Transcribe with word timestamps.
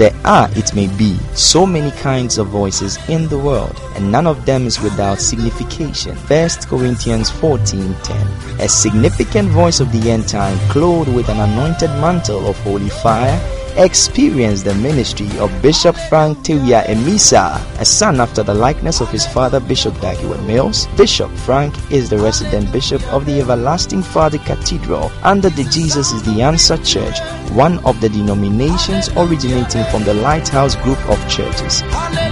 There 0.00 0.16
are, 0.24 0.48
it 0.56 0.74
may 0.74 0.86
be, 0.96 1.18
so 1.34 1.66
many 1.66 1.90
kinds 1.90 2.38
of 2.38 2.46
voices 2.46 2.96
in 3.10 3.28
the 3.28 3.36
world, 3.36 3.78
and 3.96 4.10
none 4.10 4.26
of 4.26 4.46
them 4.46 4.66
is 4.66 4.80
without 4.80 5.20
signification. 5.20 6.16
1 6.16 6.48
Corinthians 6.70 7.28
14:10. 7.28 8.64
A 8.64 8.66
significant 8.66 9.50
voice 9.50 9.78
of 9.78 9.92
the 9.92 10.10
end 10.10 10.26
time, 10.26 10.58
clothed 10.70 11.12
with 11.12 11.28
an 11.28 11.38
anointed 11.38 11.90
mantle 12.00 12.48
of 12.48 12.56
holy 12.60 12.88
fire, 12.88 13.38
experienced 13.76 14.64
the 14.64 14.74
ministry 14.74 15.28
of 15.38 15.50
Bishop 15.62 15.96
Frank 16.08 16.38
Tewia 16.38 16.84
Emisa, 16.86 17.60
a 17.80 17.84
son 17.84 18.20
after 18.20 18.42
the 18.42 18.54
likeness 18.54 19.00
of 19.00 19.10
his 19.10 19.26
father 19.26 19.60
Bishop 19.60 19.98
Dag 20.00 20.16
Heward-Mills. 20.18 20.86
Bishop 20.96 21.30
Frank 21.30 21.74
is 21.90 22.08
the 22.10 22.18
resident 22.18 22.72
bishop 22.72 23.02
of 23.12 23.26
the 23.26 23.40
Everlasting 23.40 24.02
Father 24.02 24.38
Cathedral 24.38 25.10
under 25.22 25.50
the 25.50 25.64
Jesus 25.64 26.12
is 26.12 26.22
the 26.22 26.42
Answer 26.42 26.76
Church, 26.78 27.18
one 27.52 27.78
of 27.84 28.00
the 28.00 28.08
denominations 28.08 29.08
originating 29.16 29.84
from 29.90 30.04
the 30.04 30.14
Lighthouse 30.14 30.76
Group 30.76 30.98
of 31.08 31.18
churches. 31.28 31.82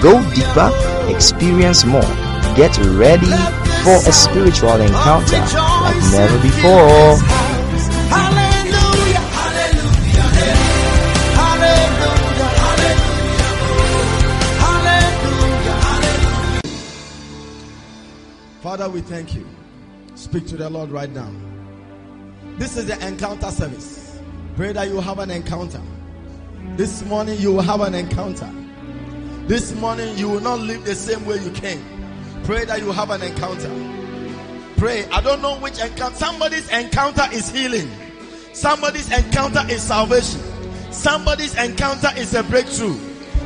Go 0.00 0.22
deeper, 0.34 0.70
experience 1.08 1.84
more. 1.84 2.00
Get 2.56 2.76
ready 2.78 3.30
for 3.84 3.96
a 3.96 4.12
spiritual 4.12 4.80
encounter 4.80 5.38
like 5.38 5.96
never 6.12 6.42
before. 6.42 8.37
We 18.98 19.02
thank 19.02 19.32
you. 19.32 19.46
Speak 20.16 20.48
to 20.48 20.56
the 20.56 20.68
Lord 20.68 20.90
right 20.90 21.10
now. 21.10 21.30
This 22.56 22.76
is 22.76 22.86
the 22.86 23.06
encounter 23.06 23.48
service. 23.52 24.18
Pray 24.56 24.72
that 24.72 24.88
you 24.88 24.98
have 24.98 25.20
an 25.20 25.30
encounter. 25.30 25.80
This 26.76 27.04
morning 27.04 27.38
you 27.38 27.52
will 27.52 27.62
have 27.62 27.80
an 27.80 27.94
encounter. 27.94 28.50
This 29.46 29.72
morning 29.76 30.18
you 30.18 30.28
will 30.28 30.40
not 30.40 30.58
live 30.58 30.84
the 30.84 30.96
same 30.96 31.24
way 31.26 31.36
you 31.38 31.52
came. 31.52 31.80
Pray 32.42 32.64
that 32.64 32.80
you 32.80 32.90
have 32.90 33.10
an 33.10 33.22
encounter. 33.22 33.70
Pray. 34.76 35.04
I 35.12 35.20
don't 35.20 35.42
know 35.42 35.56
which 35.60 35.78
encounter. 35.78 36.16
Somebody's 36.16 36.68
encounter 36.70 37.28
is 37.32 37.48
healing. 37.50 37.88
Somebody's 38.52 39.12
encounter 39.16 39.62
is 39.70 39.80
salvation. 39.80 40.40
Somebody's 40.90 41.56
encounter 41.56 42.10
is 42.16 42.34
a 42.34 42.42
breakthrough. 42.42 42.98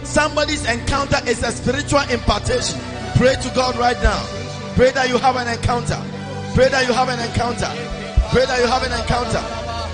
Somebody's 0.03 0.67
encounter 0.67 1.19
is 1.27 1.43
a 1.43 1.53
spiritual 1.53 2.09
impartation. 2.11 2.81
Pray 3.17 3.35
to 3.35 3.53
God 3.55 3.77
right 3.77 4.03
now. 4.03 4.42
Pray 4.77 4.91
that 4.91 5.09
you 5.09 5.19
have 5.19 5.37
an 5.37 5.49
encounter. 5.49 6.01
Pray 6.55 6.69
that 6.69 6.87
you 6.87 6.93
have 6.93 7.09
an 7.09 7.21
encounter. 7.21 7.69
Pray 8.33 8.45
that 8.47 8.59
you 8.61 8.67
have 8.67 8.83
an 8.83 8.93
encounter. 8.93 9.43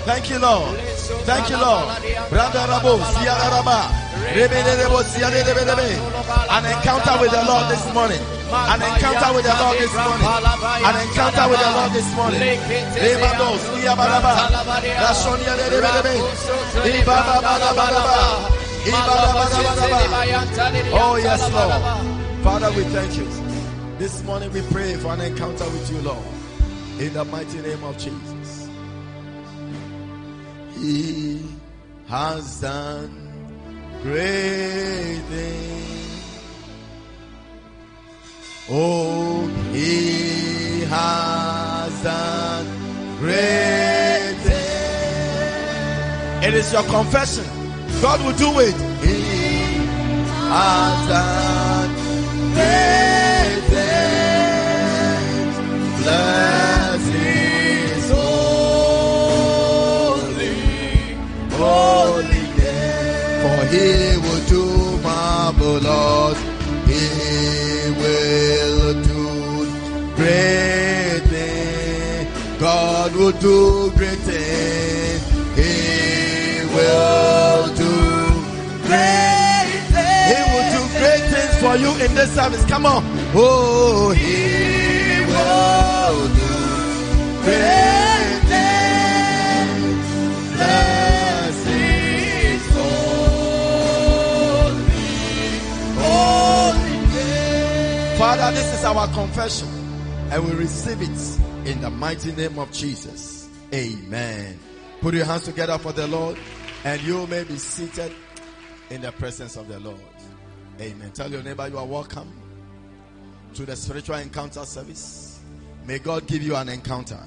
Thank 0.07 0.29
you, 0.29 0.39
Lord. 0.39 0.79
Thank 1.27 1.49
you, 1.49 1.57
Lord. 1.59 1.83
An 6.49 6.65
encounter 6.65 7.15
with 7.19 7.31
the 7.31 7.43
Lord 7.43 7.67
this 7.69 7.85
morning. 7.93 8.21
An 8.51 8.81
encounter 8.81 9.33
with 9.35 9.45
the 9.45 9.53
Lord 9.59 9.77
this 9.79 9.93
morning. 9.93 10.27
An 10.87 10.95
encounter 11.03 11.45
with 11.51 11.59
the 11.59 11.71
Lord 11.75 11.91
this 11.91 12.09
morning. 12.15 12.39
Oh, 20.93 21.15
yes, 21.21 21.51
Lord. 21.51 21.83
Father, 22.43 22.71
we 22.71 22.83
thank 22.85 23.17
you. 23.17 23.48
This 23.99 24.23
morning 24.23 24.49
we 24.53 24.61
pray 24.71 24.95
for 24.95 25.11
an 25.11 25.19
encounter 25.19 25.65
with 25.65 25.91
you, 25.91 25.99
Lord. 26.01 26.23
In 26.99 27.11
the 27.11 27.25
mighty 27.25 27.59
name 27.59 27.83
of 27.83 27.97
Jesus. 27.97 28.69
He 30.77 31.45
has 32.07 32.61
done 32.61 33.11
great 34.01 35.19
things. 35.27 36.39
Oh, 38.69 39.47
he 39.73 40.85
has 40.85 42.01
done 42.01 42.65
great 43.17 44.35
things. 44.47 46.45
It 46.47 46.53
is 46.53 46.71
your 46.71 46.83
confession. 46.83 47.43
God 48.01 48.23
will 48.23 48.37
do 48.37 48.59
it. 48.61 48.75
He 49.03 49.75
has 50.47 51.09
done 51.09 51.93
great 52.53 53.18
he 63.71 64.17
will 64.17 64.43
do 64.47 64.97
marvelous. 65.03 66.39
He 66.89 67.91
will 68.01 68.93
do 69.03 69.23
great 70.15 71.21
things. 71.29 72.59
God 72.59 73.15
will 73.15 73.31
do 73.33 73.91
great 73.91 74.19
things. 74.29 75.21
He 75.55 76.65
will 76.75 77.67
do 77.75 77.93
great 78.87 79.48
for 81.59 81.75
you 81.75 81.91
in 82.03 82.15
this 82.15 82.31
service. 82.33 82.63
Come 82.65 82.85
on. 82.85 83.03
Oh, 83.35 84.11
he 84.11 85.19
will 85.27 86.27
do 86.35 86.47
great 87.43 88.39
things. 88.47 90.07
Bless 90.55 91.65
his 91.65 92.63
holy, 92.75 92.87
holy. 95.99 96.97
Father, 98.17 98.51
this 98.55 98.69
is 98.79 98.83
our 98.85 99.07
confession, 99.09 99.67
and 100.31 100.45
we 100.45 100.51
receive 100.53 101.01
it 101.01 101.19
in 101.69 101.81
the 101.81 101.89
mighty 101.89 102.31
name 102.31 102.57
of 102.57 102.71
Jesus. 102.71 103.49
Amen. 103.73 104.57
Put 105.01 105.13
your 105.13 105.25
hands 105.25 105.43
together 105.43 105.77
for 105.77 105.91
the 105.91 106.07
Lord, 106.07 106.37
and 106.83 107.01
you 107.01 107.27
may 107.27 107.43
be 107.43 107.57
seated 107.57 108.13
in 108.89 109.01
the 109.01 109.11
presence 109.11 109.57
of 109.57 109.67
the 109.67 109.79
Lord. 109.79 109.99
Amen. 110.81 111.11
Tell 111.11 111.29
your 111.29 111.43
neighbor 111.43 111.67
you 111.67 111.77
are 111.77 111.85
welcome 111.85 112.31
to 113.53 113.65
the 113.65 113.75
spiritual 113.75 114.15
encounter 114.15 114.63
service. 114.63 115.41
May 115.85 115.99
God 115.99 116.25
give 116.25 116.41
you 116.41 116.55
an 116.55 116.69
encounter. 116.69 117.19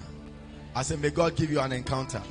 I 0.74 0.80
say, 0.82 0.96
may 0.96 1.10
God 1.10 1.36
give 1.36 1.50
you 1.50 1.60
an 1.60 1.70
encounter. 1.72 2.22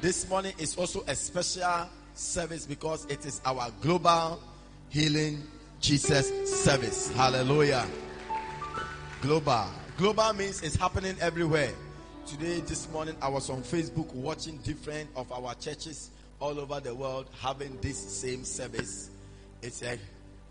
This 0.00 0.28
morning 0.28 0.52
is 0.58 0.76
also 0.76 1.02
a 1.08 1.16
special 1.16 1.88
service 2.14 2.66
because 2.66 3.04
it 3.06 3.26
is 3.26 3.40
our 3.44 3.68
global 3.80 4.40
healing 4.90 5.42
Jesus 5.80 6.30
service. 6.62 7.10
Hallelujah. 7.14 7.84
Global. 9.22 9.66
Global 9.96 10.34
means 10.34 10.62
it's 10.62 10.76
happening 10.76 11.16
everywhere. 11.20 11.72
Today, 12.26 12.60
this 12.60 12.88
morning, 12.92 13.16
I 13.20 13.28
was 13.28 13.50
on 13.50 13.62
Facebook 13.62 14.12
watching 14.14 14.58
different 14.58 15.10
of 15.16 15.32
our 15.32 15.56
churches 15.56 16.10
all 16.38 16.60
over 16.60 16.78
the 16.78 16.94
world 16.94 17.28
having 17.40 17.76
this 17.80 17.98
same 17.98 18.44
service. 18.44 19.10
It's 19.60 19.82
a 19.82 19.98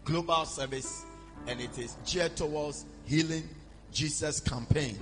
global 0.03 0.45
service 0.45 1.05
and 1.47 1.59
it 1.59 1.77
is 1.77 1.95
geared 2.05 2.35
towards 2.35 2.85
healing 3.05 3.47
Jesus 3.91 4.39
campaign, 4.39 4.97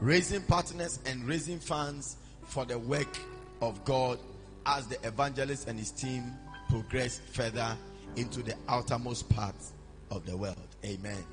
raising 0.00 0.42
partners 0.42 0.98
and 1.06 1.24
raising 1.26 1.58
funds 1.58 2.16
for 2.44 2.64
the 2.64 2.78
work 2.78 3.18
of 3.60 3.84
God 3.84 4.18
as 4.66 4.86
the 4.86 4.96
evangelist 5.06 5.68
and 5.68 5.78
his 5.78 5.90
team 5.90 6.24
progress 6.68 7.20
further 7.32 7.76
into 8.16 8.42
the 8.42 8.54
outermost 8.68 9.28
parts 9.28 9.72
of 10.10 10.24
the 10.26 10.36
world. 10.36 10.56
Amen. 10.84 11.24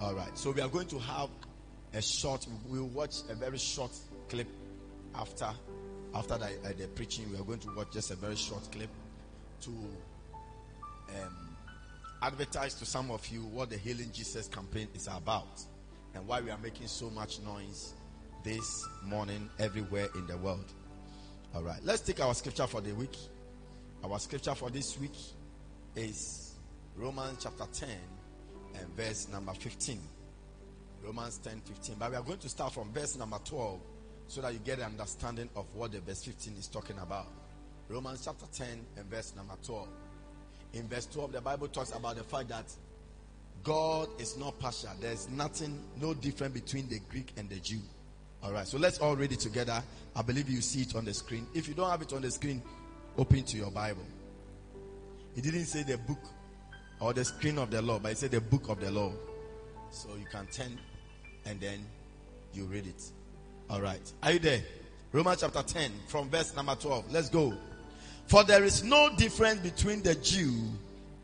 All 0.00 0.14
right. 0.14 0.36
So 0.36 0.50
we 0.50 0.60
are 0.60 0.68
going 0.68 0.86
to 0.88 0.98
have 0.98 1.28
a 1.94 2.02
short. 2.02 2.46
We'll 2.68 2.86
watch 2.86 3.16
a 3.28 3.34
very 3.34 3.58
short 3.58 3.90
clip 4.28 4.48
after 5.14 5.48
after 6.14 6.38
the, 6.38 6.46
uh, 6.46 6.72
the 6.78 6.86
preaching. 6.94 7.30
We 7.30 7.38
are 7.38 7.44
going 7.44 7.58
to 7.60 7.74
watch 7.74 7.92
just 7.92 8.10
a 8.10 8.16
very 8.16 8.36
short 8.36 8.70
clip 8.70 8.90
to 9.62 9.70
um, 9.70 11.47
advertise 12.22 12.74
to 12.74 12.86
some 12.86 13.10
of 13.10 13.26
you 13.28 13.42
what 13.42 13.70
the 13.70 13.76
Healing 13.76 14.10
Jesus 14.12 14.48
campaign 14.48 14.88
is 14.94 15.08
about 15.08 15.62
and 16.14 16.26
why 16.26 16.40
we 16.40 16.50
are 16.50 16.58
making 16.58 16.86
so 16.86 17.10
much 17.10 17.40
noise 17.40 17.94
this 18.44 18.86
morning 19.04 19.48
everywhere 19.58 20.08
in 20.14 20.26
the 20.26 20.36
world. 20.38 20.72
All 21.54 21.62
right. 21.62 21.80
Let's 21.84 22.00
take 22.00 22.20
our 22.20 22.34
scripture 22.34 22.66
for 22.66 22.80
the 22.80 22.92
week. 22.92 23.16
Our 24.04 24.18
scripture 24.18 24.54
for 24.54 24.70
this 24.70 24.98
week 24.98 25.16
is 25.96 26.54
Romans 26.96 27.38
chapter 27.42 27.64
10 27.72 27.88
and 28.78 28.88
verse 28.96 29.28
number 29.28 29.52
15. 29.52 30.00
Romans 31.04 31.38
10 31.38 31.60
15. 31.60 31.96
But 31.98 32.10
we 32.10 32.16
are 32.16 32.22
going 32.22 32.38
to 32.38 32.48
start 32.48 32.72
from 32.72 32.92
verse 32.92 33.16
number 33.16 33.38
12 33.44 33.80
so 34.26 34.40
that 34.42 34.52
you 34.52 34.58
get 34.60 34.78
an 34.78 34.86
understanding 34.86 35.48
of 35.56 35.66
what 35.74 35.92
the 35.92 36.00
verse 36.00 36.24
15 36.24 36.54
is 36.58 36.68
talking 36.68 36.98
about. 36.98 37.26
Romans 37.88 38.22
chapter 38.24 38.46
10 38.52 38.66
and 38.96 39.06
verse 39.06 39.34
number 39.34 39.54
12. 39.64 39.88
In 40.74 40.88
verse 40.88 41.06
12, 41.06 41.32
the 41.32 41.40
Bible 41.40 41.68
talks 41.68 41.92
about 41.94 42.16
the 42.16 42.24
fact 42.24 42.48
that 42.48 42.66
God 43.62 44.08
is 44.18 44.36
not 44.36 44.58
partial. 44.58 44.90
There's 45.00 45.28
nothing, 45.28 45.82
no 46.00 46.14
difference 46.14 46.54
between 46.54 46.88
the 46.88 47.00
Greek 47.10 47.32
and 47.36 47.48
the 47.48 47.56
Jew. 47.56 47.80
All 48.42 48.52
right, 48.52 48.66
so 48.66 48.78
let's 48.78 48.98
all 48.98 49.16
read 49.16 49.32
it 49.32 49.40
together. 49.40 49.82
I 50.14 50.22
believe 50.22 50.48
you 50.48 50.60
see 50.60 50.82
it 50.82 50.94
on 50.94 51.04
the 51.04 51.14
screen. 51.14 51.46
If 51.54 51.66
you 51.68 51.74
don't 51.74 51.90
have 51.90 52.02
it 52.02 52.12
on 52.12 52.22
the 52.22 52.30
screen, 52.30 52.62
open 53.16 53.42
to 53.42 53.56
your 53.56 53.70
Bible. 53.70 54.04
He 55.34 55.40
didn't 55.40 55.66
say 55.66 55.82
the 55.82 55.98
book 55.98 56.18
or 57.00 57.12
the 57.12 57.24
screen 57.24 57.58
of 57.58 57.70
the 57.70 57.82
law, 57.82 57.98
but 57.98 58.10
he 58.10 58.14
said 58.14 58.30
the 58.30 58.40
book 58.40 58.68
of 58.68 58.80
the 58.80 58.90
law. 58.90 59.12
So 59.90 60.08
you 60.18 60.26
can 60.30 60.46
turn 60.46 60.78
and 61.46 61.60
then 61.60 61.84
you 62.52 62.64
read 62.64 62.86
it. 62.86 63.02
All 63.70 63.80
right. 63.80 64.00
Are 64.22 64.32
you 64.32 64.38
there? 64.38 64.62
Romans 65.12 65.40
chapter 65.40 65.62
10 65.62 65.90
from 66.06 66.28
verse 66.28 66.54
number 66.54 66.74
12. 66.74 67.12
Let's 67.12 67.28
go. 67.28 67.54
For 68.28 68.44
there 68.44 68.62
is 68.62 68.84
no 68.84 69.08
difference 69.16 69.60
between 69.60 70.02
the 70.02 70.14
Jew 70.16 70.54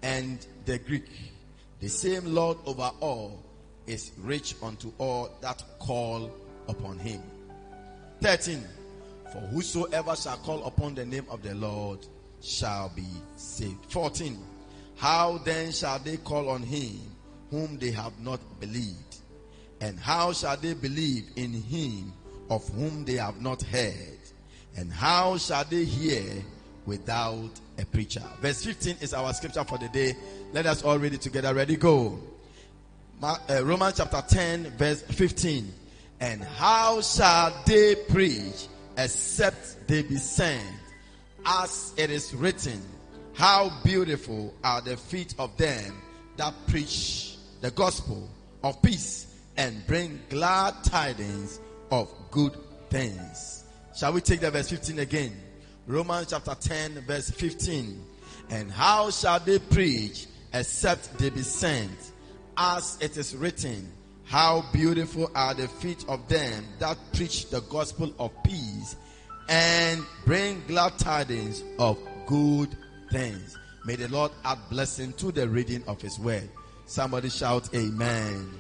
and 0.03 0.45
the 0.65 0.79
Greek. 0.79 1.05
The 1.81 1.89
same 1.89 2.35
Lord 2.35 2.57
over 2.65 2.91
all 3.01 3.45
is 3.87 4.13
rich 4.19 4.55
unto 4.63 4.91
all 4.97 5.31
that 5.43 5.63
call 5.79 6.31
upon 6.67 6.99
him. 6.99 7.21
13. 8.23 8.65
For 9.31 9.39
whosoever 9.41 10.17
shall 10.17 10.39
call 10.39 10.65
upon 10.65 10.95
the 10.95 11.05
name 11.05 11.27
of 11.29 11.43
the 11.43 11.55
Lord 11.55 12.07
shall 12.41 12.91
be 12.97 13.07
saved. 13.37 13.85
14. 13.93 14.39
How 14.97 15.37
then 15.45 15.73
shall 15.73 15.99
they 15.99 16.17
call 16.17 16.49
on 16.49 16.63
him 16.63 17.01
whom 17.51 17.79
they 17.79 17.91
have 17.91 18.19
not 18.21 18.41
believed? 18.61 19.17
And 19.83 20.01
how 20.01 20.33
shall 20.33 20.57
they 20.57 20.73
believe 20.73 21.29
in 21.37 21.53
him 21.53 22.15
of 22.49 22.67
whom 22.71 23.05
they 23.05 23.17
have 23.17 23.43
not 23.43 23.61
heard? 23.61 24.19
And 24.75 24.91
how 24.91 25.37
shall 25.37 25.65
they 25.65 25.85
hear 25.85 26.43
without 26.87 27.51
a 27.79 27.85
preacher? 27.87 28.23
Verse 28.41 28.65
15 28.65 28.97
is 29.01 29.15
our 29.15 29.33
scripture 29.33 29.65
for 29.65 29.79
the 29.79 29.89
day. 29.89 30.15
Let 30.53 30.67
us 30.67 30.83
all 30.83 30.99
read 30.99 31.15
it 31.15 31.21
together. 31.21 31.55
Ready, 31.55 31.77
go. 31.77 32.19
Uh, 33.23 33.63
Romans 33.65 33.95
chapter 33.97 34.23
10, 34.27 34.73
verse 34.77 35.03
15. 35.03 35.73
And 36.21 36.43
how 36.43 37.01
shall 37.01 37.55
they 37.67 37.95
preach 37.95 38.69
except 38.97 39.87
they 39.89 40.03
be 40.03 40.17
sent? 40.17 40.63
As 41.47 41.93
it 41.97 42.11
is 42.11 42.33
written, 42.35 42.81
how 43.35 43.71
beautiful 43.83 44.55
are 44.63 44.81
the 44.81 44.97
feet 44.97 45.35
of 45.39 45.57
them 45.57 46.01
that 46.37 46.55
preach 46.67 47.37
the 47.61 47.71
gospel 47.71 48.29
of 48.63 48.81
peace 48.83 49.27
and 49.57 49.87
bring 49.87 50.21
glad 50.29 50.75
tidings 50.85 51.61
of 51.91 52.11
good 52.31 52.57
things. 52.91 53.65
Shall 53.97 54.13
we 54.13 54.21
take 54.21 54.41
the 54.41 54.51
verse 54.51 54.71
15 54.71 54.99
again? 54.99 55.33
Romans 55.87 56.29
chapter 56.31 56.55
10, 56.55 57.05
verse 57.07 57.31
15. 57.31 58.03
And 58.51 58.71
how 58.71 59.11
shall 59.11 59.41
they 59.41 59.59
preach 59.59 60.27
except 60.53 61.19
they 61.19 61.31
be 61.31 61.43
sent? 61.43 62.13
As 62.57 62.99
it 63.01 63.17
is 63.17 63.35
written, 63.37 63.93
how 64.25 64.65
beautiful 64.73 65.31
are 65.35 65.55
the 65.55 65.69
feet 65.69 66.05
of 66.09 66.27
them 66.29 66.65
that 66.79 66.97
preach 67.13 67.51
the 67.51 67.61
gospel 67.63 68.15
of 68.19 68.31
peace 68.45 68.97
and 69.49 70.03
bring 70.25 70.63
glad 70.67 70.99
tidings 70.99 71.63
of 71.79 71.99
good 72.27 72.75
things. 73.11 73.59
May 73.85 73.97
the 73.97 74.09
Lord 74.09 74.33
add 74.45 74.59
blessing 74.71 75.13
to 75.15 75.31
the 75.31 75.49
reading 75.49 75.85
of 75.87 76.01
his 76.01 76.19
word. 76.19 76.49
Somebody 76.87 77.29
shout 77.29 77.75
amen. 77.75 78.51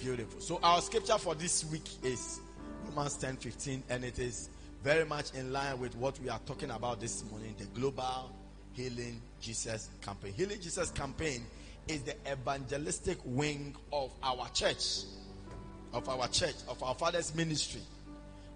Beautiful. 0.00 0.40
So 0.40 0.58
our 0.62 0.80
scripture 0.80 1.18
for 1.18 1.34
this 1.34 1.64
week 1.66 1.88
is 2.02 2.40
Romans 2.86 3.16
10 3.16 3.36
15, 3.36 3.82
and 3.90 4.04
it 4.04 4.18
is 4.18 4.48
very 4.86 5.04
much 5.04 5.34
in 5.34 5.52
line 5.52 5.80
with 5.80 5.96
what 5.96 6.16
we 6.20 6.28
are 6.28 6.38
talking 6.46 6.70
about 6.70 7.00
this 7.00 7.28
morning 7.28 7.52
the 7.58 7.64
global 7.78 8.30
healing 8.72 9.20
Jesus 9.40 9.90
campaign. 10.00 10.32
Healing 10.32 10.60
Jesus 10.60 10.92
campaign 10.92 11.44
is 11.88 12.02
the 12.02 12.14
evangelistic 12.30 13.18
wing 13.24 13.74
of 13.92 14.12
our 14.22 14.48
church, 14.50 15.00
of 15.92 16.08
our 16.08 16.28
church, 16.28 16.54
of 16.68 16.80
our 16.84 16.94
father's 16.94 17.34
ministry. 17.34 17.80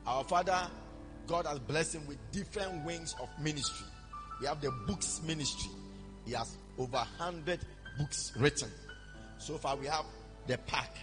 Our 0.06 0.22
father, 0.22 0.68
God 1.26 1.46
has 1.46 1.58
blessed 1.58 1.96
him 1.96 2.06
with 2.06 2.18
different 2.30 2.84
wings 2.84 3.16
of 3.20 3.28
ministry. 3.42 3.88
We 4.40 4.46
have 4.46 4.60
the 4.60 4.70
books 4.86 5.20
ministry. 5.26 5.72
He 6.26 6.34
has 6.34 6.56
over 6.78 6.98
100 6.98 7.58
books 7.98 8.32
written. 8.38 8.70
So 9.38 9.58
far, 9.58 9.74
we 9.74 9.86
have 9.86 10.04
the 10.46 10.58
pack. 10.58 10.94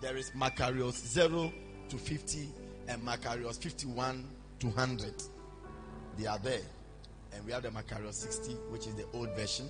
There 0.00 0.16
is 0.16 0.30
Macarius 0.30 1.04
0 1.08 1.52
to 1.88 1.96
50 1.98 2.48
and 2.86 3.02
Macarius 3.02 3.60
51 3.60 4.24
to 4.60 4.66
100. 4.68 5.14
They 6.18 6.26
are 6.26 6.38
there. 6.38 6.60
And 7.34 7.44
we 7.44 7.52
have 7.52 7.62
the 7.62 7.70
Macarius 7.70 8.14
60, 8.14 8.52
which 8.70 8.86
is 8.86 8.94
the 8.94 9.04
old 9.12 9.30
version. 9.36 9.68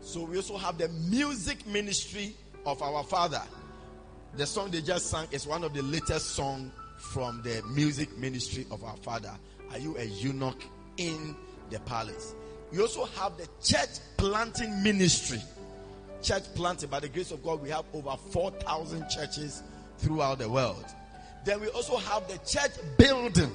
So 0.00 0.24
we 0.24 0.36
also 0.36 0.56
have 0.56 0.78
the 0.78 0.88
music 0.88 1.66
ministry 1.66 2.34
of 2.64 2.82
our 2.82 3.02
father. 3.04 3.42
The 4.36 4.46
song 4.46 4.70
they 4.70 4.80
just 4.80 5.06
sang 5.06 5.26
is 5.32 5.46
one 5.46 5.64
of 5.64 5.74
the 5.74 5.82
latest 5.82 6.30
songs 6.30 6.72
from 6.98 7.42
the 7.42 7.62
music 7.74 8.16
ministry 8.18 8.66
of 8.70 8.84
our 8.84 8.96
father. 8.98 9.32
Are 9.70 9.78
you 9.78 9.96
a 9.96 10.04
eunuch 10.04 10.62
in 10.96 11.36
the 11.70 11.80
palace? 11.80 12.34
We 12.70 12.80
also 12.80 13.04
have 13.06 13.36
the 13.36 13.48
church 13.62 13.98
planting 14.16 14.82
ministry. 14.82 15.40
Church 16.22 16.44
planting, 16.54 16.90
by 16.90 17.00
the 17.00 17.08
grace 17.08 17.32
of 17.32 17.42
God, 17.42 17.62
we 17.62 17.70
have 17.70 17.84
over 17.92 18.16
4,000 18.30 19.08
churches 19.08 19.62
throughout 19.98 20.38
the 20.38 20.48
world. 20.48 20.84
Then 21.44 21.60
we 21.60 21.68
also 21.68 21.96
have 21.96 22.28
the 22.28 22.38
church 22.46 22.72
building. 22.98 23.50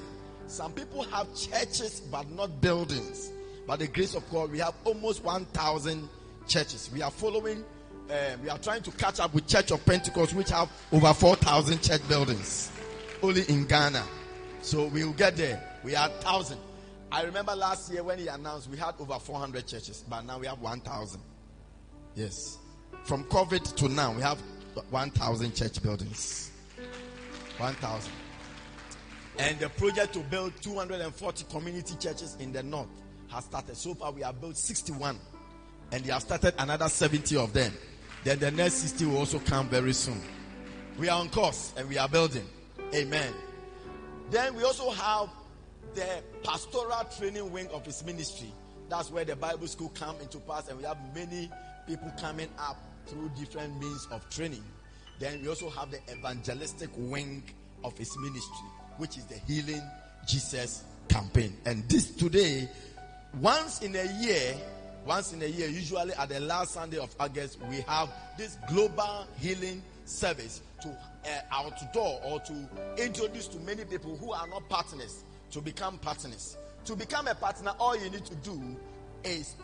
Some 0.48 0.72
people 0.72 1.02
have 1.04 1.26
churches 1.34 2.00
but 2.00 2.30
not 2.30 2.60
buildings. 2.60 3.32
By 3.66 3.76
the 3.76 3.88
grace 3.88 4.14
of 4.14 4.28
God, 4.30 4.52
we 4.52 4.58
have 4.60 4.74
almost 4.84 5.24
1,000 5.24 6.08
churches. 6.46 6.88
We 6.92 7.02
are 7.02 7.10
following, 7.10 7.64
uh, 8.08 8.36
we 8.42 8.48
are 8.48 8.58
trying 8.58 8.82
to 8.82 8.90
catch 8.92 9.18
up 9.18 9.34
with 9.34 9.48
Church 9.48 9.72
of 9.72 9.84
Pentecost, 9.84 10.34
which 10.34 10.50
have 10.50 10.70
over 10.92 11.12
4,000 11.12 11.82
church 11.82 12.08
buildings 12.08 12.70
only 13.22 13.42
in 13.48 13.66
Ghana. 13.66 14.04
So 14.62 14.86
we 14.86 15.04
will 15.04 15.12
get 15.12 15.36
there. 15.36 15.62
We 15.82 15.96
are 15.96 16.08
1,000. 16.08 16.58
I 17.10 17.22
remember 17.22 17.54
last 17.54 17.92
year 17.92 18.02
when 18.02 18.18
he 18.18 18.28
announced 18.28 18.70
we 18.70 18.76
had 18.76 18.94
over 18.98 19.18
400 19.18 19.66
churches, 19.66 20.04
but 20.08 20.22
now 20.22 20.38
we 20.38 20.46
have 20.46 20.60
1,000. 20.60 21.20
Yes. 22.14 22.58
From 23.04 23.24
COVID 23.24 23.74
to 23.76 23.88
now, 23.88 24.12
we 24.12 24.22
have 24.22 24.40
1,000 24.90 25.54
church 25.54 25.82
buildings. 25.82 26.50
1,000. 27.58 28.12
And 29.38 29.58
the 29.58 29.68
project 29.68 30.14
to 30.14 30.20
build 30.20 30.52
240 30.62 31.44
community 31.50 31.94
churches 32.00 32.36
in 32.40 32.52
the 32.52 32.62
north 32.62 32.88
has 33.28 33.44
started. 33.44 33.76
So 33.76 33.94
far, 33.94 34.12
we 34.12 34.22
have 34.22 34.40
built 34.40 34.56
61. 34.56 35.18
And 35.92 36.04
they 36.04 36.12
have 36.12 36.22
started 36.22 36.54
another 36.58 36.88
70 36.88 37.36
of 37.36 37.52
them. 37.52 37.72
Then 38.24 38.38
the 38.38 38.50
next 38.50 38.74
60 38.74 39.06
will 39.06 39.18
also 39.18 39.38
come 39.38 39.68
very 39.68 39.92
soon. 39.92 40.20
We 40.98 41.08
are 41.08 41.20
on 41.20 41.28
course 41.28 41.74
and 41.76 41.88
we 41.88 41.98
are 41.98 42.08
building. 42.08 42.46
Amen. 42.94 43.32
Then 44.30 44.54
we 44.56 44.64
also 44.64 44.90
have 44.90 45.28
the 45.94 46.22
pastoral 46.42 47.04
training 47.16 47.50
wing 47.52 47.68
of 47.68 47.84
his 47.84 48.04
ministry. 48.04 48.52
That's 48.88 49.10
where 49.10 49.24
the 49.24 49.36
Bible 49.36 49.66
school 49.66 49.90
come 49.94 50.20
into 50.20 50.38
pass, 50.38 50.68
and 50.68 50.78
we 50.78 50.84
have 50.84 50.98
many 51.14 51.50
people 51.86 52.12
coming 52.20 52.48
up 52.58 52.76
through 53.06 53.30
different 53.36 53.80
means 53.80 54.06
of 54.10 54.28
training. 54.30 54.64
Then 55.18 55.42
we 55.42 55.48
also 55.48 55.70
have 55.70 55.90
the 55.90 56.00
evangelistic 56.12 56.90
wing 56.96 57.42
of 57.82 57.96
his 57.96 58.16
ministry, 58.18 58.68
which 58.98 59.16
is 59.16 59.24
the 59.26 59.36
Healing 59.46 59.82
Jesus 60.26 60.84
campaign. 61.08 61.56
And 61.64 61.88
this 61.88 62.10
today, 62.10 62.68
once 63.40 63.82
in 63.82 63.94
a 63.94 64.04
year, 64.20 64.54
once 65.04 65.32
in 65.32 65.42
a 65.42 65.46
year, 65.46 65.68
usually 65.68 66.12
at 66.14 66.28
the 66.28 66.40
last 66.40 66.72
Sunday 66.72 66.98
of 66.98 67.14
August, 67.20 67.58
we 67.70 67.80
have 67.82 68.08
this 68.36 68.58
global 68.68 69.26
healing 69.38 69.82
service 70.04 70.62
to 70.82 70.88
uh, 70.88 71.40
outdoor 71.52 72.20
or 72.24 72.40
to 72.40 72.68
introduce 72.98 73.48
to 73.48 73.58
many 73.60 73.84
people 73.84 74.16
who 74.16 74.32
are 74.32 74.46
not 74.48 74.68
partners 74.68 75.24
to 75.50 75.60
become 75.60 75.98
partners. 75.98 76.56
To 76.86 76.96
become 76.96 77.28
a 77.28 77.34
partner, 77.34 77.72
all 77.78 77.96
you 77.96 78.10
need 78.10 78.24
to 78.26 78.34
do 78.36 78.60
is 79.24 79.54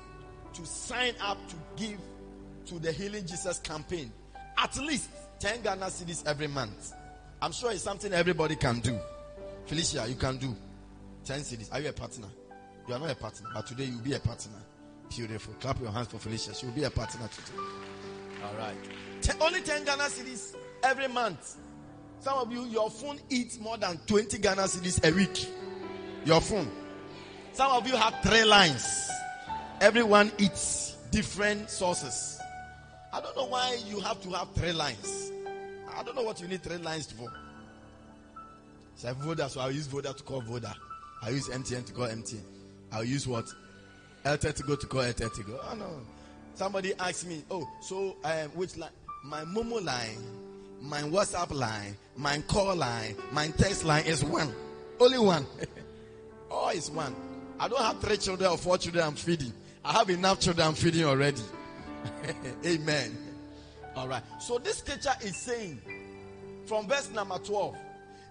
to 0.55 0.67
sign 0.67 1.15
up 1.21 1.39
to 1.49 1.57
give 1.77 1.99
to 2.67 2.79
the 2.79 2.93
Healing 2.93 3.27
Jesus 3.27 3.59
campaign 3.61 4.13
at 4.59 4.77
least 4.79 5.11
10 5.41 5.63
Ghana 5.63 5.87
cedis 5.87 6.27
every 6.27 6.47
month. 6.47 6.93
I'm 7.41 7.53
sure 7.53 7.73
it's 7.73 7.83
something 7.83 8.13
everybody 8.13 8.55
can 8.55 8.81
do. 8.81 8.99
Felicia, 9.67 10.07
you 10.09 10.17
can 10.17 10.37
do 10.37 10.55
10 11.25 11.41
cedis. 11.41 11.73
Are 11.73 11.81
you 11.81 11.89
a 11.89 11.93
partner? 11.93 12.29
You 12.89 12.95
are 12.95 12.99
not 12.99 13.11
a 13.11 13.15
partner, 13.15 13.49
but 13.55 13.67
today 13.67 13.85
you'll 13.85 14.01
be 14.01 14.15
a 14.15 14.21
partner. 14.21 14.59
Beautiful. 15.09 15.55
Clap 15.61 15.81
your 15.81 15.91
hands 15.91 16.09
for 16.09 16.19
Felicia. 16.19 16.55
She 16.55 16.67
will 16.67 16.73
be 16.73 16.85
a 16.85 16.91
partner 16.91 17.29
today. 17.29 17.63
All 18.45 18.55
right. 18.59 18.77
Ten, 19.21 19.37
only 19.41 19.61
10 19.61 19.85
Ghana 19.85 20.05
cedis 20.05 20.57
every 20.83 21.09
month. 21.09 21.57
Some 22.21 22.39
of 22.39 22.53
you, 22.53 22.65
your 22.67 22.91
phone 22.91 23.19
eats 23.31 23.59
more 23.59 23.77
than 23.77 23.99
20 24.07 24.39
Ghana 24.39 24.63
cedis 24.63 25.09
a 25.09 25.15
week. 25.15 25.49
Your 26.25 26.41
phone. 26.41 26.71
Some 27.53 27.71
of 27.73 27.87
you 27.87 27.97
have 27.97 28.15
three 28.23 28.45
lines. 28.45 29.11
Everyone 29.81 30.33
eats 30.39 30.97
different 31.11 31.69
sources. 31.69 32.39
I 33.13 33.21
don't 33.21 33.37
know 33.37 33.47
why 33.47 33.79
you 33.87 34.01
have 34.01 34.23
to 34.23 34.31
have 34.31 34.53
three 34.55 34.73
lines. 34.73 35.31
I 35.95 36.03
don't 36.03 36.17
know 36.17 36.23
what 36.23 36.41
you 36.41 36.49
need 36.49 36.63
three 36.63 36.79
lines 36.79 37.13
for. 37.13 37.31
So 38.97 39.13
Voda, 39.15 39.49
so 39.49 39.61
I'll 39.61 39.73
use 39.73 39.87
Voda 39.87 40.15
to 40.15 40.23
call 40.23 40.41
Voda. 40.41 40.75
I'll 41.23 41.33
use 41.33 41.49
MTN 41.49 41.87
to 41.87 41.93
call 41.93 42.07
MTN. 42.09 42.43
I'll 42.93 43.05
use 43.05 43.27
what? 43.27 43.47
AirtelTigo 44.25 44.79
to 44.81 44.87
call 44.87 45.03
AirtelTigo. 45.03 45.59
Oh 45.71 45.75
no. 45.75 46.01
Somebody 46.55 46.95
asked 46.99 47.27
me, 47.27 47.43
oh, 47.51 47.69
so 47.81 48.17
um, 48.25 48.51
which 48.51 48.77
line? 48.77 48.91
My 49.25 49.43
Momo 49.45 49.83
line, 49.83 50.19
my 50.81 51.01
WhatsApp 51.03 51.53
line, 51.53 51.97
my 52.17 52.39
call 52.41 52.77
line, 52.77 53.17
my 53.33 53.49
text 53.49 53.85
line 53.85 54.05
is 54.05 54.25
one. 54.25 54.53
Only 55.01 55.19
one. 55.19 55.47
All 56.51 56.69
is 56.71 56.91
one. 56.91 57.15
I 57.59 57.69
don't 57.69 57.81
have 57.81 58.01
three 58.01 58.17
children 58.19 58.51
or 58.51 58.59
four 58.59 58.77
children 58.77 59.05
I'm 59.05 59.15
feeding. 59.15 59.53
I 59.85 59.93
have 59.93 60.11
enough 60.11 60.41
children 60.41 60.69
I'm 60.69 60.75
feeding 60.75 61.05
already. 61.05 61.41
Amen. 62.67 63.17
All 63.97 64.09
right. 64.09 64.23
So 64.39 64.59
this 64.59 64.79
scripture 64.79 65.15
is 65.23 65.37
saying 65.37 65.81
from 66.67 66.87
verse 66.89 67.11
number 67.11 67.39
12 67.39 67.77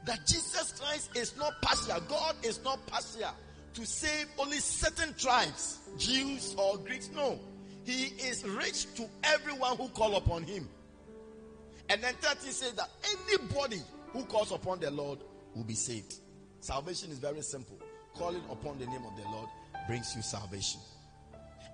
that 0.05 0.25
Jesus 0.25 0.73
Christ 0.79 1.15
is 1.15 1.37
not 1.37 1.61
partial. 1.61 1.99
God 2.07 2.35
is 2.43 2.63
not 2.63 2.85
partial 2.87 3.33
to 3.73 3.85
save 3.85 4.27
only 4.37 4.57
certain 4.57 5.13
tribes, 5.15 5.79
Jews 5.97 6.55
or 6.57 6.77
Greeks. 6.77 7.09
No. 7.13 7.39
He 7.83 8.05
is 8.27 8.43
rich 8.43 8.93
to 8.95 9.07
everyone 9.23 9.77
who 9.77 9.87
call 9.89 10.15
upon 10.15 10.43
him. 10.43 10.67
And 11.89 12.01
then 12.01 12.13
30 12.15 12.51
says 12.51 12.73
that 12.73 12.89
anybody 13.27 13.81
who 14.13 14.23
calls 14.25 14.51
upon 14.51 14.79
the 14.79 14.91
Lord 14.91 15.19
will 15.55 15.63
be 15.63 15.73
saved. 15.73 16.15
Salvation 16.59 17.11
is 17.11 17.19
very 17.19 17.41
simple. 17.41 17.77
Calling 18.13 18.41
upon 18.49 18.77
the 18.77 18.85
name 18.85 19.03
of 19.05 19.15
the 19.15 19.29
Lord 19.29 19.49
brings 19.87 20.15
you 20.15 20.21
salvation. 20.21 20.79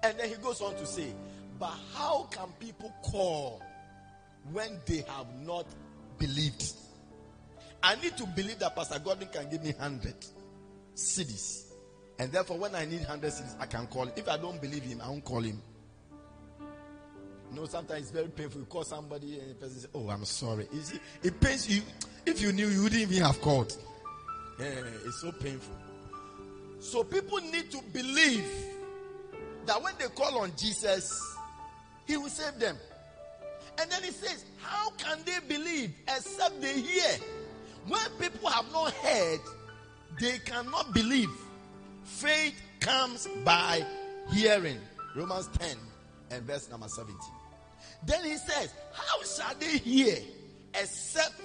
And 0.04 0.18
then 0.18 0.30
he 0.30 0.36
goes 0.36 0.62
on 0.62 0.76
to 0.76 0.86
say, 0.86 1.14
But 1.60 1.74
how 1.94 2.28
can 2.32 2.48
people 2.60 2.94
call 3.04 3.62
when 4.52 4.80
they 4.86 5.04
have 5.08 5.28
not 5.46 5.66
believed? 6.18 6.74
I 7.84 7.96
need 7.96 8.18
to 8.18 8.26
believe 8.26 8.60
that 8.60 8.76
Pastor 8.76 9.00
Gordon 9.00 9.28
can 9.32 9.50
give 9.50 9.64
me 9.64 9.72
100 9.72 10.16
cedis. 10.96 11.64
And 12.20 12.32
therefore, 12.32 12.58
when 12.58 12.76
I 12.76 12.86
need 12.86 13.00
100 13.00 13.32
cedis, 13.32 13.56
I 13.60 13.66
can 13.66 13.88
call 13.88 14.04
him. 14.04 14.14
If 14.16 14.28
I 14.28 14.38
don't 14.38 14.62
believe 14.62 14.84
him, 14.84 15.02
I 15.02 15.10
won't 15.10 15.24
call 15.24 15.42
him. 15.42 15.62
You 17.50 17.56
know, 17.56 17.66
sometimes 17.66 18.04
it's 18.04 18.12
very 18.12 18.28
painful. 18.28 18.62
You 18.62 18.68
call 18.68 18.84
somebody 18.84 19.40
and 19.40 19.52
the 19.52 19.56
person 19.56 19.80
says, 19.80 19.88
Oh, 19.94 20.10
I'm 20.10 20.26
sorry. 20.26 20.68
You 20.74 20.82
see, 20.82 21.00
it 21.24 21.40
pains 21.40 21.70
you. 21.70 21.82
If 22.26 22.42
you 22.42 22.52
knew, 22.52 22.68
you 22.68 22.84
wouldn't 22.84 23.02
even 23.02 23.24
have 23.24 23.40
called. 23.42 23.76
Yeah, 24.60 24.66
it's 25.06 25.22
so 25.22 25.32
painful. 25.32 25.76
So 26.80 27.04
people 27.04 27.38
need 27.40 27.72
to 27.72 27.80
believe 27.94 28.46
that 29.66 29.82
when 29.82 29.94
they 29.98 30.08
call 30.08 30.40
on 30.40 30.52
Jesus, 30.58 31.22
He 32.06 32.18
will 32.18 32.30
save 32.30 32.60
them. 32.60 32.76
And 33.80 33.90
then 33.90 34.04
He 34.04 34.12
says, 34.12 34.44
How 34.62 34.90
can 34.92 35.20
they 35.26 35.40
believe 35.48 35.94
except 36.08 36.62
they 36.62 36.82
hear? 36.82 37.18
When 37.88 38.10
people 38.20 38.50
have 38.50 38.72
not 38.72 38.92
heard, 38.94 39.40
they 40.20 40.40
cannot 40.40 40.94
believe. 40.94 41.30
Faith 42.04 42.56
comes 42.80 43.28
by 43.46 43.86
hearing. 44.34 44.80
Romans 45.16 45.50
10 45.60 45.78
and 46.32 46.44
verse 46.44 46.70
number 46.70 46.88
17. 46.88 47.18
Then 48.06 48.24
he 48.26 48.38
says, 48.38 48.74
How 48.94 49.24
shall 49.24 49.56
they 49.60 49.78
hear 49.78 50.18
except 50.74 51.42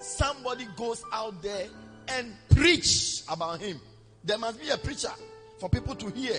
somebody 0.00 0.66
goes 0.76 1.04
out 1.12 1.40
there 1.42 1.66
and 2.08 2.32
preach 2.50 3.22
about 3.28 3.60
him? 3.60 3.80
There 4.24 4.38
must 4.38 4.60
be 4.60 4.70
a 4.70 4.78
preacher 4.78 5.12
for 5.58 5.68
people 5.68 5.94
to 5.96 6.10
hear. 6.10 6.38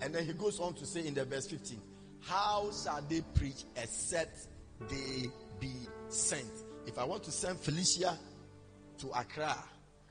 And 0.00 0.14
then 0.14 0.26
he 0.26 0.32
goes 0.32 0.60
on 0.60 0.74
to 0.74 0.86
say 0.86 1.06
in 1.06 1.14
the 1.14 1.24
verse 1.24 1.46
15, 1.46 1.80
How 2.20 2.70
shall 2.72 3.00
they 3.08 3.22
preach 3.34 3.64
except 3.76 4.46
they 4.90 5.28
be 5.58 5.72
sent? 6.08 6.50
If 6.86 6.98
I 6.98 7.04
want 7.04 7.22
to 7.24 7.30
send 7.30 7.58
Felicia 7.60 8.18
to 9.02 9.08
Accra, 9.18 9.56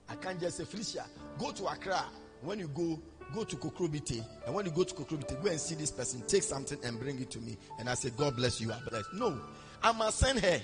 I 0.10 0.15
can't 0.15 0.39
just 0.39 0.57
say, 0.57 0.65
Felicia, 0.65 1.05
go 1.39 1.51
to 1.51 1.65
Accra. 1.65 2.03
When 2.41 2.60
you 2.60 2.67
go, 2.67 3.01
go 3.33 3.43
to 3.45 3.55
Kokrobite. 3.55 4.24
And 4.45 4.53
when 4.53 4.65
you 4.65 4.71
go 4.71 4.83
to 4.83 4.93
Kokrobite, 4.93 5.41
go 5.41 5.50
and 5.50 5.60
see 5.60 5.75
this 5.75 5.91
person, 5.91 6.21
take 6.27 6.43
something 6.43 6.77
and 6.83 7.00
bring 7.00 7.19
it 7.19 7.31
to 7.31 7.39
me. 7.39 7.57
And 7.79 7.89
I 7.89 7.93
say, 7.93 8.10
God 8.10 8.36
bless 8.36 8.60
you, 8.60 8.71
I 8.71 8.79
bless. 8.89 9.05
No, 9.13 9.39
I 9.81 9.93
must 9.93 10.19
send 10.19 10.39
her. 10.41 10.62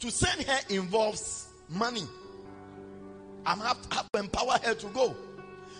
To 0.00 0.10
send 0.10 0.42
her 0.42 0.58
involves 0.68 1.48
money. 1.68 2.04
I 3.46 3.54
have 3.54 3.80
to, 3.88 3.96
have 3.96 4.12
to 4.12 4.18
empower 4.18 4.58
her 4.62 4.74
to 4.74 4.86
go. 4.88 5.16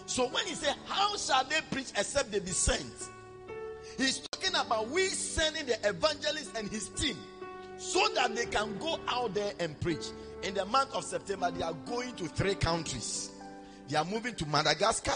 So 0.06 0.28
when 0.28 0.46
he 0.46 0.54
said, 0.54 0.74
How 0.86 1.16
shall 1.16 1.44
they 1.44 1.60
preach 1.70 1.90
except 1.96 2.30
they 2.32 2.38
be 2.38 2.50
sent? 2.50 2.92
He's 3.96 4.20
talking 4.30 4.54
about 4.54 4.88
we 4.88 5.06
sending 5.06 5.66
the 5.66 5.88
evangelist 5.88 6.56
and 6.56 6.68
his 6.68 6.88
team 6.90 7.16
so 7.76 8.06
that 8.14 8.34
they 8.34 8.46
can 8.46 8.76
go 8.78 8.98
out 9.08 9.34
there 9.34 9.52
and 9.60 9.78
preach. 9.80 10.06
In 10.42 10.54
the 10.54 10.64
month 10.66 10.94
of 10.94 11.04
September, 11.04 11.50
they 11.50 11.62
are 11.62 11.72
going 11.86 12.14
to 12.16 12.28
three 12.28 12.54
countries. 12.54 13.30
They 13.88 13.96
are 13.96 14.04
moving 14.04 14.34
to 14.36 14.46
Madagascar. 14.46 15.14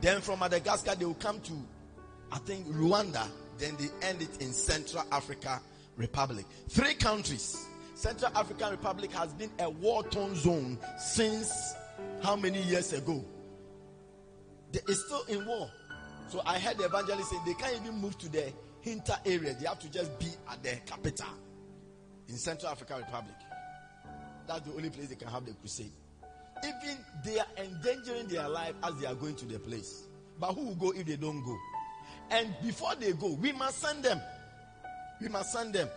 Then 0.00 0.20
from 0.20 0.38
Madagascar, 0.40 0.94
they 0.94 1.04
will 1.04 1.14
come 1.14 1.40
to, 1.40 1.52
I 2.30 2.38
think, 2.38 2.66
Rwanda. 2.68 3.26
Then 3.58 3.76
they 3.78 4.06
end 4.06 4.22
it 4.22 4.40
in 4.40 4.52
Central 4.52 5.04
Africa 5.12 5.60
Republic. 5.96 6.46
Three 6.68 6.94
countries. 6.94 7.66
Central 7.94 8.32
African 8.36 8.70
Republic 8.70 9.12
has 9.12 9.32
been 9.34 9.50
a 9.58 9.68
war-torn 9.68 10.34
zone 10.34 10.78
since 10.98 11.74
how 12.22 12.34
many 12.34 12.62
years 12.62 12.92
ago? 12.92 13.24
It's 14.72 15.04
still 15.04 15.22
in 15.28 15.46
war. 15.46 15.70
So 16.28 16.40
I 16.46 16.58
heard 16.58 16.78
the 16.78 16.84
evangelist 16.84 17.30
say 17.30 17.36
they 17.44 17.54
can't 17.54 17.76
even 17.82 17.98
move 17.98 18.16
to 18.18 18.28
the 18.28 18.52
hinter 18.80 19.14
area. 19.26 19.54
They 19.54 19.66
have 19.66 19.78
to 19.80 19.90
just 19.90 20.18
be 20.18 20.28
at 20.50 20.62
the 20.62 20.76
capital 20.86 21.26
in 22.28 22.36
Central 22.36 22.72
African 22.72 22.98
Republic. 22.98 23.34
That's 24.46 24.60
the 24.66 24.72
only 24.74 24.90
place 24.90 25.08
they 25.08 25.14
can 25.14 25.28
have 25.28 25.44
the 25.46 25.52
crusade. 25.52 25.92
Even 26.64 26.98
they 27.24 27.38
are 27.38 27.46
endangering 27.58 28.28
their 28.28 28.48
life 28.48 28.74
as 28.82 28.94
they 28.96 29.06
are 29.06 29.14
going 29.14 29.34
to 29.36 29.46
the 29.46 29.58
place. 29.58 30.04
But 30.38 30.52
who 30.54 30.66
will 30.66 30.74
go 30.74 30.90
if 30.92 31.06
they 31.06 31.16
don't 31.16 31.42
go? 31.42 31.56
And 32.30 32.54
before 32.62 32.94
they 32.94 33.12
go, 33.12 33.34
we 33.34 33.52
must 33.52 33.78
send 33.78 34.02
them. 34.02 34.20
We 35.20 35.28
must 35.28 35.52
send 35.52 35.74
them. 35.74 35.88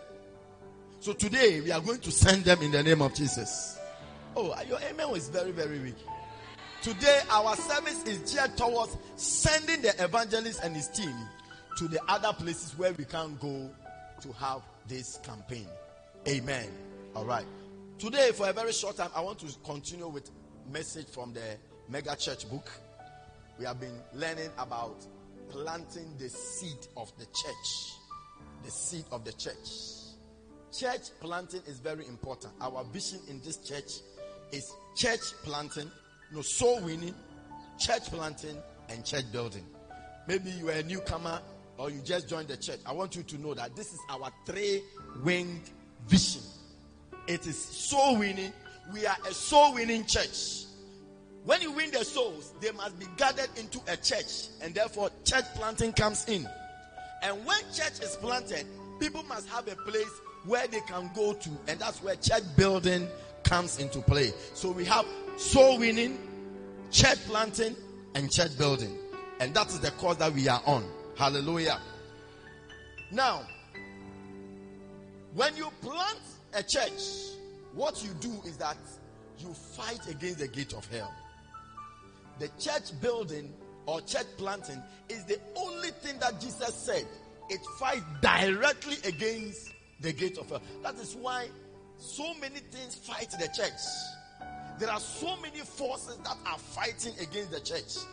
So 1.00 1.12
today 1.12 1.60
we 1.60 1.70
are 1.72 1.80
going 1.80 2.00
to 2.00 2.10
send 2.10 2.44
them 2.44 2.62
in 2.62 2.72
the 2.72 2.82
name 2.82 3.02
of 3.02 3.14
Jesus. 3.14 3.78
Oh, 4.34 4.54
your 4.68 4.78
amen 4.80 5.10
was 5.10 5.28
very, 5.28 5.50
very 5.50 5.78
weak. 5.78 5.96
Today 6.82 7.20
our 7.30 7.56
service 7.56 8.02
is 8.04 8.32
geared 8.32 8.56
towards 8.56 8.96
sending 9.16 9.82
the 9.82 9.94
evangelist 10.02 10.60
and 10.62 10.74
his 10.74 10.88
team 10.88 11.14
to 11.78 11.88
the 11.88 12.00
other 12.08 12.32
places 12.32 12.76
where 12.78 12.92
we 12.92 13.04
can't 13.04 13.38
go 13.40 13.70
to 14.20 14.32
have 14.32 14.62
this 14.88 15.18
campaign. 15.22 15.66
Amen. 16.28 16.68
All 17.14 17.24
right. 17.24 17.46
Today, 17.98 18.30
for 18.32 18.46
a 18.46 18.52
very 18.52 18.72
short 18.72 18.98
time, 18.98 19.08
I 19.14 19.22
want 19.22 19.38
to 19.38 19.46
continue 19.64 20.06
with 20.06 20.30
message 20.70 21.08
from 21.08 21.32
the 21.32 21.56
mega 21.88 22.14
church 22.14 22.46
book. 22.50 22.70
We 23.58 23.64
have 23.64 23.80
been 23.80 23.98
learning 24.12 24.50
about 24.58 25.06
planting 25.48 26.14
the 26.18 26.28
seed 26.28 26.76
of 26.98 27.10
the 27.18 27.24
church. 27.24 27.94
The 28.64 28.70
seed 28.70 29.06
of 29.10 29.24
the 29.24 29.32
church. 29.32 29.70
Church 30.78 31.08
planting 31.20 31.62
is 31.66 31.78
very 31.78 32.06
important. 32.06 32.52
Our 32.60 32.84
vision 32.84 33.18
in 33.30 33.40
this 33.40 33.56
church 33.66 33.90
is 34.52 34.70
church 34.94 35.32
planting, 35.42 35.90
no 36.34 36.42
soul 36.42 36.82
winning, 36.82 37.14
church 37.78 38.10
planting, 38.10 38.58
and 38.90 39.06
church 39.06 39.24
building. 39.32 39.64
Maybe 40.28 40.50
you 40.50 40.68
are 40.68 40.72
a 40.72 40.82
newcomer 40.82 41.40
or 41.78 41.88
you 41.90 42.02
just 42.02 42.28
joined 42.28 42.48
the 42.48 42.58
church. 42.58 42.80
I 42.84 42.92
want 42.92 43.16
you 43.16 43.22
to 43.22 43.38
know 43.38 43.54
that 43.54 43.74
this 43.74 43.94
is 43.94 44.00
our 44.10 44.30
three 44.44 44.82
winged 45.24 45.70
vision. 46.06 46.42
It 47.26 47.46
is 47.46 47.58
soul 47.58 48.18
winning. 48.18 48.52
We 48.92 49.06
are 49.06 49.16
a 49.28 49.34
soul 49.34 49.74
winning 49.74 50.06
church. 50.06 50.64
When 51.44 51.60
you 51.62 51.72
win 51.72 51.90
the 51.92 52.04
souls, 52.04 52.52
they 52.60 52.72
must 52.72 52.98
be 52.98 53.06
gathered 53.16 53.48
into 53.56 53.80
a 53.86 53.96
church, 53.96 54.48
and 54.60 54.74
therefore, 54.74 55.10
church 55.24 55.44
planting 55.54 55.92
comes 55.92 56.28
in. 56.28 56.48
And 57.22 57.44
when 57.46 57.60
church 57.72 58.00
is 58.02 58.16
planted, 58.16 58.66
people 58.98 59.22
must 59.24 59.48
have 59.48 59.68
a 59.68 59.76
place 59.76 60.10
where 60.44 60.66
they 60.66 60.80
can 60.88 61.10
go 61.14 61.34
to, 61.34 61.50
and 61.68 61.78
that's 61.78 62.02
where 62.02 62.16
church 62.16 62.42
building 62.56 63.06
comes 63.44 63.78
into 63.78 64.00
play. 64.00 64.32
So 64.54 64.72
we 64.72 64.84
have 64.86 65.06
soul 65.36 65.78
winning, 65.78 66.18
church 66.90 67.18
planting, 67.26 67.76
and 68.14 68.30
church 68.30 68.56
building. 68.58 68.96
And 69.38 69.54
that 69.54 69.68
is 69.68 69.80
the 69.80 69.92
course 69.92 70.16
that 70.16 70.32
we 70.32 70.48
are 70.48 70.62
on. 70.66 70.84
Hallelujah. 71.16 71.80
Now, 73.12 73.42
when 75.34 75.56
you 75.56 75.68
plant 75.80 76.18
a 76.54 76.62
church, 76.62 77.36
what 77.74 78.02
you 78.02 78.10
do 78.20 78.32
is 78.44 78.56
that 78.58 78.78
you 79.38 79.52
fight 79.52 80.06
against 80.08 80.38
the 80.38 80.48
gate 80.48 80.72
of 80.72 80.86
hell. 80.86 81.12
The 82.38 82.48
church 82.58 82.98
building 83.00 83.52
or 83.86 84.00
church 84.00 84.26
planting 84.36 84.82
is 85.08 85.24
the 85.24 85.38
only 85.56 85.90
thing 85.90 86.18
that 86.18 86.40
Jesus 86.40 86.74
said 86.74 87.06
it 87.48 87.60
fights 87.78 88.02
directly 88.20 88.96
against 89.04 89.72
the 90.00 90.12
gate 90.12 90.38
of 90.38 90.48
hell. 90.48 90.62
That 90.82 90.96
is 90.96 91.14
why 91.14 91.48
so 91.98 92.34
many 92.34 92.58
things 92.58 92.94
fight 92.94 93.30
the 93.30 93.48
church. 93.56 93.80
There 94.78 94.90
are 94.90 95.00
so 95.00 95.36
many 95.36 95.60
forces 95.60 96.18
that 96.18 96.36
are 96.46 96.58
fighting 96.58 97.14
against 97.20 97.50
the 97.50 97.60
church. 97.60 98.04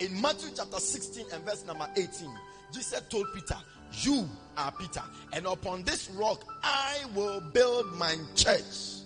In 0.00 0.20
Matthew 0.20 0.50
chapter 0.56 0.78
16 0.78 1.26
and 1.32 1.44
verse 1.44 1.64
number 1.64 1.88
18, 1.96 2.28
Jesus 2.72 3.00
told 3.08 3.26
Peter, 3.34 3.58
You 3.94 4.28
are 4.56 4.72
Peter, 4.72 5.02
and 5.32 5.46
upon 5.46 5.82
this 5.84 6.10
rock 6.10 6.44
I 6.62 6.98
will 7.14 7.40
build 7.40 7.94
my 7.96 8.16
church, 8.34 9.02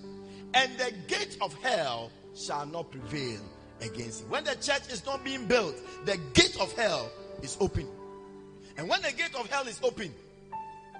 and 0.54 0.78
the 0.78 0.92
gate 1.08 1.36
of 1.40 1.54
hell 1.62 2.10
shall 2.34 2.66
not 2.66 2.90
prevail 2.90 3.40
against 3.80 4.22
it. 4.22 4.28
When 4.28 4.44
the 4.44 4.54
church 4.56 4.90
is 4.90 5.04
not 5.04 5.24
being 5.24 5.46
built, 5.46 5.76
the 6.04 6.18
gate 6.34 6.56
of 6.60 6.72
hell 6.72 7.10
is 7.42 7.56
open. 7.60 7.86
And 8.76 8.88
when 8.88 9.02
the 9.02 9.12
gate 9.12 9.34
of 9.38 9.50
hell 9.50 9.66
is 9.66 9.80
open, 9.82 10.12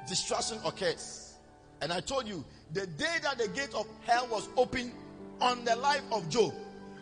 destruction 0.09 0.59
occurs. 0.64 1.35
And 1.81 1.93
I 1.93 2.00
told 2.00 2.26
you, 2.26 2.45
the 2.73 2.87
day 2.87 3.16
that 3.23 3.38
the 3.38 3.49
gate 3.49 3.75
of 3.75 3.87
hell 4.07 4.26
was 4.31 4.49
open 4.57 4.93
on 5.40 5.64
the 5.64 5.76
life 5.76 6.02
of 6.11 6.28
Job, 6.28 6.55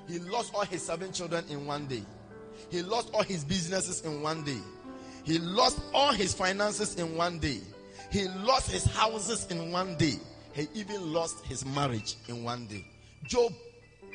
he 0.09 0.19
lost 0.19 0.53
all 0.55 0.65
his 0.65 0.83
seven 0.83 1.13
children 1.13 1.45
in 1.49 1.67
one 1.67 1.87
day. 1.87 2.03
He 2.71 2.83
lost 2.83 3.11
all 3.15 3.23
his 3.23 3.45
businesses 3.45 4.03
in 4.03 4.21
one 4.23 4.45
day. 4.45 4.59
He 5.25 5.39
lost 5.39 5.81
all 5.93 6.13
his 6.13 6.35
finances 6.35 6.97
in 6.97 7.17
one 7.17 7.39
day. 7.39 7.61
He 8.11 8.29
lost 8.29 8.71
his 8.71 8.85
houses 8.85 9.47
in 9.51 9.73
one 9.73 9.97
day. 9.97 10.15
He 10.53 10.69
even 10.75 11.13
lost 11.13 11.45
his 11.47 11.65
marriage 11.67 12.17
in 12.29 12.45
one 12.45 12.67
day. 12.67 12.87
Job, 13.25 13.53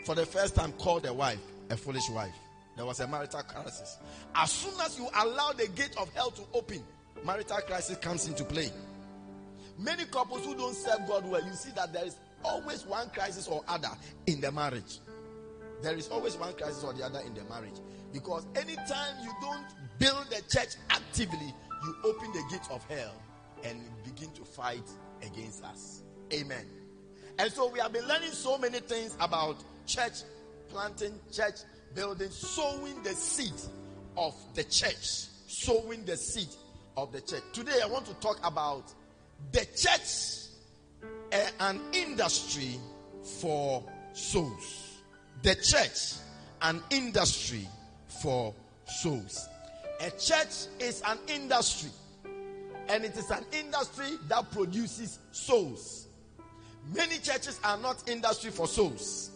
for 0.06 0.16
the 0.16 0.25
first 0.25 0.56
time, 0.56 0.72
called 0.74 1.06
a 1.06 1.13
wife 1.13 1.39
a 1.70 1.78
foolish 1.78 2.10
wife. 2.10 2.34
There 2.75 2.86
was 2.86 3.00
a 3.00 3.08
marital 3.08 3.42
crisis. 3.44 3.98
As 4.36 4.51
soon 4.51 4.74
as 4.82 4.98
you 4.98 5.08
allow 5.16 5.51
the 5.51 5.68
gate 5.68 5.96
of 5.98 6.12
hell 6.13 6.32
to 6.32 6.42
open, 6.54 6.82
marital 7.25 7.58
crisis 7.58 7.98
comes 7.98 8.28
into 8.28 8.44
play. 8.44 8.72
Many 9.78 10.06
couples 10.06 10.46
who 10.46 10.56
don't 10.56 10.75
serve 10.75 11.08
God 11.08 11.30
well, 11.30 11.44
you 11.46 11.54
see 11.54 11.72
that 11.75 11.94
there 11.94 12.06
is 12.06 12.16
always 12.44 12.86
one 12.86 13.10
crisis 13.10 13.48
or 13.48 13.63
other 13.68 13.89
in 14.28 14.42
the 14.42 14.51
marriage. 14.51 15.00
There 15.82 15.96
is 15.96 16.10
always 16.10 16.36
one 16.36 16.54
crisis 16.54 16.84
or 16.84 16.94
the 16.94 17.04
other 17.04 17.20
in 17.20 17.34
the 17.34 17.44
marriage. 17.46 17.80
Because 18.12 18.46
anytime 18.56 19.16
you 19.24 19.32
don't 19.42 19.66
build 20.00 20.25
the 20.29 20.41
church 20.50 20.75
actively, 20.89 21.53
you 21.84 21.96
open 22.06 22.32
the 22.32 22.44
gate 22.50 22.68
of 22.72 22.84
hell 22.89 23.13
and 23.63 23.82
begin 24.03 24.32
to 24.32 24.44
fight 24.44 24.89
against 25.22 25.63
us. 25.63 26.01
Amen. 26.34 26.65
And 27.38 27.51
so 27.51 27.70
we 27.70 27.79
have 27.79 27.94
been 27.94 28.08
learning 28.08 28.32
so 28.32 28.58
many 28.58 28.79
things 28.79 29.15
about 29.20 29.58
church 29.86 30.24
planting, 30.70 31.20
church 31.32 31.56
building, 31.96 32.29
sowing 32.29 33.01
the 33.03 33.13
seed 33.13 33.53
of 34.18 34.34
the 34.56 34.63
church. 34.63 35.25
Sowing 35.48 36.06
the 36.06 36.15
seed 36.15 36.50
of 36.96 37.12
the 37.12 37.22
church. 37.22 37.44
Today 37.53 37.79
I 37.84 37.88
want 37.88 38.06
to 38.06 38.13
talk 38.15 38.39
about 38.44 38.94
the 39.51 39.65
church, 39.75 40.51
uh, 41.34 41.50
an 41.62 41.82
industry 41.94 42.75
for 43.39 43.84
souls. 44.13 45.00
The 45.41 45.56
church, 45.56 46.22
an 46.62 46.82
industry 46.91 47.68
for 48.22 48.53
souls. 48.86 49.49
A 50.00 50.10
church 50.12 50.68
is 50.79 51.01
an 51.06 51.18
industry, 51.27 51.89
and 52.88 53.03
it 53.03 53.18
is 53.18 53.29
an 53.32 53.44
industry 53.51 54.18
that 54.29 54.50
produces 54.51 55.20
souls. 55.32 56.08
Many 56.96 57.18
churches 57.18 57.60
are 57.63 57.77
not 57.77 58.10
industry 58.10 58.50
for 58.50 58.68
souls. 58.68 59.32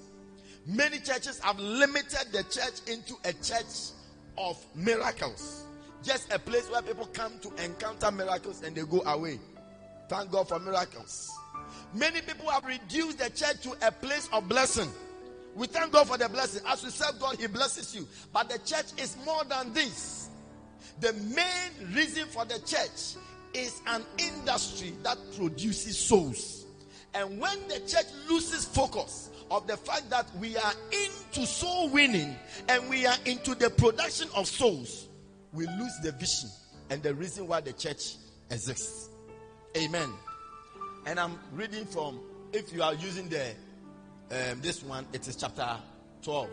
Many 0.66 1.00
churches 1.00 1.40
have 1.40 1.60
limited 1.60 2.32
the 2.32 2.44
church 2.44 2.80
into 2.88 3.16
a 3.26 3.34
church 3.34 3.92
of 4.38 4.58
miracles. 4.74 5.66
Just 6.02 6.32
a 6.34 6.40
place 6.40 6.70
where 6.70 6.82
people 6.82 7.08
come 7.08 7.34
to 7.40 7.52
encounter 7.64 8.12
miracles 8.12 8.64
and 8.64 8.76
they 8.76 8.84
go 8.84 9.02
away. 9.02 9.40
Thank 10.08 10.32
God 10.32 10.48
for 10.48 10.60
miracles. 10.60 11.30
Many 11.94 12.22
people 12.22 12.50
have 12.50 12.66
reduced 12.66 13.20
the 13.20 13.30
church 13.30 13.62
to 13.64 13.76
a 13.86 13.92
place 13.92 14.30
of 14.32 14.48
blessing. 14.48 14.90
We 15.56 15.68
thank 15.68 15.92
God 15.92 16.08
for 16.08 16.18
the 16.18 16.30
blessing. 16.30 16.64
As 16.68 16.84
we 16.84 16.90
serve 16.90 17.20
God, 17.20 17.36
He 17.38 17.48
blesses 17.48 17.94
you. 17.94 18.08
But 18.32 18.50
the 18.50 18.58
church 18.60 18.86
is 18.98 19.18
more 19.26 19.44
than 19.44 19.74
this. 19.74 20.23
The 21.04 21.12
main 21.12 21.94
reason 21.94 22.30
for 22.30 22.46
the 22.46 22.60
church 22.60 23.18
is 23.54 23.82
an 23.88 24.06
industry 24.18 24.94
that 25.04 25.18
produces 25.36 25.98
souls. 25.98 26.64
And 27.14 27.42
when 27.42 27.68
the 27.68 27.82
church 27.82 28.06
loses 28.30 28.64
focus 28.64 29.30
of 29.52 29.68
the 29.68 29.76
fact 29.76 30.10
that 30.12 30.26
we 30.38 30.56
are 30.56 30.74
into 30.94 31.46
soul 31.46 31.90
winning 31.90 32.34
and 32.70 32.90
we 32.90 33.06
are 33.06 33.18
into 33.26 33.54
the 33.54 33.70
production 33.70 34.30
of 34.34 34.48
souls, 34.48 35.10
we 35.52 35.68
lose 35.68 35.92
the 36.04 36.14
vision 36.14 36.50
and 36.90 37.04
the 37.04 37.14
reason 37.14 37.48
why 37.48 37.60
the 37.60 37.74
church 37.74 38.16
exists. 38.50 39.10
Amen. 39.76 40.10
And 41.06 41.20
I'm 41.20 41.38
reading 41.52 41.86
from, 41.86 42.22
if 42.54 42.72
you 42.72 42.82
are 42.82 42.94
using 42.94 43.28
the 43.28 43.50
um, 44.32 44.62
this 44.62 44.82
one, 44.82 45.06
it 45.12 45.28
is 45.28 45.36
chapter 45.36 45.68
12. 46.22 46.50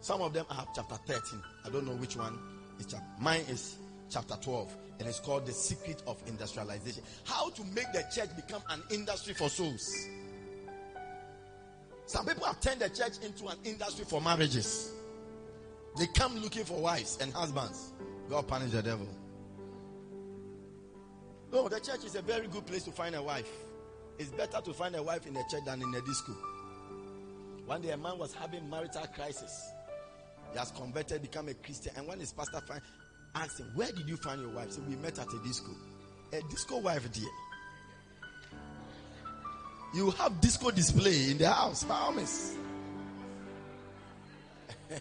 Some 0.00 0.22
of 0.22 0.32
them 0.32 0.46
have 0.48 0.68
chapter 0.76 0.94
13. 0.94 1.42
I 1.66 1.70
don't 1.70 1.86
know 1.86 1.96
which 1.96 2.16
one 2.16 2.38
is 2.78 2.86
chapter. 2.86 3.06
Mine 3.20 3.44
is 3.48 3.76
chapter 4.10 4.36
12, 4.40 4.76
and 4.98 5.08
it's 5.08 5.20
called 5.20 5.46
the 5.46 5.52
secret 5.52 6.02
of 6.06 6.22
industrialization. 6.26 7.02
How 7.24 7.50
to 7.50 7.64
make 7.64 7.92
the 7.92 8.04
church 8.14 8.34
become 8.36 8.62
an 8.70 8.82
industry 8.90 9.34
for 9.34 9.48
souls. 9.48 10.08
Some 12.06 12.26
people 12.26 12.44
have 12.44 12.60
turned 12.60 12.80
the 12.80 12.90
church 12.90 13.18
into 13.24 13.46
an 13.46 13.56
industry 13.64 14.04
for 14.04 14.20
marriages. 14.20 14.92
They 15.98 16.06
come 16.08 16.36
looking 16.38 16.64
for 16.64 16.80
wives 16.80 17.18
and 17.20 17.32
husbands. 17.32 17.92
God 18.28 18.46
punish 18.46 18.72
the 18.72 18.82
devil. 18.82 19.08
No, 21.52 21.68
the 21.68 21.78
church 21.80 22.04
is 22.04 22.16
a 22.16 22.22
very 22.22 22.48
good 22.48 22.66
place 22.66 22.82
to 22.82 22.90
find 22.90 23.14
a 23.14 23.22
wife. 23.22 23.48
It's 24.18 24.30
better 24.30 24.60
to 24.60 24.72
find 24.72 24.94
a 24.96 25.02
wife 25.02 25.26
in 25.26 25.36
a 25.36 25.42
church 25.48 25.64
than 25.64 25.82
in 25.82 25.94
a 25.94 26.00
disco. 26.00 26.32
One 27.66 27.80
day 27.80 27.90
a 27.90 27.96
man 27.96 28.18
was 28.18 28.34
having 28.34 28.68
marital 28.68 29.06
crisis. 29.14 29.70
He 30.54 30.58
has 30.60 30.70
converted, 30.70 31.20
become 31.20 31.48
a 31.48 31.54
Christian, 31.54 31.92
and 31.96 32.06
when 32.06 32.20
his 32.20 32.32
pastor 32.32 32.60
find, 32.60 32.80
asked 33.34 33.58
him, 33.58 33.72
"Where 33.74 33.90
did 33.90 34.08
you 34.08 34.16
find 34.16 34.40
your 34.40 34.50
wife?" 34.50 34.70
So 34.70 34.82
we 34.82 34.94
met 34.94 35.18
at 35.18 35.26
a 35.26 35.38
disco. 35.40 35.72
A 36.32 36.40
disco 36.42 36.78
wife, 36.78 37.10
dear. 37.12 37.28
You 39.94 40.12
have 40.12 40.40
disco 40.40 40.70
display 40.70 41.32
in 41.32 41.38
the 41.38 41.50
house, 41.50 41.82
promise. 41.82 42.54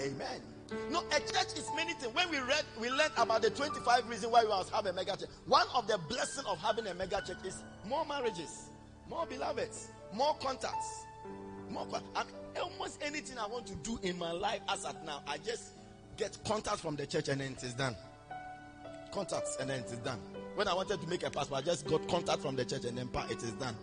Amen. 0.00 0.40
No, 0.88 1.00
a 1.10 1.18
church 1.18 1.56
is 1.56 1.68
many 1.74 1.94
things. 1.94 2.14
When 2.14 2.30
we 2.30 2.38
read, 2.38 2.64
we 2.80 2.90
learned 2.90 3.12
about 3.16 3.42
the 3.42 3.50
25 3.50 4.08
reasons 4.08 4.32
why 4.32 4.44
we 4.44 4.50
must 4.50 4.70
have 4.70 4.86
a 4.86 4.92
mega 4.92 5.16
church. 5.16 5.30
One 5.46 5.66
of 5.74 5.88
the 5.88 5.98
blessings 6.08 6.46
of 6.46 6.58
having 6.58 6.86
a 6.86 6.94
mega 6.94 7.20
church 7.26 7.38
is 7.44 7.64
more 7.88 8.04
marriages, 8.06 8.70
more 9.08 9.26
beloveds, 9.26 9.88
more 10.12 10.36
contacts, 10.40 11.06
more. 11.70 11.86
Almost 12.60 13.00
anything 13.02 13.38
I 13.38 13.46
want 13.46 13.66
to 13.66 13.74
do 13.76 13.98
in 14.02 14.18
my 14.18 14.32
life 14.32 14.60
as 14.68 14.84
at 14.84 15.04
now, 15.04 15.22
I 15.26 15.38
just 15.38 15.72
get 16.16 16.38
contacts 16.44 16.80
from 16.80 16.96
the 16.96 17.06
church 17.06 17.28
and 17.28 17.40
then 17.40 17.52
it 17.52 17.62
is 17.62 17.74
done. 17.74 17.96
Contacts 19.12 19.56
and 19.60 19.70
then 19.70 19.80
it 19.80 19.86
is 19.86 19.98
done. 19.98 20.20
When 20.54 20.68
I 20.68 20.74
wanted 20.74 21.00
to 21.00 21.06
make 21.08 21.22
a 21.22 21.30
passport, 21.30 21.62
I 21.62 21.64
just 21.64 21.86
got 21.86 22.06
contact 22.08 22.42
from 22.42 22.56
the 22.56 22.64
church 22.64 22.84
and 22.84 22.98
then 22.98 23.08
it 23.30 23.42
is 23.42 23.52
done. 23.52 23.76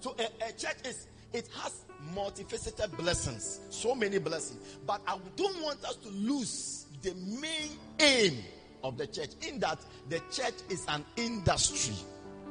So 0.00 0.14
a, 0.18 0.48
a 0.48 0.52
church 0.52 0.76
is 0.84 1.06
it 1.32 1.48
has 1.62 1.84
multifaceted 2.14 2.96
blessings, 2.96 3.60
so 3.70 3.94
many 3.94 4.18
blessings. 4.18 4.78
But 4.86 5.00
I 5.06 5.18
don't 5.36 5.62
want 5.62 5.84
us 5.84 5.96
to 5.96 6.08
lose 6.10 6.86
the 7.02 7.14
main 7.14 7.70
aim 7.98 8.38
of 8.82 8.96
the 8.98 9.06
church, 9.06 9.30
in 9.46 9.58
that 9.60 9.78
the 10.08 10.20
church 10.30 10.54
is 10.68 10.84
an 10.88 11.04
industry 11.16 11.94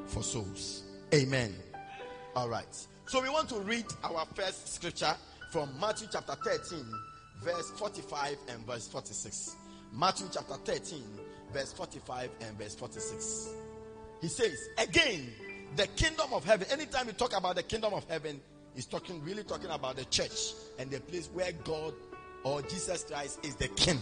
for 0.07 0.23
souls. 0.23 0.83
Amen. 1.13 1.55
All 2.35 2.49
right. 2.49 2.87
So 3.05 3.21
we 3.21 3.29
want 3.29 3.49
to 3.49 3.59
read 3.59 3.85
our 4.03 4.25
first 4.33 4.73
scripture 4.73 5.13
from 5.51 5.69
Matthew 5.79 6.07
chapter 6.11 6.35
13, 6.35 6.85
verse 7.43 7.69
45 7.71 8.37
and 8.49 8.65
verse 8.65 8.87
46. 8.87 9.55
Matthew 9.93 10.27
chapter 10.31 10.55
13, 10.55 11.03
verse 11.51 11.73
45 11.73 12.29
and 12.41 12.57
verse 12.57 12.75
46. 12.75 13.49
He 14.21 14.27
says, 14.29 14.57
Again, 14.77 15.31
the 15.75 15.85
kingdom 15.87 16.27
of 16.31 16.45
heaven, 16.45 16.65
anytime 16.71 17.07
you 17.07 17.13
talk 17.13 17.37
about 17.37 17.55
the 17.55 17.63
kingdom 17.63 17.93
of 17.93 18.05
heaven, 18.09 18.39
He's 18.73 18.85
talking, 18.85 19.23
really 19.23 19.43
talking 19.43 19.69
about 19.69 19.97
the 19.97 20.05
church 20.05 20.53
and 20.79 20.89
the 20.89 20.99
place 21.01 21.29
where 21.33 21.51
God 21.63 21.93
or 22.43 22.61
Jesus 22.63 23.03
Christ 23.03 23.45
is 23.45 23.55
the 23.55 23.67
king. 23.67 23.99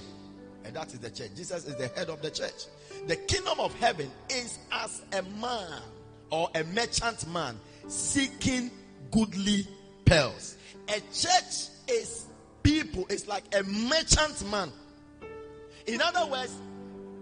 And 0.63 0.75
that 0.75 0.93
is 0.93 0.99
the 0.99 1.09
church. 1.09 1.31
Jesus 1.35 1.67
is 1.67 1.75
the 1.75 1.87
head 1.89 2.09
of 2.09 2.21
the 2.21 2.29
church. 2.29 2.65
The 3.07 3.15
kingdom 3.15 3.59
of 3.59 3.73
heaven 3.79 4.09
is 4.29 4.59
as 4.71 5.01
a 5.11 5.23
man 5.41 5.81
or 6.29 6.49
a 6.55 6.63
merchant 6.65 7.27
man 7.27 7.59
seeking 7.87 8.71
goodly 9.11 9.67
pearls. 10.05 10.57
A 10.87 10.99
church 11.13 11.69
is 11.87 12.25
people, 12.63 13.05
it's 13.09 13.27
like 13.27 13.43
a 13.55 13.63
merchant 13.63 14.49
man. 14.49 14.71
In 15.87 16.01
other 16.01 16.29
words, 16.29 16.53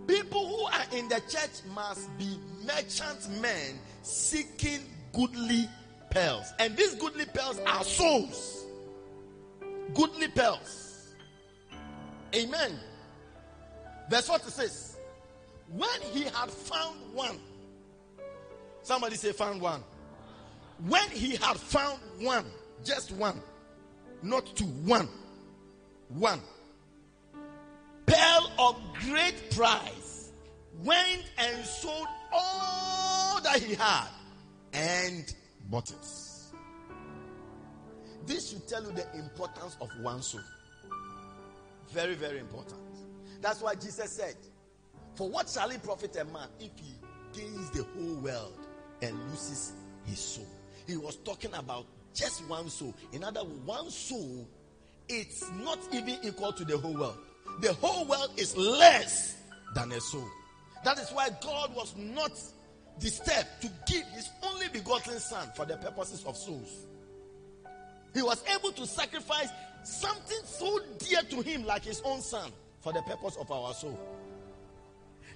people 0.07 0.47
who 0.47 0.65
are 0.65 0.97
in 0.97 1.07
the 1.09 1.21
church 1.29 1.63
must 1.73 2.15
be 2.17 2.37
merchant 2.65 3.29
men 3.41 3.79
seeking 4.01 4.79
goodly 5.13 5.67
pearls. 6.09 6.51
And 6.59 6.75
these 6.75 6.95
goodly 6.95 7.25
pearls 7.25 7.59
are 7.65 7.83
souls. 7.83 8.65
Goodly 9.93 10.27
pearls. 10.27 11.13
Amen. 12.35 12.79
Verse 14.09 14.27
46. 14.27 14.97
When 15.71 16.01
he 16.11 16.23
had 16.23 16.49
found 16.49 16.97
one, 17.13 17.39
somebody 18.81 19.15
say, 19.15 19.31
found 19.31 19.61
one. 19.61 19.83
When 20.87 21.09
he 21.09 21.35
had 21.35 21.57
found 21.57 21.99
one, 22.19 22.45
just 22.83 23.11
one, 23.11 23.41
not 24.23 24.45
two, 24.55 24.65
one, 24.65 25.09
one, 26.07 26.41
pearl 28.05 28.51
of 28.57 28.81
great 29.01 29.51
price, 29.51 30.31
went 30.83 31.25
and 31.37 31.65
sold 31.65 32.07
all 32.31 33.41
that 33.41 33.59
he 33.61 33.75
had 33.75 34.07
and 34.73 35.33
bought 35.69 35.89
it. 35.89 36.07
This 38.25 38.51
should 38.51 38.67
tell 38.67 38.83
you 38.83 38.91
the 38.91 39.05
importance 39.17 39.75
of 39.81 39.89
one 40.01 40.21
soul. 40.21 40.41
Very, 41.89 42.13
very 42.15 42.39
important. 42.39 42.79
That's 43.41 43.61
why 43.61 43.75
Jesus 43.75 44.11
said, 44.11 44.35
For 45.15 45.27
what 45.27 45.49
shall 45.49 45.69
it 45.71 45.83
profit 45.83 46.15
a 46.15 46.25
man 46.25 46.47
if 46.59 46.71
he 46.77 46.93
gains 47.33 47.69
the 47.71 47.83
whole 47.83 48.15
world 48.21 48.57
and 49.01 49.17
loses 49.29 49.73
his 50.05 50.19
soul? 50.19 50.47
He 50.89 50.97
was 50.97 51.17
talking 51.17 51.53
about 51.53 51.85
just 52.15 52.43
one 52.49 52.67
soul. 52.67 52.95
In 53.13 53.23
other 53.23 53.43
words, 53.43 53.59
one 53.65 53.89
soul, 53.91 54.49
it's 55.07 55.47
not 55.63 55.77
even 55.93 56.17
equal 56.23 56.51
to 56.53 56.65
the 56.65 56.79
whole 56.79 56.95
world. 56.95 57.17
the 57.61 57.73
whole 57.73 58.05
world 58.05 58.31
is 58.37 58.57
less 58.57 59.37
than 59.75 59.91
a 59.91 60.01
soul. 60.01 60.27
That 60.83 60.97
is 60.97 61.11
why 61.11 61.29
God 61.43 61.75
was 61.75 61.95
not 61.95 62.31
disturbed 62.99 63.47
to 63.61 63.69
give 63.85 64.03
his 64.07 64.29
only 64.41 64.67
begotten 64.69 65.19
son 65.19 65.51
for 65.55 65.65
the 65.65 65.77
purposes 65.77 66.23
of 66.25 66.35
souls. 66.35 66.87
He 68.15 68.23
was 68.23 68.43
able 68.55 68.71
to 68.71 68.87
sacrifice 68.87 69.49
something 69.83 70.39
so 70.43 70.79
dear 70.97 71.21
to 71.21 71.41
him 71.41 71.65
like 71.65 71.85
his 71.85 72.01
own 72.03 72.21
son 72.21 72.51
for 72.81 72.93
the 72.93 73.03
purpose 73.03 73.37
of 73.39 73.51
our 73.51 73.75
soul. 73.75 73.99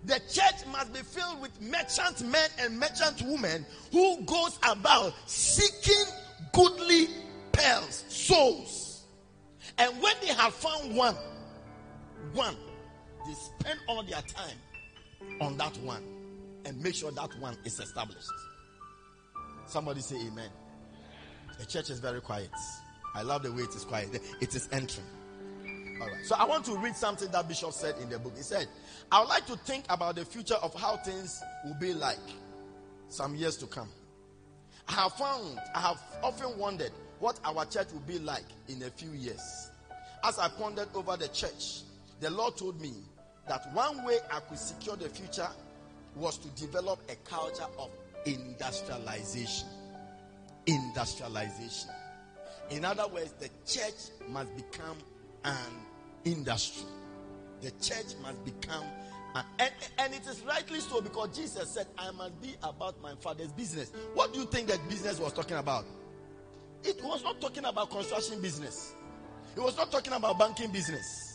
The 0.06 0.20
church 0.32 0.66
must 0.72 0.94
be 0.94 1.00
filled 1.00 1.42
with 1.42 1.62
merchant 1.62 2.22
men 2.28 2.50
and 2.60 2.78
merchant 2.78 3.22
women 3.22 3.66
who 3.92 4.22
goes 4.24 4.60
about 4.64 5.14
seeking 5.26 6.04
goodly 6.52 7.08
pearls, 7.52 8.04
souls. 8.10 9.04
And 9.78 10.02
when 10.02 10.14
they 10.22 10.34
have 10.34 10.54
found 10.54 10.96
one, 10.96 11.16
one, 12.34 12.56
they 13.26 13.34
spend 13.34 13.80
all 13.88 14.04
their 14.04 14.22
time 14.22 14.58
on 15.40 15.58
that 15.58 15.78
one 15.78 16.04
and 16.66 16.82
make 16.82 16.96
sure 16.96 17.12
that 17.12 17.40
one 17.40 17.58
is 17.64 17.80
established. 17.80 18.28
Somebody 19.66 20.02
say 20.02 20.18
amen. 20.28 20.50
The 21.60 21.66
church 21.66 21.90
is 21.90 22.00
very 22.00 22.20
quiet. 22.20 22.50
I 23.16 23.22
love 23.22 23.44
the 23.44 23.54
way 23.54 23.64
it 23.64 23.76
is 23.76 23.86
quiet. 23.86 24.22
It 24.42 24.56
is 24.56 24.68
entering. 24.72 25.08
All 26.04 26.10
right. 26.10 26.26
So 26.26 26.36
I 26.38 26.46
want 26.46 26.66
to 26.66 26.78
read 26.78 26.96
something 26.96 27.30
that 27.32 27.48
Bishop 27.48 27.72
said 27.72 27.96
in 28.02 28.10
the 28.10 28.20
book. 28.20 28.34
He 28.36 28.44
said, 28.44 28.68
I 29.12 29.20
would 29.20 29.30
like 29.30 29.46
to 29.48 29.56
think 29.58 29.86
about 29.90 30.16
the 30.16 30.26
future 30.26 30.56
of 30.56 30.74
how 30.74 30.98
things 30.98 31.42
will 31.66 31.78
be 31.80 31.94
like 31.94 32.18
some 33.08 33.36
years 33.36 33.58
to 33.58 33.68
come. 33.68 33.90
I 34.88 34.94
have 34.94 35.14
found, 35.14 35.60
I 35.74 35.80
have 35.80 36.02
often 36.22 36.58
wondered 36.58 36.92
what 37.20 37.40
our 37.46 37.66
church 37.66 37.88
will 37.94 38.02
be 38.02 38.20
like 38.20 38.44
in 38.68 38.84
a 38.84 38.90
few 38.90 39.12
years. 39.12 39.72
As 40.26 40.40
I 40.40 40.50
pondered 40.50 40.90
over 40.94 41.16
the 41.16 41.30
church, 41.30 41.82
the 42.20 42.30
Lord 42.30 42.58
told 42.58 42.82
me 42.82 42.94
that 43.48 43.74
one 43.74 44.04
way 44.06 44.18
I 44.32 44.40
could 44.42 44.58
secure 44.58 44.96
the 44.96 45.10
future 45.10 45.48
was 46.16 46.38
to 46.38 46.48
develop 46.50 47.00
a 47.10 47.16
culture 47.30 47.66
of 47.78 47.90
industrialization. 48.26 49.68
Industrialization. 50.66 51.90
In 52.72 52.86
other 52.86 53.08
words, 53.08 53.34
the 53.34 53.50
church 53.66 54.12
must 54.30 54.56
become 54.56 54.98
an 55.44 55.56
industry. 56.26 56.86
The 57.62 57.72
church 57.72 58.16
must 58.22 58.44
become, 58.44 58.84
an, 59.36 59.44
and, 59.60 59.72
and 59.98 60.14
it 60.14 60.28
is 60.28 60.42
rightly 60.42 60.80
so 60.80 61.02
because 61.02 61.36
Jesus 61.36 61.70
said, 61.70 61.88
I 61.98 62.12
must 62.12 62.42
be 62.42 62.56
about 62.62 63.02
my 63.02 63.14
father's 63.20 63.52
business. 63.52 63.92
What 64.14 64.34
do 64.34 64.40
you 64.40 64.46
think 64.46 64.68
that 64.68 64.80
business 64.90 65.20
was 65.20 65.34
talking 65.34 65.58
about? 65.58 65.86
It 66.84 67.02
was 67.04 67.24
not 67.24 67.40
talking 67.40 67.64
about 67.66 67.90
construction 67.90 68.42
business, 68.42 68.94
it 69.56 69.62
was 69.62 69.78
not 69.78 69.92
talking 69.92 70.14
about 70.14 70.38
banking 70.38 70.72
business. 70.72 71.30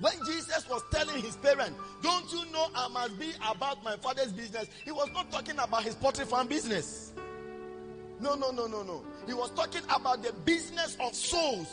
When 0.00 0.14
Jesus 0.24 0.66
was 0.68 0.82
telling 0.90 1.20
his 1.20 1.36
parents, 1.36 1.78
Don't 2.02 2.32
you 2.32 2.50
know 2.50 2.68
I 2.74 2.88
must 2.88 3.18
be 3.18 3.32
about 3.46 3.84
my 3.84 3.96
father's 3.96 4.32
business? 4.32 4.68
He 4.84 4.90
was 4.90 5.08
not 5.12 5.30
talking 5.30 5.58
about 5.58 5.82
his 5.82 5.94
poultry 5.94 6.24
farm 6.24 6.46
business. 6.48 7.12
No, 8.18 8.34
no, 8.34 8.50
no, 8.50 8.66
no, 8.66 8.82
no. 8.82 9.02
He 9.26 9.34
was 9.34 9.50
talking 9.50 9.82
about 9.94 10.22
the 10.22 10.32
business 10.44 10.96
of 11.00 11.14
souls. 11.14 11.68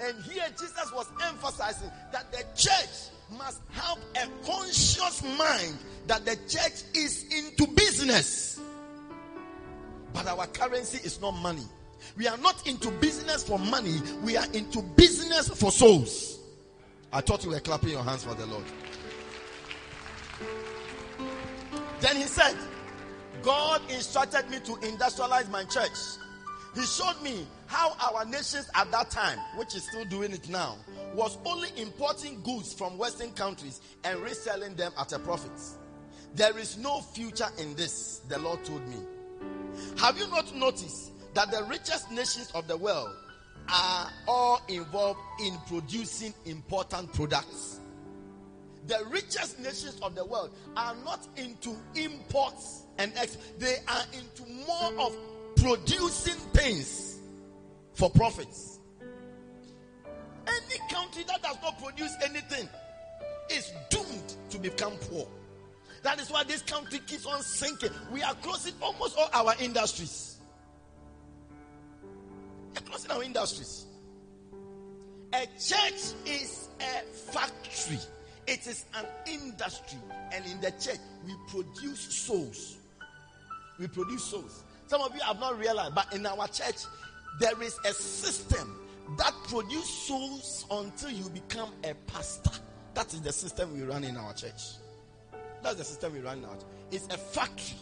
And 0.00 0.22
here 0.24 0.44
Jesus 0.50 0.92
was 0.94 1.10
emphasizing 1.26 1.90
that 2.12 2.30
the 2.30 2.44
church 2.54 3.10
must 3.36 3.60
have 3.72 3.98
a 4.16 4.46
conscious 4.46 5.22
mind 5.36 5.76
that 6.06 6.24
the 6.24 6.36
church 6.48 6.82
is 6.94 7.26
into 7.30 7.66
business. 7.72 8.60
But 10.12 10.26
our 10.26 10.46
currency 10.46 10.98
is 11.04 11.20
not 11.20 11.32
money. 11.32 11.64
We 12.16 12.26
are 12.26 12.38
not 12.38 12.66
into 12.66 12.90
business 12.92 13.44
for 13.44 13.58
money, 13.58 14.00
we 14.22 14.36
are 14.36 14.46
into 14.52 14.82
business 14.82 15.48
for 15.48 15.70
souls. 15.70 16.38
I 17.12 17.20
thought 17.20 17.44
you 17.44 17.50
were 17.50 17.60
clapping 17.60 17.90
your 17.90 18.02
hands 18.02 18.24
for 18.24 18.34
the 18.34 18.46
Lord. 18.46 18.64
Then 22.00 22.16
he 22.16 22.22
said, 22.22 22.56
God 23.42 23.82
instructed 23.90 24.48
me 24.50 24.58
to 24.60 24.72
industrialize 24.86 25.50
my 25.50 25.64
church. 25.64 25.90
He 26.74 26.82
showed 26.82 27.20
me 27.22 27.46
how 27.66 27.94
our 28.00 28.24
nations 28.24 28.68
at 28.74 28.90
that 28.90 29.10
time, 29.10 29.38
which 29.56 29.74
is 29.74 29.84
still 29.84 30.04
doing 30.04 30.32
it 30.32 30.48
now, 30.48 30.76
was 31.14 31.38
only 31.44 31.68
importing 31.76 32.40
goods 32.42 32.72
from 32.72 32.98
Western 32.98 33.32
countries 33.32 33.80
and 34.04 34.20
reselling 34.20 34.74
them 34.74 34.92
at 34.98 35.12
a 35.12 35.18
profit. 35.18 35.52
There 36.34 36.56
is 36.58 36.76
no 36.76 37.00
future 37.00 37.48
in 37.58 37.74
this, 37.74 38.20
the 38.28 38.38
Lord 38.38 38.64
told 38.64 38.86
me. 38.88 38.96
Have 39.98 40.18
you 40.18 40.28
not 40.28 40.54
noticed 40.54 41.12
that 41.34 41.50
the 41.50 41.64
richest 41.64 42.10
nations 42.10 42.50
of 42.54 42.68
the 42.68 42.76
world 42.76 43.14
are 43.68 44.10
all 44.26 44.60
involved 44.68 45.20
in 45.40 45.56
producing 45.66 46.34
important 46.44 47.12
products? 47.12 47.80
The 48.86 49.04
richest 49.10 49.58
nations 49.58 49.98
of 50.02 50.14
the 50.14 50.24
world 50.24 50.50
are 50.76 50.94
not 51.04 51.26
into 51.36 51.76
imports 51.94 52.84
and 52.98 53.12
exports, 53.16 53.52
they 53.58 53.76
are 53.86 54.04
into 54.12 54.50
more 54.66 55.06
of 55.06 55.16
producing 55.62 56.38
things 56.52 57.18
for 57.94 58.10
profits. 58.10 58.78
Any 60.46 60.78
country 60.90 61.24
that 61.26 61.42
does 61.42 61.56
not 61.62 61.82
produce 61.82 62.14
anything 62.24 62.68
is 63.50 63.72
doomed 63.90 64.34
to 64.50 64.58
become 64.58 64.92
poor. 65.10 65.26
That 66.02 66.20
is 66.20 66.30
why 66.30 66.44
this 66.44 66.62
country 66.62 67.00
keeps 67.06 67.26
on 67.26 67.42
sinking. 67.42 67.90
We 68.12 68.22
are 68.22 68.34
closing 68.36 68.74
almost 68.80 69.18
all 69.18 69.28
our 69.32 69.54
industries. 69.60 70.36
We 72.72 72.78
are 72.78 72.82
closing 72.82 73.10
our 73.10 73.22
industries. 73.22 73.84
A 75.34 75.46
church 75.58 76.14
is 76.24 76.68
a 76.80 77.02
factory. 77.32 77.98
It 78.46 78.66
is 78.66 78.86
an 78.96 79.04
industry. 79.26 79.98
And 80.32 80.44
in 80.46 80.60
the 80.60 80.70
church, 80.70 81.00
we 81.26 81.34
produce 81.48 82.00
souls. 82.00 82.76
We 83.78 83.88
produce 83.88 84.24
souls. 84.24 84.64
Some 84.88 85.02
of 85.02 85.14
you 85.14 85.20
have 85.20 85.38
not 85.38 85.58
realized, 85.58 85.94
but 85.94 86.14
in 86.14 86.24
our 86.24 86.48
church, 86.48 86.86
there 87.40 87.62
is 87.62 87.78
a 87.84 87.92
system 87.92 88.74
that 89.18 89.34
produces 89.48 89.88
souls 89.88 90.66
until 90.70 91.10
you 91.10 91.28
become 91.28 91.70
a 91.84 91.92
pastor. 92.10 92.50
That 92.94 93.12
is 93.12 93.20
the 93.20 93.32
system 93.32 93.74
we 93.74 93.82
run 93.82 94.02
in 94.02 94.16
our 94.16 94.32
church. 94.32 94.76
That's 95.62 95.76
the 95.76 95.84
system 95.84 96.14
we 96.14 96.20
run 96.20 96.42
out. 96.46 96.64
It's 96.90 97.06
a 97.08 97.18
factory, 97.18 97.76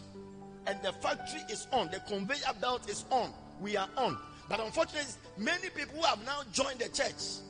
and 0.67 0.77
the 0.83 0.91
factory 0.91 1.39
is 1.49 1.65
on. 1.71 1.89
The 1.91 2.01
conveyor 2.01 2.53
belt 2.59 2.89
is 2.89 3.05
on. 3.09 3.31
We 3.61 3.77
are 3.77 3.87
on. 3.95 4.17
But 4.49 4.59
unfortunately, 4.59 5.09
many 5.37 5.69
people 5.69 5.95
who 5.99 6.05
have 6.05 6.23
now 6.25 6.41
joined 6.51 6.79
the 6.79 6.89
church 6.89 7.41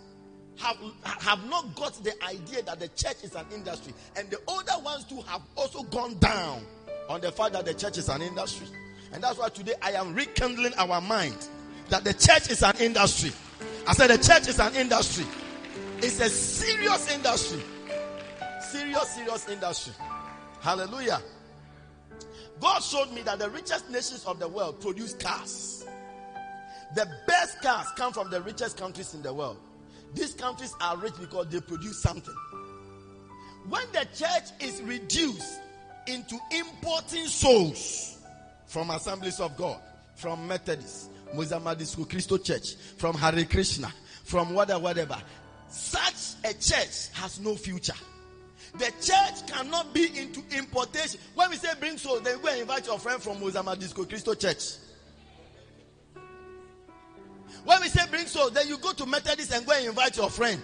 have, 0.58 0.78
have 1.04 1.50
not 1.50 1.76
got 1.76 1.94
the 2.04 2.14
idea 2.26 2.62
that 2.62 2.80
the 2.80 2.90
church 2.90 3.24
is 3.24 3.34
an 3.34 3.46
industry. 3.52 3.94
And 4.16 4.30
the 4.30 4.40
older 4.48 4.84
ones 4.84 5.06
too 5.06 5.22
have 5.22 5.42
also 5.56 5.82
gone 5.82 6.20
down 6.20 6.62
on 7.10 7.22
the 7.22 7.32
fact 7.32 7.54
that 7.54 7.66
the 7.66 7.74
church 7.74 7.98
is 7.98 8.10
an 8.10 8.22
industry. 8.22 8.68
And 9.14 9.24
that's 9.24 9.38
why 9.38 9.50
today 9.50 9.74
I 9.82 9.92
am 9.92 10.14
rekindling 10.14 10.74
our 10.78 11.02
mind 11.02 11.48
that 11.90 12.04
the 12.04 12.14
church 12.14 12.50
is 12.50 12.64
an 12.64 12.76
industry. 12.80 13.32
I 13.88 13.94
said 13.94 14.10
the 14.10 14.18
church 14.18 14.48
is 14.48 14.60
an 14.60 14.76
industry. 14.76 15.26
It's 15.98 16.20
a 16.20 16.30
serious 16.30 17.12
industry. 17.14 17.62
Serious, 18.62 19.10
serious 19.10 19.48
industry. 19.50 19.94
Hallelujah. 20.62 21.22
God 22.60 22.80
showed 22.80 23.12
me 23.14 23.22
that 23.22 23.40
the 23.40 23.50
richest 23.50 23.90
nations 23.90 24.26
of 24.26 24.40
the 24.40 24.48
world 24.48 24.82
produce 24.82 25.14
cars. 25.14 25.86
The 26.96 27.08
best 27.28 27.62
cars 27.62 27.88
come 27.96 28.14
from 28.14 28.30
the 28.30 28.42
richest 28.42 28.78
countries 28.78 29.14
in 29.14 29.22
the 29.22 29.34
world. 29.34 29.58
These 30.14 30.34
countries 30.34 30.74
are 30.82 30.98
rich 30.98 31.14
because 31.20 31.48
they 31.48 31.62
produce 31.62 32.02
something. 32.02 32.34
When 33.70 33.84
the 33.92 34.08
church 34.16 34.50
is 34.62 34.82
reduced 34.82 35.60
into 36.08 36.38
importing 36.52 37.28
souls 37.28 38.17
from 38.68 38.90
assemblies 38.92 39.40
of 39.40 39.58
God, 39.58 39.80
from 40.16 40.48
Methodists, 40.48 41.10
Musama 41.34 41.78
Disco 41.78 42.04
Christo 42.06 42.38
Church, 42.38 42.76
from 42.98 43.16
Hare 43.16 43.46
Krishna, 43.46 43.92
from 44.24 44.54
whatever, 44.54 44.80
whatever, 44.80 45.18
such 45.70 46.36
a 46.44 46.54
church 46.54 47.10
has 47.14 47.40
no 47.40 47.56
future. 47.56 47.94
The 48.78 48.92
church 49.02 49.48
cannot 49.48 49.94
be 49.94 50.18
into 50.18 50.44
importation. 50.56 51.20
When 51.34 51.50
we 51.50 51.56
say 51.56 51.70
bring 51.80 51.98
souls, 51.98 52.22
then 52.22 52.40
go 52.42 52.50
and 52.50 52.62
invite 52.62 52.86
your 52.86 53.00
friend 53.00 53.22
from 53.22 53.38
Musama 53.38 53.78
Disco 53.80 54.04
Christo 54.04 54.34
Church. 54.34 54.64
When 57.64 57.82
we 57.82 57.88
say 57.88 58.06
bring 58.10 58.28
souls, 58.28 58.52
then 58.52 58.68
you 58.68 58.78
go 58.78 58.94
to 58.94 59.06
Methodist 59.06 59.54
and 59.54 59.66
go 59.66 59.74
and 59.74 59.88
invite 59.88 60.18
your 60.18 60.30
friend. 60.30 60.62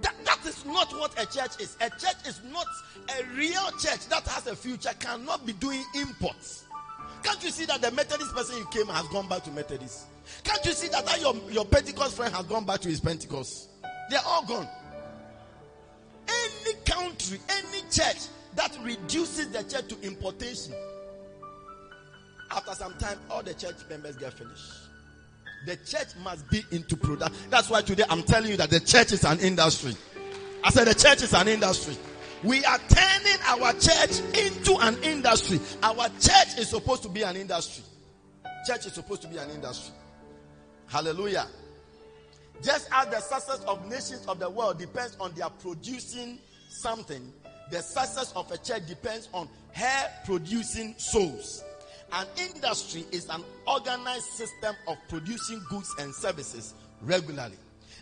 That, 0.00 0.14
that 0.24 0.33
is 0.46 0.64
not 0.64 0.90
what 0.98 1.12
a 1.20 1.26
church 1.26 1.60
is. 1.60 1.76
A 1.80 1.90
church 1.90 2.26
is 2.26 2.40
not 2.50 2.66
a 3.18 3.24
real 3.36 3.70
church 3.78 4.06
that 4.08 4.26
has 4.28 4.46
a 4.46 4.56
future, 4.56 4.90
cannot 4.98 5.44
be 5.46 5.52
doing 5.54 5.84
imports. 5.94 6.64
Can't 7.22 7.42
you 7.42 7.50
see 7.50 7.64
that 7.66 7.80
the 7.80 7.90
Methodist 7.90 8.34
person 8.34 8.58
you 8.58 8.66
came 8.66 8.86
has 8.86 9.06
gone 9.08 9.28
back 9.28 9.44
to 9.44 9.50
Methodist? 9.50 10.06
Can't 10.42 10.64
you 10.64 10.72
see 10.72 10.88
that, 10.88 11.06
that 11.06 11.20
your, 11.20 11.34
your 11.50 11.64
Pentecost 11.64 12.16
friend 12.16 12.34
has 12.34 12.46
gone 12.46 12.64
back 12.64 12.80
to 12.80 12.88
his 12.88 13.00
Pentecost? 13.00 13.70
They're 14.10 14.20
all 14.26 14.44
gone. 14.44 14.68
Any 16.28 16.74
country, 16.84 17.38
any 17.48 17.80
church 17.90 18.26
that 18.56 18.76
reduces 18.82 19.48
the 19.48 19.62
church 19.62 19.88
to 19.88 20.00
importation, 20.06 20.74
after 22.50 22.74
some 22.74 22.94
time, 22.98 23.18
all 23.30 23.42
the 23.42 23.54
church 23.54 23.76
members 23.88 24.16
get 24.16 24.32
finished. 24.34 24.72
The 25.66 25.76
church 25.76 26.08
must 26.22 26.48
be 26.50 26.62
into 26.70 26.96
product. 26.96 27.34
That's 27.50 27.70
why 27.70 27.80
today 27.80 28.04
I'm 28.10 28.22
telling 28.22 28.50
you 28.50 28.56
that 28.58 28.70
the 28.70 28.80
church 28.80 29.12
is 29.12 29.24
an 29.24 29.40
industry. 29.40 29.96
I 30.64 30.70
said 30.70 30.86
the 30.86 30.94
church 30.94 31.22
is 31.22 31.34
an 31.34 31.46
industry. 31.46 31.94
We 32.42 32.64
are 32.64 32.78
turning 32.88 33.38
our 33.46 33.72
church 33.74 34.20
into 34.38 34.76
an 34.80 34.96
industry. 35.02 35.60
Our 35.82 36.08
church 36.08 36.58
is 36.58 36.70
supposed 36.70 37.02
to 37.02 37.10
be 37.10 37.22
an 37.22 37.36
industry. 37.36 37.84
Church 38.66 38.86
is 38.86 38.94
supposed 38.94 39.22
to 39.22 39.28
be 39.28 39.36
an 39.36 39.50
industry. 39.50 39.94
Hallelujah. 40.86 41.46
Just 42.62 42.88
as 42.92 43.08
the 43.08 43.20
success 43.20 43.62
of 43.66 43.86
nations 43.90 44.24
of 44.26 44.38
the 44.38 44.48
world 44.48 44.78
depends 44.78 45.16
on 45.20 45.34
their 45.34 45.50
producing 45.50 46.38
something, 46.68 47.30
the 47.70 47.82
success 47.82 48.32
of 48.34 48.50
a 48.50 48.56
church 48.56 48.86
depends 48.86 49.28
on 49.34 49.48
her 49.72 50.10
producing 50.24 50.94
souls. 50.96 51.62
An 52.12 52.26
industry 52.38 53.04
is 53.10 53.28
an 53.28 53.42
organized 53.66 54.26
system 54.26 54.74
of 54.88 54.96
producing 55.08 55.62
goods 55.68 55.94
and 55.98 56.14
services 56.14 56.74
regularly. 57.02 57.56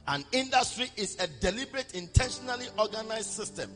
An 0.08 0.24
industry 0.32 0.90
is 0.96 1.16
a 1.20 1.26
deliberate, 1.40 1.94
intentionally 1.94 2.66
organized 2.78 3.30
system. 3.30 3.70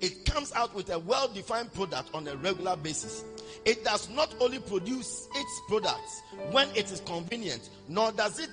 It 0.00 0.24
comes 0.24 0.52
out 0.52 0.74
with 0.74 0.90
a 0.90 0.98
well 0.98 1.28
defined 1.28 1.72
product 1.72 2.10
on 2.14 2.26
a 2.28 2.36
regular 2.36 2.76
basis. 2.76 3.24
It 3.64 3.84
does 3.84 4.08
not 4.10 4.34
only 4.40 4.58
produce 4.58 5.28
its 5.34 5.60
products 5.68 6.22
when 6.50 6.68
it 6.74 6.90
is 6.90 7.00
convenient, 7.00 7.70
nor 7.88 8.12
does 8.12 8.38
it 8.38 8.50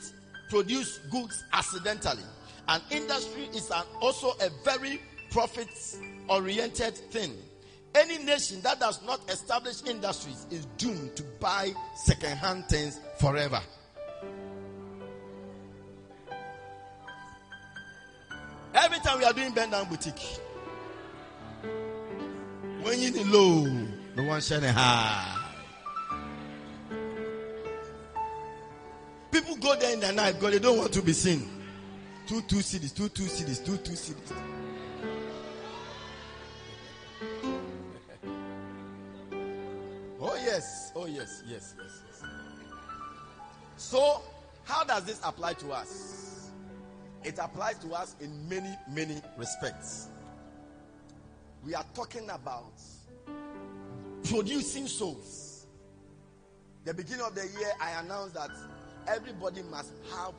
produce 0.50 1.00
goods 1.12 1.44
accidentally. 1.54 2.24
An 2.68 2.82
industry 2.92 3.44
is 3.54 3.70
an, 3.72 3.84
also 4.02 4.34
a 4.42 4.50
very 4.64 5.02
profit 5.32 5.70
oriented 6.28 6.96
thing. 6.96 7.34
Any 7.96 8.24
nation 8.24 8.62
that 8.62 8.80
does 8.80 9.02
not 9.04 9.20
establish 9.32 9.84
industries 9.88 10.46
is 10.52 10.66
doomed 10.78 11.16
to 11.16 11.24
buy 11.40 11.74
second 11.96 12.38
hand 12.38 12.66
things 12.66 13.00
forever. 13.20 13.62
Every 18.74 19.00
time 19.00 19.18
we 19.20 19.26
are 19.26 19.34
doing 19.34 19.52
bend 19.54 19.72
down 19.72 19.88
boutique, 19.90 20.40
when 22.82 23.00
you 23.00 23.24
low, 23.26 23.66
no 24.16 24.24
one 24.24 24.42
shining 24.42 24.70
high. 24.70 25.36
People 29.32 29.56
go 29.58 29.76
there 29.76 29.94
in 29.94 30.00
the 30.00 30.12
night 30.12 30.34
because 30.36 30.52
they 30.54 30.60
don't 30.60 30.78
want 30.78 30.92
to 30.94 31.02
be 31.02 31.14
seen. 31.14 31.48
Two 32.28 32.42
two 32.42 32.58
cedis, 32.58 32.94
two 32.96 33.10
two 33.10 33.24
cedis, 33.24 33.66
two 33.66 33.78
two 33.78 33.94
cedis. 33.94 34.34
Oh 40.22 40.36
yes, 40.36 40.92
oh 40.98 41.06
yes, 41.06 41.44
yes, 41.48 41.76
yes, 41.82 42.02
yes. 42.06 42.24
So, 43.78 44.22
how 44.66 44.84
does 44.84 45.06
this 45.06 45.22
apply 45.24 45.54
to 45.54 45.72
us? 45.72 46.39
It 47.24 47.38
applies 47.38 47.78
to 47.80 47.94
us 47.94 48.16
in 48.22 48.48
many, 48.48 48.74
many 48.90 49.22
respects. 49.38 50.08
We 51.66 51.76
are 51.76 51.86
talking 51.94 52.30
about 52.30 52.74
producing 54.24 54.88
souls. 54.88 55.68
The 56.86 56.94
beginning 56.94 57.26
of 57.26 57.36
the 57.36 57.42
year, 57.42 57.72
I 57.82 58.00
announced 58.02 58.36
that 58.36 58.52
everybody 59.08 59.62
must 59.64 59.92
have 60.16 60.34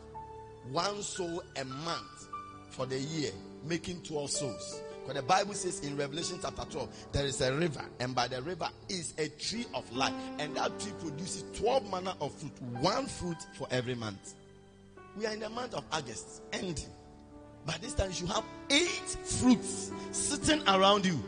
one 0.73 1.03
soul 1.03 1.43
a 1.57 1.65
month 1.65 2.29
for 2.71 2.87
the 2.87 2.99
year, 2.99 3.31
making 3.65 4.03
12 4.03 4.31
souls. 4.31 4.81
Because 5.01 5.23
the 5.23 5.27
Bible 5.27 5.55
says 5.55 5.81
in 5.81 5.97
Revelation 5.97 6.39
chapter 6.41 6.65
12, 6.71 7.07
there 7.13 7.27
is 7.27 7.41
a 7.41 7.55
river, 7.55 7.85
and 7.99 8.15
by 8.15 8.29
the 8.29 8.41
river 8.43 8.69
is 8.89 9.15
a 9.19 9.29
tree 9.29 9.67
of 9.75 9.91
life, 9.95 10.13
and 10.39 10.57
that 10.57 10.79
tree 10.79 10.93
produces 11.01 11.45
12 11.55 11.91
manner 11.91 12.15
of 12.21 12.33
fruit, 12.35 12.53
one 12.81 13.07
fruit 13.07 13.39
for 13.55 13.67
every 13.71 13.95
month. 13.95 14.35
We 15.17 15.27
are 15.27 15.33
in 15.33 15.41
the 15.41 15.51
month 15.51 15.75
of 15.75 15.85
August, 15.93 16.43
ending. 16.53 16.89
By 17.67 17.77
this 17.81 17.95
time, 17.95 18.11
you 18.15 18.27
have 18.27 18.45
eight 18.71 19.17
fruits 19.25 19.93
sitting 20.13 20.67
around 20.69 21.05
you. 21.05 21.23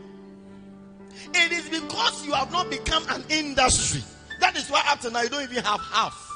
It 1.34 1.52
is 1.52 1.68
because 1.68 2.24
you 2.24 2.32
have 2.32 2.50
not 2.52 2.70
become 2.70 3.04
an 3.10 3.24
industry. 3.28 4.02
That 4.40 4.56
is 4.56 4.68
why 4.70 4.82
up 4.88 5.00
to 5.00 5.10
now 5.10 5.22
you 5.22 5.28
don't 5.28 5.42
even 5.42 5.62
have 5.62 5.80
half. 5.80 6.28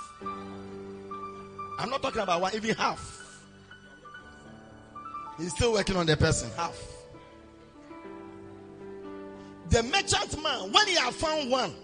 I'm 1.79 1.91
not 1.91 2.03
talking 2.03 2.23
about 2.23 2.41
one, 2.41 2.55
even 2.55 2.75
half. 2.75 3.13
He's 5.39 5.55
still 5.55 5.73
working 5.73 5.97
on 5.97 6.07
the 6.07 6.17
person, 6.17 6.51
half. 6.57 6.79
The 9.71 9.83
merchant 9.83 10.43
man, 10.43 10.73
when 10.73 10.87
he 10.87 10.95
has 10.95 11.15
found 11.15 11.51
one, 11.51 11.75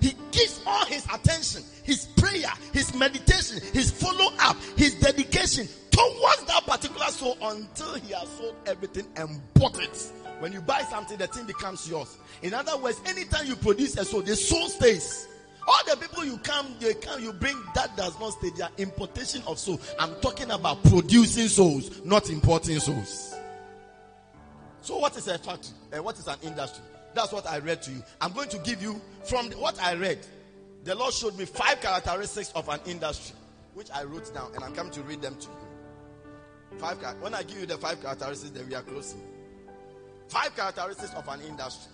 he 0.00 0.14
gives 0.30 0.60
all 0.66 0.84
his 0.86 1.04
attention, 1.12 1.62
his 1.84 2.06
prayer, 2.16 2.50
his 2.72 2.94
meditation, 2.94 3.60
his 3.72 3.90
follow 3.90 4.32
up, 4.40 4.56
his 4.76 4.94
dedication 4.96 5.68
towards 5.90 6.44
that 6.44 6.64
particular 6.66 7.06
soul 7.06 7.36
until 7.42 7.94
he 7.94 8.12
has 8.12 8.28
sold 8.30 8.54
everything 8.66 9.06
and 9.16 9.40
bought 9.54 9.78
it. 9.80 10.12
When 10.40 10.52
you 10.52 10.60
buy 10.60 10.82
something, 10.82 11.16
the 11.16 11.26
thing 11.26 11.46
becomes 11.46 11.88
yours. 11.88 12.16
In 12.42 12.54
other 12.54 12.76
words, 12.76 13.00
anytime 13.06 13.46
you 13.46 13.56
produce 13.56 13.96
a 13.96 14.04
soul, 14.04 14.22
the 14.22 14.36
soul 14.36 14.68
stays. 14.68 15.26
All 15.66 15.80
the 15.86 15.96
people 15.96 16.24
you 16.24 16.38
come, 16.38 16.76
they 16.80 16.94
come, 16.94 17.22
you 17.22 17.32
bring 17.32 17.60
that 17.74 17.94
does 17.96 18.18
not 18.18 18.32
stay. 18.32 18.50
They 18.56 18.62
are 18.62 18.70
importation 18.78 19.42
of 19.46 19.58
soul. 19.58 19.80
I'm 19.98 20.14
talking 20.20 20.50
about 20.50 20.82
producing 20.84 21.48
souls, 21.48 22.02
not 22.04 22.30
importing 22.30 22.78
souls. 22.78 23.34
So, 24.80 24.96
what 24.96 25.16
is 25.18 25.28
a 25.28 25.36
factory? 25.38 25.74
Uh, 25.92 26.02
what 26.02 26.18
is 26.18 26.26
an 26.26 26.38
industry? 26.42 26.82
That's 27.14 27.32
what 27.32 27.46
I 27.46 27.58
read 27.58 27.82
to 27.82 27.90
you. 27.90 28.02
I'm 28.20 28.32
going 28.32 28.48
to 28.50 28.58
give 28.58 28.82
you 28.82 29.00
from 29.24 29.50
what 29.52 29.80
I 29.82 29.94
read. 29.94 30.18
The 30.84 30.94
Lord 30.94 31.12
showed 31.12 31.36
me 31.36 31.44
five 31.44 31.80
characteristics 31.80 32.52
of 32.54 32.68
an 32.68 32.80
industry, 32.86 33.36
which 33.74 33.90
I 33.90 34.04
wrote 34.04 34.32
down, 34.32 34.52
and 34.54 34.64
I'm 34.64 34.74
coming 34.74 34.92
to 34.92 35.02
read 35.02 35.20
them 35.20 35.36
to 35.36 35.48
you. 35.48 36.78
Five. 36.78 36.98
When 37.20 37.34
I 37.34 37.42
give 37.42 37.58
you 37.58 37.66
the 37.66 37.78
five 37.78 38.00
characteristics, 38.00 38.50
then 38.50 38.68
we 38.68 38.74
are 38.74 38.82
closing. 38.82 39.20
Five 40.28 40.54
characteristics 40.54 41.12
of 41.14 41.26
an 41.28 41.40
industry. 41.40 41.92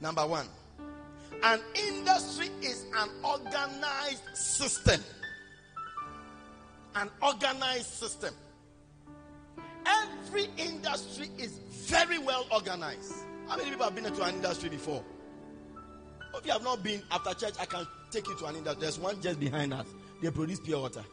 Number 0.00 0.26
one, 0.26 0.46
an 1.42 1.60
industry 1.74 2.48
is 2.62 2.86
an 2.96 3.10
organized 3.24 4.22
system. 4.34 5.00
An 6.94 7.10
organized 7.20 7.86
system. 7.86 8.32
Every 9.84 10.48
industry 10.56 11.28
is 11.38 11.58
very 11.88 12.18
well 12.18 12.46
organized. 12.50 13.25
How 13.48 13.56
many 13.56 13.70
people 13.70 13.84
have 13.84 13.94
been 13.94 14.04
to 14.04 14.22
an 14.22 14.34
industry 14.34 14.68
before? 14.68 15.04
If 16.34 16.44
you 16.44 16.52
have 16.52 16.62
not 16.62 16.82
been 16.82 17.02
after 17.10 17.32
church, 17.34 17.54
I 17.60 17.64
can 17.64 17.86
take 18.10 18.26
you 18.26 18.36
to 18.38 18.46
an 18.46 18.56
industry. 18.56 18.80
There's 18.80 18.98
one 18.98 19.20
just 19.22 19.40
behind 19.40 19.72
us. 19.72 19.86
They 20.22 20.30
produce 20.30 20.60
pure 20.60 20.80
water. 20.80 21.04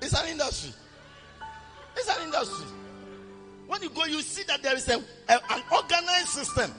It's 0.00 0.14
an 0.14 0.28
industry. 0.28 0.72
It's 1.96 2.08
an 2.08 2.24
industry. 2.24 2.66
When 3.66 3.82
you 3.82 3.90
go, 3.90 4.04
you 4.04 4.20
see 4.22 4.42
that 4.44 4.62
there 4.62 4.76
is 4.76 4.88
a, 4.88 4.96
a, 5.28 5.40
an 5.50 5.62
organized 5.72 6.28
system. 6.28 6.72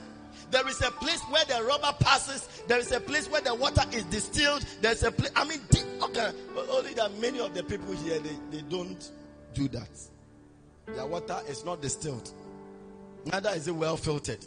There 0.50 0.66
is 0.68 0.80
a 0.80 0.90
place 0.92 1.20
where 1.22 1.44
the 1.44 1.64
rubber 1.64 1.92
passes. 2.00 2.48
There 2.68 2.78
is 2.78 2.92
a 2.92 3.00
place 3.00 3.28
where 3.28 3.40
the 3.40 3.54
water 3.54 3.82
is 3.92 4.04
distilled. 4.04 4.64
There's 4.80 5.02
a 5.02 5.10
place. 5.10 5.32
I 5.34 5.44
mean, 5.44 5.60
okay, 6.02 6.30
but 6.54 6.68
only 6.70 6.94
that 6.94 7.18
many 7.18 7.40
of 7.40 7.52
the 7.54 7.64
people 7.64 7.92
here 7.94 8.20
they, 8.20 8.36
they 8.56 8.62
don't 8.62 9.10
do 9.54 9.68
that. 9.68 9.88
Their 10.86 11.06
water 11.06 11.40
is 11.48 11.64
not 11.64 11.82
distilled. 11.82 12.32
Neither 13.26 13.50
is 13.50 13.68
it 13.68 13.74
well 13.74 13.96
filtered. 13.96 14.44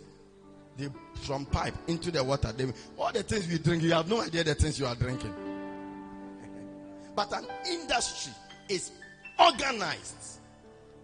From 1.24 1.46
pipe 1.46 1.76
into 1.88 2.10
the 2.10 2.24
water. 2.24 2.54
They, 2.54 2.72
all 2.98 3.12
the 3.12 3.22
things 3.24 3.48
we 3.48 3.58
drink, 3.58 3.84
you 3.84 3.92
have 3.92 4.08
no 4.08 4.22
idea 4.22 4.46
the 4.46 4.56
things 4.56 4.80
you 4.80 4.86
are 4.86 4.96
drinking. 4.96 5.34
but 7.16 7.32
an 7.34 7.46
industry 7.70 8.32
is 8.70 8.92
organized. 9.38 10.40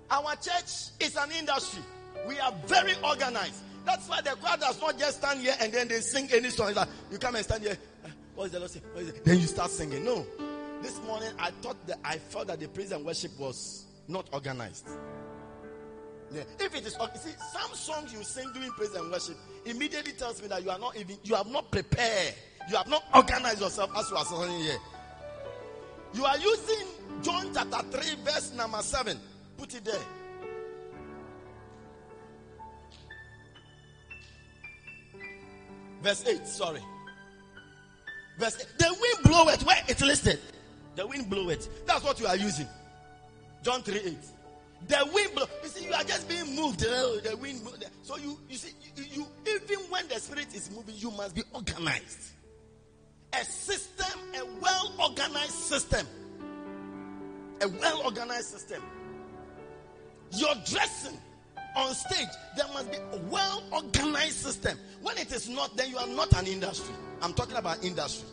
Our 0.09 0.35
church 0.35 0.91
is 1.01 1.17
an 1.17 1.29
industry. 1.37 1.83
We 2.25 2.39
are 2.39 2.53
very 2.67 2.93
organized. 3.03 3.61
That's 3.85 4.07
why 4.07 4.21
the 4.21 4.31
crowd 4.31 4.61
does 4.61 4.79
not 4.81 4.97
just 4.97 5.17
stand 5.17 5.41
here 5.41 5.55
and 5.59 5.73
then 5.73 5.89
they 5.89 5.99
sing 5.99 6.29
any 6.31 6.49
song. 6.51 6.73
Like, 6.73 6.87
you 7.11 7.17
come 7.17 7.35
and 7.35 7.43
stand 7.43 7.63
here. 7.63 7.77
What 8.35 8.45
is 8.45 8.51
the 8.51 8.59
Lord 8.59 8.71
saying? 8.71 8.85
Then 9.23 9.39
you 9.39 9.47
start 9.47 9.71
singing. 9.71 10.05
No. 10.05 10.25
This 10.81 11.01
morning 11.03 11.31
I 11.37 11.51
thought 11.61 11.85
that 11.87 11.99
I 12.03 12.17
felt 12.17 12.47
that 12.47 12.59
the 12.59 12.67
praise 12.67 12.91
and 12.91 13.05
worship 13.05 13.37
was 13.37 13.85
not 14.07 14.29
organized. 14.31 14.87
Yeah. 16.33 16.43
If 16.59 16.75
it 16.75 16.85
is, 16.85 16.97
you 16.99 17.19
see, 17.19 17.35
some 17.53 17.73
songs 17.73 18.13
you 18.13 18.23
sing 18.23 18.51
during 18.53 18.71
praise 18.71 18.93
and 18.93 19.11
worship 19.11 19.37
immediately 19.65 20.13
tells 20.13 20.41
me 20.41 20.47
that 20.47 20.63
you 20.63 20.69
are 20.69 20.79
not 20.79 20.95
even, 20.97 21.17
you 21.23 21.35
have 21.35 21.47
not 21.47 21.71
prepared, 21.71 22.33
you 22.69 22.75
have 22.75 22.87
not 22.87 23.03
organized 23.13 23.61
yourself 23.61 23.91
as 23.95 24.09
you 24.09 24.17
are 24.17 24.25
singing 24.25 24.59
here. 24.59 24.77
You 26.13 26.25
are 26.25 26.37
using 26.37 26.87
John 27.21 27.51
chapter 27.53 27.99
3, 27.99 28.15
verse 28.23 28.53
number 28.53 28.81
7. 28.81 29.19
Put 29.57 29.75
it 29.75 29.85
there. 29.85 29.95
Verse 36.01 36.23
8, 36.27 36.47
sorry. 36.47 36.81
Verse 38.37 38.57
8. 38.59 38.67
The 38.77 38.85
wind 38.87 39.23
blow 39.23 39.47
it 39.49 39.61
where 39.63 39.81
it's 39.87 40.01
listed. 40.01 40.39
The 40.95 41.05
wind 41.05 41.29
blow 41.29 41.49
it. 41.49 41.67
That's 41.85 42.03
what 42.03 42.19
you 42.19 42.27
are 42.27 42.37
using. 42.37 42.67
John 43.63 43.81
3 43.81 43.99
8. 43.99 44.17
The 44.87 45.09
wind 45.13 45.33
blow. 45.35 45.45
You 45.63 45.69
see, 45.69 45.85
you 45.85 45.93
are 45.93 46.03
just 46.03 46.29
being 46.29 46.55
moved. 46.55 46.85
Oh, 46.87 47.19
the 47.23 47.35
wind. 47.37 47.61
So 48.03 48.17
you, 48.17 48.37
you 48.49 48.57
see, 48.57 48.73
you, 48.95 49.03
you 49.11 49.27
even 49.47 49.85
when 49.89 50.07
the 50.07 50.15
spirit 50.19 50.53
is 50.53 50.69
moving, 50.71 50.95
you 50.97 51.11
must 51.11 51.35
be 51.35 51.43
organized. 51.53 52.31
a 53.33 53.43
system, 53.45 54.19
a 54.35 54.45
well 54.61 54.93
organized 54.99 55.51
system. 55.51 56.05
A 57.61 57.67
well 57.67 58.01
organized 58.03 58.47
system. 58.49 58.81
Your 60.31 60.53
dressing 60.65 61.17
on 61.77 61.93
stage, 61.93 62.27
there 62.57 62.67
must 62.73 62.91
be 62.91 62.97
a 62.97 63.17
well 63.29 63.63
organized 63.71 64.37
system. 64.37 64.77
When 65.01 65.17
it 65.17 65.31
is 65.31 65.49
not, 65.49 65.75
then 65.77 65.89
you 65.89 65.97
are 65.97 66.07
not 66.07 66.33
an 66.33 66.47
industry. 66.47 66.93
I'm 67.21 67.33
talking 67.33 67.57
about 67.57 67.83
industry. 67.83 68.27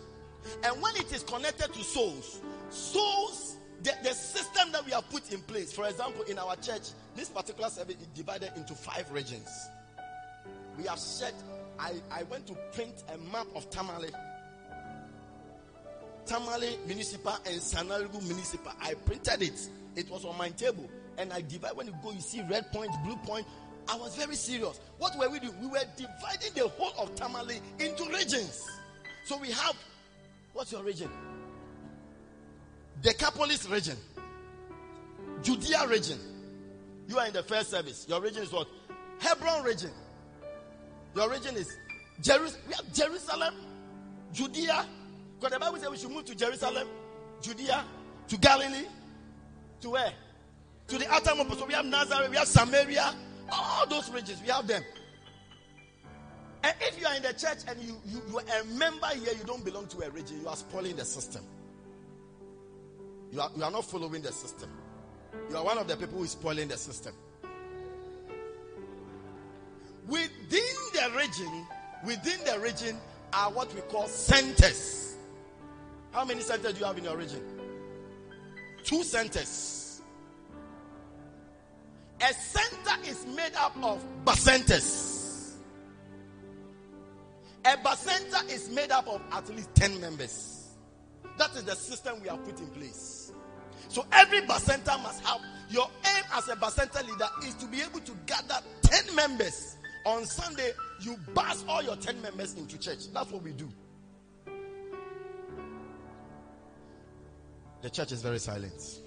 And 0.64 0.80
when 0.82 0.96
it 0.96 1.12
is 1.12 1.22
connected 1.22 1.72
to 1.72 1.84
souls, 1.84 2.40
souls, 2.70 3.51
the, 3.82 3.92
the 4.02 4.14
system 4.14 4.70
that 4.72 4.84
we 4.84 4.92
have 4.92 5.08
put 5.10 5.32
in 5.32 5.40
place, 5.40 5.72
for 5.72 5.86
example, 5.86 6.22
in 6.22 6.38
our 6.38 6.56
church, 6.56 6.90
this 7.16 7.28
particular 7.28 7.68
service 7.68 7.96
is 7.96 8.06
divided 8.08 8.52
into 8.56 8.74
five 8.74 9.10
regions. 9.12 9.68
We 10.78 10.84
have 10.84 10.98
set, 10.98 11.34
I, 11.78 11.92
I 12.10 12.22
went 12.24 12.46
to 12.46 12.54
print 12.72 13.04
a 13.12 13.18
map 13.32 13.46
of 13.54 13.68
Tamale. 13.70 14.10
Tamale 16.26 16.78
Municipal 16.86 17.34
and 17.46 17.60
Sagnarigu 17.60 18.22
Municipal. 18.22 18.72
I 18.80 18.94
printed 18.94 19.42
it. 19.42 19.68
It 19.96 20.08
was 20.08 20.24
on 20.24 20.38
my 20.38 20.50
table. 20.50 20.88
And 21.18 21.32
I 21.32 21.42
divide. 21.42 21.76
When 21.76 21.88
you 21.88 21.94
go, 22.02 22.12
you 22.12 22.20
see 22.20 22.42
red 22.48 22.70
point, 22.72 22.90
blue 23.04 23.16
point. 23.16 23.46
I 23.88 23.96
was 23.96 24.16
very 24.16 24.36
serious. 24.36 24.80
What 24.98 25.18
were 25.18 25.28
we 25.28 25.40
doing? 25.40 25.60
We 25.60 25.66
were 25.66 25.82
dividing 25.96 26.54
the 26.54 26.68
whole 26.68 26.92
of 27.02 27.14
Tamale 27.16 27.60
into 27.80 28.04
regions. 28.04 28.64
So 29.26 29.36
we 29.38 29.50
have, 29.50 29.76
what's 30.52 30.72
your 30.72 30.82
region? 30.82 31.10
Decapolis 33.02 33.68
region. 33.68 33.96
Judea 35.42 35.86
region. 35.88 36.18
You 37.08 37.18
are 37.18 37.26
in 37.26 37.32
the 37.32 37.42
first 37.42 37.70
service. 37.70 38.06
Your 38.08 38.20
region 38.20 38.44
is 38.44 38.52
what? 38.52 38.68
Hebron 39.18 39.64
region. 39.64 39.90
Your 41.14 41.28
region 41.30 41.56
is 41.56 41.76
Jerusalem. 42.20 42.62
We 42.68 42.74
have 42.74 42.92
Jerusalem, 42.92 43.54
Judea. 44.32 44.86
Because 45.38 45.52
the 45.52 45.58
Bible 45.58 45.78
says 45.78 45.90
we 45.90 45.98
should 45.98 46.10
move 46.10 46.24
to 46.26 46.34
Jerusalem, 46.36 46.86
Judea, 47.40 47.84
to 48.28 48.38
Galilee, 48.38 48.86
to 49.80 49.90
where? 49.90 50.12
To 50.86 50.98
the 50.98 51.12
uttermost. 51.12 51.58
So 51.58 51.66
we 51.66 51.74
have 51.74 51.84
Nazareth, 51.84 52.30
we 52.30 52.36
have 52.36 52.46
Samaria, 52.46 53.14
all 53.50 53.86
those 53.88 54.10
regions, 54.10 54.40
we 54.40 54.48
have 54.48 54.66
them. 54.68 54.82
And 56.62 56.74
if 56.80 57.00
you 57.00 57.06
are 57.08 57.16
in 57.16 57.22
the 57.22 57.32
church 57.32 57.58
and 57.66 57.80
you, 57.82 57.96
you, 58.06 58.22
you 58.28 58.38
are 58.38 58.60
a 58.60 58.64
member 58.66 59.08
here, 59.08 59.32
you 59.36 59.44
don't 59.44 59.64
belong 59.64 59.88
to 59.88 60.06
a 60.06 60.10
region, 60.10 60.40
you 60.40 60.48
are 60.48 60.54
spoiling 60.54 60.94
the 60.94 61.04
system. 61.04 61.44
You 63.32 63.40
are, 63.40 63.50
you 63.56 63.64
are 63.64 63.70
not 63.70 63.86
following 63.86 64.20
the 64.20 64.30
system. 64.30 64.68
You 65.50 65.56
are 65.56 65.64
one 65.64 65.78
of 65.78 65.88
the 65.88 65.96
people 65.96 66.18
who 66.18 66.24
is 66.24 66.32
spoiling 66.32 66.68
the 66.68 66.76
system. 66.76 67.14
Within 70.06 70.28
the 70.92 71.10
region, 71.16 71.66
within 72.04 72.44
the 72.44 72.60
region 72.60 72.98
are 73.32 73.50
what 73.50 73.74
we 73.74 73.80
call 73.82 74.06
centers. 74.06 75.16
How 76.10 76.26
many 76.26 76.42
centers 76.42 76.74
do 76.74 76.80
you 76.80 76.84
have 76.84 76.98
in 76.98 77.04
your 77.04 77.16
region? 77.16 77.40
Two 78.84 79.02
centers. 79.02 80.02
A 82.20 82.34
center 82.34 83.08
is 83.08 83.24
made 83.34 83.54
up 83.56 83.74
of 83.82 84.04
bacentas. 84.24 85.54
A 87.64 87.76
bacenta 87.78 88.50
is 88.52 88.68
made 88.68 88.90
up 88.90 89.08
of 89.08 89.22
at 89.32 89.48
least 89.48 89.74
10 89.76 90.00
members. 90.00 90.68
That 91.38 91.54
is 91.56 91.64
the 91.64 91.74
system 91.74 92.20
we 92.20 92.28
have 92.28 92.44
put 92.44 92.58
in 92.60 92.66
place. 92.68 93.21
So 93.92 94.06
every 94.10 94.40
bacenta 94.40 95.00
must 95.02 95.22
have 95.26 95.42
your 95.68 95.86
aim 96.16 96.24
as 96.32 96.48
a 96.48 96.56
bacenta 96.56 97.06
leader 97.06 97.28
is 97.46 97.54
to 97.56 97.66
be 97.66 97.82
able 97.82 98.00
to 98.00 98.12
gather 98.24 98.58
10 98.84 99.14
members 99.14 99.76
on 100.06 100.24
Sunday, 100.24 100.70
you 101.00 101.18
bus 101.34 101.62
all 101.68 101.82
your 101.82 101.96
10 101.96 102.22
members 102.22 102.54
into 102.54 102.78
church. 102.78 103.12
That's 103.12 103.30
what 103.30 103.42
we 103.42 103.52
do. 103.52 103.68
The 107.82 107.90
church 107.90 108.12
is 108.12 108.22
very 108.22 108.38
silent. 108.38 109.00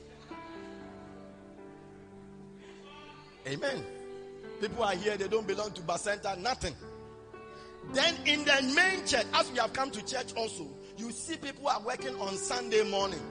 Amen. 3.47 3.83
People 4.61 4.83
are 4.83 4.93
here, 4.93 5.17
they 5.17 5.27
don't 5.27 5.47
belong 5.47 5.71
to 5.71 5.81
Bacenta, 5.81 6.37
nothing. 6.37 6.75
Then 7.91 8.15
in 8.25 8.45
the 8.45 8.73
main 8.75 9.03
church, 9.07 9.25
as 9.33 9.51
we 9.51 9.57
have 9.57 9.73
come 9.73 9.89
to 9.89 10.05
church 10.05 10.35
also, 10.35 10.67
you 10.97 11.11
see 11.11 11.37
people 11.37 11.67
are 11.67 11.81
working 11.81 12.15
on 12.19 12.37
Sunday 12.37 12.87
morning. 12.87 13.21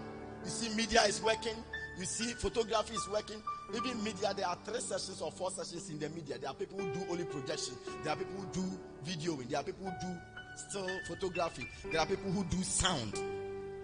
You 0.45 0.51
see 0.51 0.75
media 0.75 1.03
is 1.03 1.23
working, 1.23 1.57
you 1.99 2.05
see 2.05 2.35
photography 2.35 2.95
is 2.95 3.09
working, 3.09 3.43
even 3.75 4.03
media, 4.05 4.35
there 4.37 4.47
are 4.47 4.59
three 4.65 4.81
sessions 4.81 5.21
or 5.23 5.33
four 5.33 5.51
sessions 5.51 5.89
in 5.91 5.99
the 5.99 6.09
media. 6.11 6.39
There 6.39 6.51
are 6.51 6.55
people 6.55 6.79
who 6.79 6.93
do 6.93 7.01
only 7.11 7.25
projection. 7.25 7.75
There 8.03 8.13
are 8.13 8.17
people 8.17 8.35
who 8.35 8.47
do 8.53 9.11
videoing. 9.11 9.49
There 9.49 9.61
are 9.61 9.63
people 9.63 9.87
who 9.87 10.07
do 10.07 10.17
still 10.57 10.89
photography. 11.07 11.67
There 11.91 12.01
are 12.01 12.07
people 12.07 12.31
who 12.31 12.45
do 12.45 12.63
sound. 12.63 13.19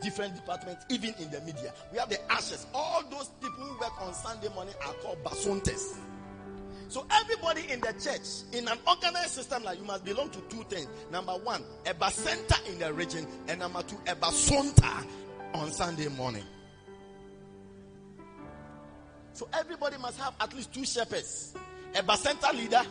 Different 0.02 0.34
departments, 0.34 0.86
even 0.88 1.14
in 1.18 1.30
the 1.30 1.40
media. 1.42 1.74
We 1.92 1.98
have 1.98 2.08
the 2.08 2.32
ashes. 2.32 2.66
All 2.72 3.02
those 3.10 3.28
people 3.40 3.64
who 3.64 3.78
work 3.80 4.00
on 4.00 4.14
Sunday 4.14 4.48
morning 4.54 4.74
are 4.86 4.94
called 4.94 5.22
basontes. 5.22 5.96
So 6.88 7.06
everybody 7.10 7.70
in 7.70 7.80
the 7.80 7.92
church, 8.02 8.42
in 8.52 8.66
an 8.66 8.78
organized 8.86 9.30
system 9.30 9.62
like 9.62 9.78
you 9.78 9.84
must 9.84 10.04
belong 10.04 10.30
to 10.30 10.40
two 10.48 10.64
things. 10.64 10.88
Number 11.12 11.32
one, 11.32 11.62
a 11.86 11.94
bacenta 11.94 12.66
in 12.68 12.78
the 12.78 12.92
region, 12.92 13.26
and 13.46 13.60
number 13.60 13.82
two, 13.82 13.96
a 14.06 14.14
basonta 14.14 15.06
on 15.54 15.70
Sunday 15.72 16.08
morning. 16.08 16.44
So 19.32 19.48
everybody 19.52 19.96
must 19.98 20.18
have 20.18 20.34
at 20.40 20.54
least 20.54 20.74
two 20.74 20.84
shepherds 20.84 21.54
a 21.94 22.02
Bacenta 22.02 22.52
leader 22.52 22.82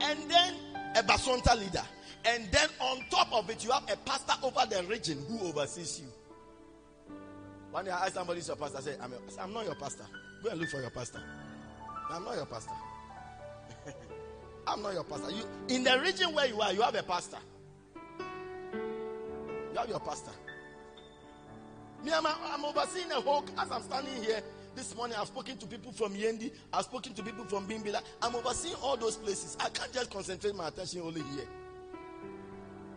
and 0.00 0.30
then 0.30 0.54
a 0.94 1.02
Basonta 1.02 1.58
leader. 1.58 1.82
And 2.24 2.46
then 2.50 2.68
on 2.80 3.00
top 3.10 3.32
of 3.32 3.48
it, 3.50 3.64
you 3.64 3.70
have 3.70 3.84
a 3.90 3.96
pastor 3.96 4.34
over 4.42 4.66
the 4.68 4.84
region 4.88 5.24
who 5.28 5.48
oversees 5.48 6.00
you. 6.00 7.14
One 7.70 7.84
day 7.84 7.90
I 7.90 8.06
asked 8.06 8.14
somebody, 8.14 8.40
your 8.40 8.56
pastor? 8.56 8.78
I 8.78 8.80
said, 8.80 8.98
I'm, 9.00 9.10
your, 9.10 9.20
I'm 9.40 9.52
not 9.52 9.64
your 9.64 9.74
pastor. 9.74 10.04
Go 10.42 10.50
and 10.50 10.60
look 10.60 10.68
for 10.70 10.80
your 10.80 10.90
pastor. 10.90 11.22
I'm 12.10 12.24
not 12.24 12.36
your 12.36 12.46
pastor. 12.46 12.72
I'm 14.66 14.82
not 14.82 14.94
your 14.94 15.04
pastor. 15.04 15.30
You, 15.30 15.44
in 15.68 15.84
the 15.84 16.00
region 16.00 16.34
where 16.34 16.46
you 16.46 16.60
are, 16.60 16.72
you 16.72 16.82
have 16.82 16.94
a 16.94 17.02
pastor. 17.02 17.38
You 18.18 19.78
have 19.78 19.88
your 19.88 20.00
pastor. 20.00 20.32
Me, 22.04 22.12
I'm, 22.12 22.26
I'm 22.26 22.64
overseeing 22.64 23.10
a 23.10 23.20
whole, 23.20 23.44
as 23.58 23.70
I'm 23.70 23.82
standing 23.82 24.22
here, 24.22 24.40
this 24.76 24.94
morning 24.94 25.16
I've 25.18 25.26
spoken 25.26 25.56
to 25.58 25.66
people 25.66 25.90
from 25.90 26.14
Yendi, 26.14 26.52
I've 26.72 26.84
spoken 26.84 27.12
to 27.14 27.22
people 27.22 27.44
from 27.44 27.66
Bimbilla. 27.66 28.00
I'm 28.22 28.36
overseeing 28.36 28.76
all 28.80 28.96
those 28.96 29.16
places. 29.16 29.56
I 29.58 29.68
can't 29.70 29.92
just 29.92 30.10
concentrate 30.10 30.54
my 30.54 30.68
attention 30.68 31.00
only 31.00 31.22
here. 31.22 31.48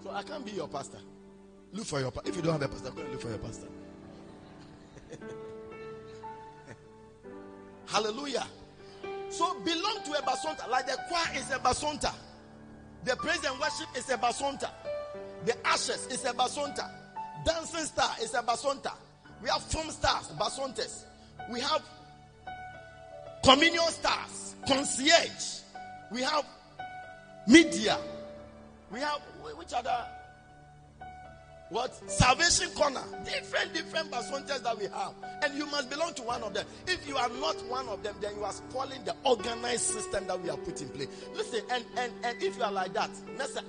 So 0.03 0.11
I 0.11 0.21
can't 0.21 0.45
be 0.45 0.51
your 0.51 0.67
pastor. 0.67 0.99
Look 1.73 1.85
for 1.85 1.99
your 1.99 2.11
pastor. 2.11 2.29
if 2.29 2.35
you 2.35 2.43
don't 2.43 2.61
have 2.61 2.63
a 2.63 2.67
pastor, 2.67 2.91
go 2.91 3.01
and 3.01 3.11
look 3.11 3.21
for 3.21 3.29
your 3.29 3.39
pastor. 3.39 3.67
Hallelujah. 7.87 8.45
So 9.29 9.59
belong 9.61 10.01
to 10.05 10.11
a 10.11 10.21
basonta, 10.21 10.69
like 10.69 10.85
the 10.85 10.97
choir 11.07 11.35
is 11.35 11.49
a 11.51 11.57
basonta, 11.57 12.13
the 13.05 13.15
praise 13.15 13.43
and 13.43 13.59
worship 13.59 13.87
is 13.95 14.09
a 14.09 14.17
basonta, 14.17 14.69
the 15.45 15.67
ashes 15.67 16.05
is 16.07 16.23
a 16.25 16.33
basonta, 16.33 16.87
dancing 17.45 17.85
star 17.85 18.11
is 18.21 18.33
a 18.33 18.41
basonta. 18.41 18.93
We 19.41 19.49
have 19.49 19.63
film 19.63 19.89
stars, 19.89 20.27
basontes. 20.39 21.03
We 21.51 21.59
have 21.61 21.81
communion 23.43 23.87
stars, 23.87 24.55
concierge. 24.67 25.61
We 26.11 26.21
have 26.21 26.45
media. 27.47 27.97
We 28.91 28.99
have 28.99 29.21
which 29.55 29.73
other? 29.73 30.05
What? 31.69 31.95
Salvation 32.11 32.69
corner. 32.71 33.01
Different, 33.23 33.73
different 33.73 34.11
basontes 34.11 34.61
that 34.61 34.77
we 34.77 34.85
have. 34.87 35.13
And 35.41 35.57
you 35.57 35.65
must 35.67 35.89
belong 35.89 36.13
to 36.15 36.21
one 36.23 36.43
of 36.43 36.53
them. 36.53 36.65
If 36.85 37.07
you 37.07 37.15
are 37.15 37.29
not 37.29 37.55
one 37.67 37.87
of 37.87 38.03
them, 38.03 38.15
then 38.19 38.35
you 38.35 38.43
are 38.43 38.51
spoiling 38.51 39.03
the 39.05 39.15
organized 39.23 39.83
system 39.83 40.27
that 40.27 40.41
we 40.41 40.49
have 40.49 40.63
put 40.65 40.81
in 40.81 40.89
place. 40.89 41.07
Listen, 41.33 41.61
and 41.71 41.85
and, 41.97 42.13
and 42.23 42.43
if 42.43 42.57
you 42.57 42.63
are 42.63 42.71
like 42.71 42.93
that, 42.93 43.09
let's 43.37 43.53
say 43.53 43.61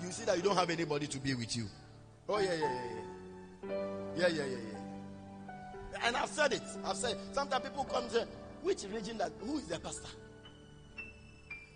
you 0.00 0.12
see 0.12 0.24
that 0.24 0.36
you 0.36 0.42
don't 0.42 0.56
have 0.56 0.70
anybody 0.70 1.08
to 1.08 1.18
be 1.18 1.34
with 1.34 1.56
you. 1.56 1.66
Oh 2.28 2.38
yeah, 2.38 2.52
yeah, 2.52 2.60
yeah, 2.60 2.68
yeah. 3.64 3.74
Yeah, 4.16 4.28
yeah, 4.28 4.44
yeah, 4.44 4.58
yeah. 5.92 6.06
And 6.06 6.16
I've 6.16 6.28
said 6.28 6.52
it. 6.52 6.62
I've 6.84 6.96
said 6.96 7.16
sometimes 7.32 7.64
people 7.64 7.84
come 7.84 8.08
say, 8.10 8.24
which 8.62 8.84
region 8.92 9.18
that 9.18 9.32
who 9.40 9.58
is 9.58 9.66
the 9.66 9.78
pastor? 9.78 10.08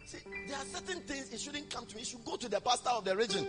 See, 0.06 0.18
there 0.46 0.56
are 0.58 0.64
certain 0.64 1.00
things 1.02 1.32
it 1.32 1.40
shouldn't 1.40 1.70
come 1.70 1.86
to 1.86 1.96
me. 1.96 2.02
It 2.02 2.08
should 2.08 2.24
go 2.24 2.36
to 2.36 2.48
the 2.48 2.60
pastor 2.60 2.90
of 2.90 3.04
the 3.04 3.16
region. 3.16 3.46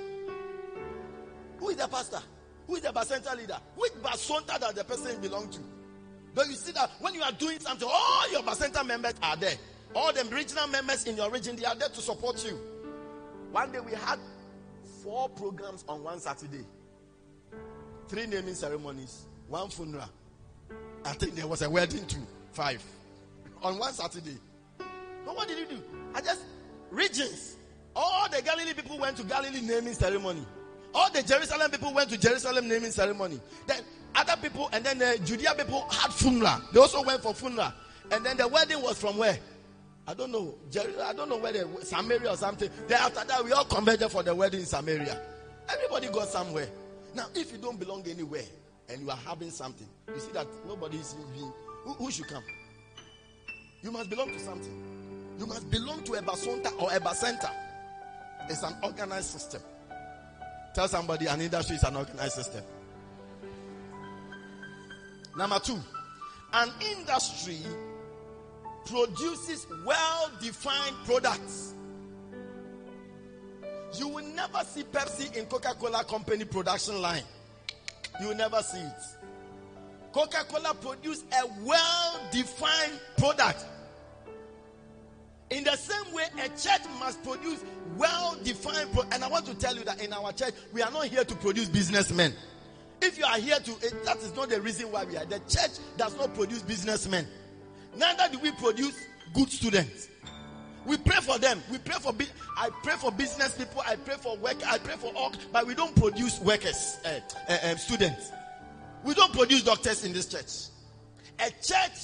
Who 1.58 1.70
is 1.70 1.76
the 1.76 1.88
pastor? 1.88 2.20
Who 2.68 2.76
is 2.76 2.82
the 2.82 2.90
Bacenta 2.90 3.36
leader? 3.38 3.58
Which 3.76 3.92
Basonta 4.02 4.58
does 4.60 4.74
the 4.74 4.86
person 4.86 5.20
belong 5.20 5.50
to? 5.50 5.60
But 6.34 6.48
you 6.48 6.56
see 6.56 6.72
that 6.72 6.90
when 7.02 7.14
you 7.14 7.22
are 7.22 7.34
doing 7.34 7.60
something, 7.60 7.88
all 7.92 8.32
your 8.32 8.44
Bacenta 8.44 8.86
members 8.86 9.14
are 9.22 9.36
there. 9.36 9.56
All 9.94 10.14
the 10.14 10.24
regional 10.34 10.68
members 10.68 11.06
in 11.06 11.18
your 11.18 11.30
region, 11.30 11.58
they 11.58 11.66
are 11.66 11.76
there 11.76 11.90
to 11.90 12.02
support 12.02 12.44
you. 12.46 12.58
One 13.52 13.72
day 13.72 13.82
we 13.82 13.92
had 13.92 14.20
four 15.04 15.28
programs 15.30 15.84
on 15.90 16.02
one 16.04 16.20
Saturday. 16.20 16.66
Three 18.14 18.28
naming 18.28 18.54
ceremonies, 18.54 19.26
one 19.48 19.70
funeral. 19.70 20.06
I 21.04 21.14
think 21.14 21.34
there 21.34 21.48
was 21.48 21.64
a 21.64 21.70
wedding 21.70 22.06
too. 22.06 22.22
Five. 22.52 22.84
On 23.64 23.80
one 23.80 23.92
Saturday. 23.92 24.38
But 24.78 25.36
what 25.36 25.48
did 25.48 25.58
you 25.58 25.66
do? 25.66 25.84
I 26.14 26.22
just 26.22 26.44
regions. 26.92 27.58
All 27.96 28.30
the 28.30 28.40
Galilee 28.44 28.76
people 28.76 29.00
went 29.00 29.18
to 29.18 29.24
Galilee 29.24 29.62
naming 29.62 29.96
ceremony. 29.96 30.46
All 30.94 31.10
the 31.10 31.24
Jerusalem 31.24 31.72
people 31.72 31.92
went 31.92 32.12
to 32.12 32.18
Jerusalem 32.20 32.68
naming 32.68 32.92
ceremony. 32.92 33.42
Then 33.66 33.82
other 34.14 34.40
people 34.40 34.70
and 34.74 34.86
then 34.86 35.00
the 35.00 35.20
Judea 35.26 35.56
people 35.58 35.82
had 35.90 36.14
funeral. 36.14 36.62
They 36.72 36.80
also 36.80 37.02
went 37.02 37.24
for 37.24 37.34
funeral. 37.34 37.74
And 38.12 38.24
then 38.24 38.38
the 38.38 38.48
wedding 38.48 38.80
was 38.84 39.00
from 39.02 39.18
where? 39.18 39.40
I 40.08 40.14
don't 40.14 40.32
know. 40.32 40.54
I 41.04 41.14
don't 41.14 41.30
know 41.30 41.38
where 41.38 41.52
the 41.52 41.68
Samaria 41.82 42.30
or 42.30 42.38
something. 42.38 42.70
Then 42.88 43.00
after 43.02 43.26
that, 43.26 43.44
we 43.44 43.54
all 43.54 43.66
converted 43.66 44.12
for 44.12 44.22
the 44.22 44.36
wedding 44.36 44.60
in 44.60 44.66
Samaria. 44.68 45.20
Everybody 45.68 46.10
got 46.10 46.28
somewhere. 46.28 46.68
Now, 47.16 47.28
if 47.36 47.52
you 47.52 47.58
don't 47.58 47.80
belong 47.80 48.04
anywhere 48.08 48.46
and 48.90 49.02
you 49.02 49.10
are 49.10 49.20
having 49.26 49.52
something, 49.52 49.88
you 50.08 50.20
see 50.20 50.32
that 50.32 50.48
nobody 50.68 50.98
is 50.98 51.16
being. 51.34 51.52
Who, 51.84 51.94
who 51.94 52.12
should 52.12 52.28
come? 52.28 52.44
You 53.82 53.92
must 53.92 54.10
belong 54.10 54.30
to 54.30 54.40
something. 54.40 55.36
You 55.38 55.46
must 55.46 55.70
belong 55.70 56.04
to 56.04 56.14
a 56.14 56.22
basonta 56.22 56.72
or 56.82 56.92
a 56.92 57.00
bacenta. 57.00 57.52
It's 58.50 58.64
an 58.64 58.76
organized 58.84 59.32
system. 59.32 59.62
Tell 60.74 60.88
somebody 60.88 61.28
an 61.28 61.42
industry 61.42 61.76
is 61.76 61.84
an 61.84 61.96
organized 61.96 62.34
system. 62.34 62.64
Number 65.38 65.60
two, 65.60 65.80
an 66.54 66.70
industry 66.98 67.60
produces 68.86 69.66
well 69.86 70.32
defined 70.42 70.96
products. 71.06 71.74
You 73.96 74.08
will 74.08 74.26
never 74.26 74.60
see 74.66 74.84
Pepsi 74.84 75.36
in 75.36 75.46
Coca 75.46 75.74
Cola 75.80 76.04
Company 76.04 76.46
production 76.46 77.02
line. 77.02 77.24
You 78.22 78.30
will 78.30 78.36
never 78.36 78.62
see 78.62 78.80
it. 78.80 79.02
Coca 80.12 80.44
Cola 80.48 80.74
produce 80.76 81.24
a 81.32 81.48
well 81.64 82.20
defined 82.32 83.00
product. 83.18 83.66
In 85.50 85.64
the 85.64 85.76
same 85.76 86.14
way, 86.14 86.24
a 86.44 86.48
church 86.50 86.82
must 87.00 87.24
produce 87.24 87.64
well 87.98 88.36
defined 88.44 88.92
pro- 88.94 89.04
and 89.12 89.24
I 89.24 89.28
want 89.28 89.46
to 89.48 89.56
tell 89.56 89.76
you 89.76 89.84
that 89.84 90.02
in 90.04 90.14
our 90.14 90.32
church, 90.32 90.54
we 90.72 90.82
are 90.82 90.92
not 90.92 91.06
here 91.06 91.24
to 91.24 91.36
produce 91.36 91.70
businessmen. 91.70 92.34
If 93.02 93.18
you 93.18 93.26
are 93.26 93.38
here 93.38 93.60
to, 93.60 93.72
it, 93.86 94.06
that 94.06 94.18
is 94.18 94.36
not 94.36 94.50
the 94.50 94.62
reason 94.62 94.92
why 94.92 95.04
we 95.04 95.18
are. 95.18 95.26
The 95.26 95.40
church 95.40 95.72
does 95.98 96.16
not 96.18 96.34
produce 96.34 96.62
businessmen. 96.62 97.28
Neither 97.96 98.30
do 98.32 98.40
we 98.40 98.52
produce 98.54 98.98
good 99.34 99.50
students. 99.52 100.08
We 100.86 100.98
pray 100.98 101.18
for 101.22 101.38
them. 101.40 101.62
We 101.72 101.78
pray 101.78 101.96
for. 102.00 102.14
I 102.58 102.70
pray 102.84 102.96
for 102.96 103.12
business 103.12 103.58
people. 103.58 103.82
I 103.86 103.96
pray 103.96 104.16
for 104.16 104.38
work. 104.38 104.58
I 104.68 104.78
pray 104.78 104.96
for 104.96 105.12
all. 105.16 105.32
But 105.52 105.68
we 105.68 105.76
don't 105.76 105.96
produce 105.96 106.40
workers, 106.40 106.98
uh, 107.06 107.20
uh, 107.50 107.58
uh, 107.64 107.76
students. 107.76 108.32
We 109.04 109.14
don't 109.14 109.34
produce 109.34 109.64
doctors 109.64 110.04
in 110.04 110.14
this 110.14 110.28
church. 110.28 110.72
A 111.40 111.50
church 111.62 112.00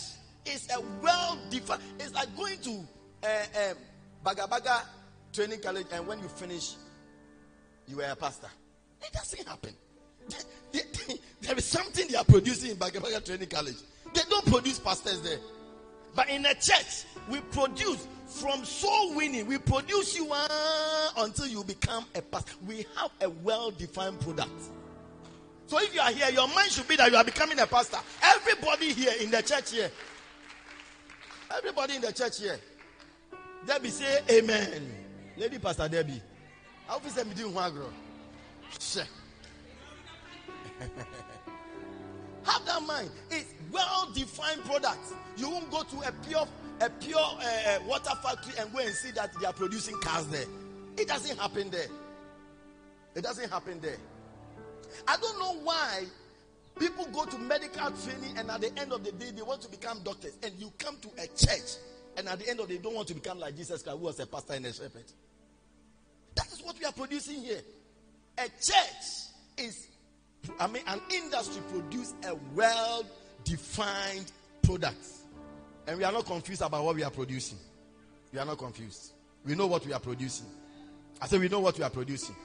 is 0.46 0.70
a 0.74 0.82
well 1.02 1.38
defined. 1.50 1.82
It's 2.00 2.14
like 2.14 2.36
going 2.38 2.60
to 2.60 2.72
uh, 3.24 3.72
um, 3.72 3.78
Bagabaga 4.26 4.82
Training 5.34 5.62
College, 5.62 5.88
and 5.92 6.08
when 6.08 6.20
you 6.20 6.28
finish, 6.28 6.76
you 7.88 8.02
are 8.02 8.12
a 8.12 8.16
pastor. 8.16 8.50
It 9.02 9.12
doesn't 9.14 9.48
happen. 9.48 9.74
there 11.42 11.58
is 11.58 11.66
something 11.66 12.08
they 12.08 12.18
are 12.18 12.26
producing 12.26 12.72
in 12.72 12.78
Bagabaga 12.78 13.26
Training 13.26 13.50
College. 13.50 13.78
They 14.14 14.22
don't 14.30 14.46
produce 14.46 14.80
pastors 14.80 15.22
there. 15.22 15.40
But 16.16 16.30
in 16.30 16.46
a 16.46 16.54
church, 16.54 17.06
we 17.30 17.40
produce 17.40 18.08
from 18.30 18.64
soul 18.64 19.16
winning, 19.16 19.48
we 19.48 19.58
produce 19.58 20.16
you 20.16 20.28
uh, 20.32 21.10
until 21.18 21.48
you 21.48 21.64
become 21.64 22.06
a 22.16 22.22
pastor. 22.22 22.54
We 22.66 22.86
have 22.96 23.12
a 23.22 23.30
well 23.30 23.72
defined 23.72 24.20
product. 24.20 24.62
So 25.68 25.80
if 25.80 25.94
you 25.94 26.02
are 26.02 26.12
here, 26.12 26.30
your 26.30 26.48
mind 26.48 26.72
should 26.72 26.88
be 26.88 26.96
that 26.96 27.12
you 27.12 27.18
are 27.18 27.24
becoming 27.24 27.60
a 27.60 27.68
pastor. 27.68 27.98
Everybody 28.24 28.94
here 28.94 29.14
in 29.22 29.32
the 29.32 29.42
church 29.42 29.72
here, 29.72 29.92
everybody 31.56 31.96
in 31.96 32.02
the 32.02 32.14
church 32.14 32.40
here, 32.40 32.60
Debbie 33.66 33.90
say 33.90 34.20
amen. 34.30 34.92
Lady 35.38 35.58
Pastor 35.58 35.88
Debbie. 35.88 36.22
How 36.88 37.00
is 37.06 37.14
that 37.14 37.36
doing 37.36 37.54
Sure. 38.80 39.04
Have 42.46 42.66
that 42.66 42.82
mind. 42.84 43.10
It's 43.30 43.54
well 43.72 44.10
defined 44.14 44.64
products. 44.66 45.14
You 45.38 45.50
won't 45.50 45.70
go 45.70 45.84
to 45.84 46.08
a 46.08 46.12
pure 46.28 46.48
a 46.82 46.90
pure 46.90 47.20
uh, 47.20 47.80
water 47.86 48.12
factory 48.24 48.54
and 48.60 48.72
go 48.72 48.80
and 48.80 48.94
see 48.94 49.12
that 49.12 49.32
they 49.40 49.46
are 49.46 49.54
producing 49.54 50.00
cars 50.00 50.26
there. 50.28 50.46
It 50.98 51.08
doesn't 51.08 51.38
happen 51.38 51.70
there. 51.70 51.88
It 53.16 53.24
doesn't 53.24 53.50
happen 53.50 53.80
there. 53.82 53.98
I 55.08 55.18
don't 55.18 55.40
know 55.40 55.62
why 55.64 56.06
people 56.80 57.06
go 57.12 57.26
to 57.26 57.38
medical 57.38 57.92
training 57.92 58.38
and 58.38 58.50
at 58.50 58.62
the 58.62 58.78
end 58.80 58.94
of 58.94 59.04
the 59.04 59.12
day 59.12 59.32
they 59.32 59.42
want 59.42 59.62
to 59.62 59.70
become 59.70 60.02
doctors 60.04 60.38
and 60.44 60.54
you 60.58 60.72
come 60.78 60.98
to 61.02 61.10
a 61.22 61.28
church 61.28 61.78
and 62.18 62.28
at 62.28 62.40
the 62.40 62.50
end 62.50 62.60
of 62.60 62.68
the 62.68 62.76
day 62.76 62.82
don't 62.82 62.96
want 62.96 63.08
to 63.10 63.14
become 63.14 63.40
like 63.40 63.56
Jesus 63.56 63.84
Christ 63.84 63.98
who 63.98 64.06
was 64.06 64.20
a 64.20 64.26
pastor 64.26 64.54
and 64.54 64.66
a 64.66 64.74
shepherd. 64.74 65.04
That 66.36 66.48
is 66.48 66.62
what 66.64 66.80
we 66.80 66.86
are 66.86 66.94
producing 66.94 67.42
here. 67.44 67.62
A 68.38 68.44
church 68.44 69.28
is 69.58 69.90
I 70.60 70.68
mean, 70.68 70.84
an 70.88 71.02
industry 71.14 71.62
produce 71.72 72.14
a 72.26 72.36
well 72.56 73.04
defined 73.44 74.32
product. 74.64 75.06
And 75.90 75.98
we 75.98 76.04
are 76.04 76.12
not 76.12 76.28
confused 76.28 76.62
about 76.62 76.84
what 76.84 76.96
we 76.96 77.04
are 77.04 77.10
producing. 77.10 77.58
We 78.32 78.38
are 78.38 78.46
not 78.46 78.60
confused. 78.60 79.14
We 79.44 79.56
know 79.56 79.66
what 79.66 79.84
we 79.88 79.92
are 79.92 80.00
producing. 80.00 80.46
I 81.20 81.26
said, 81.26 81.40
we 81.40 81.50
know 81.50 81.62
what 81.62 81.80
we 81.80 81.84
are 81.84 81.90
producing. 81.90 82.36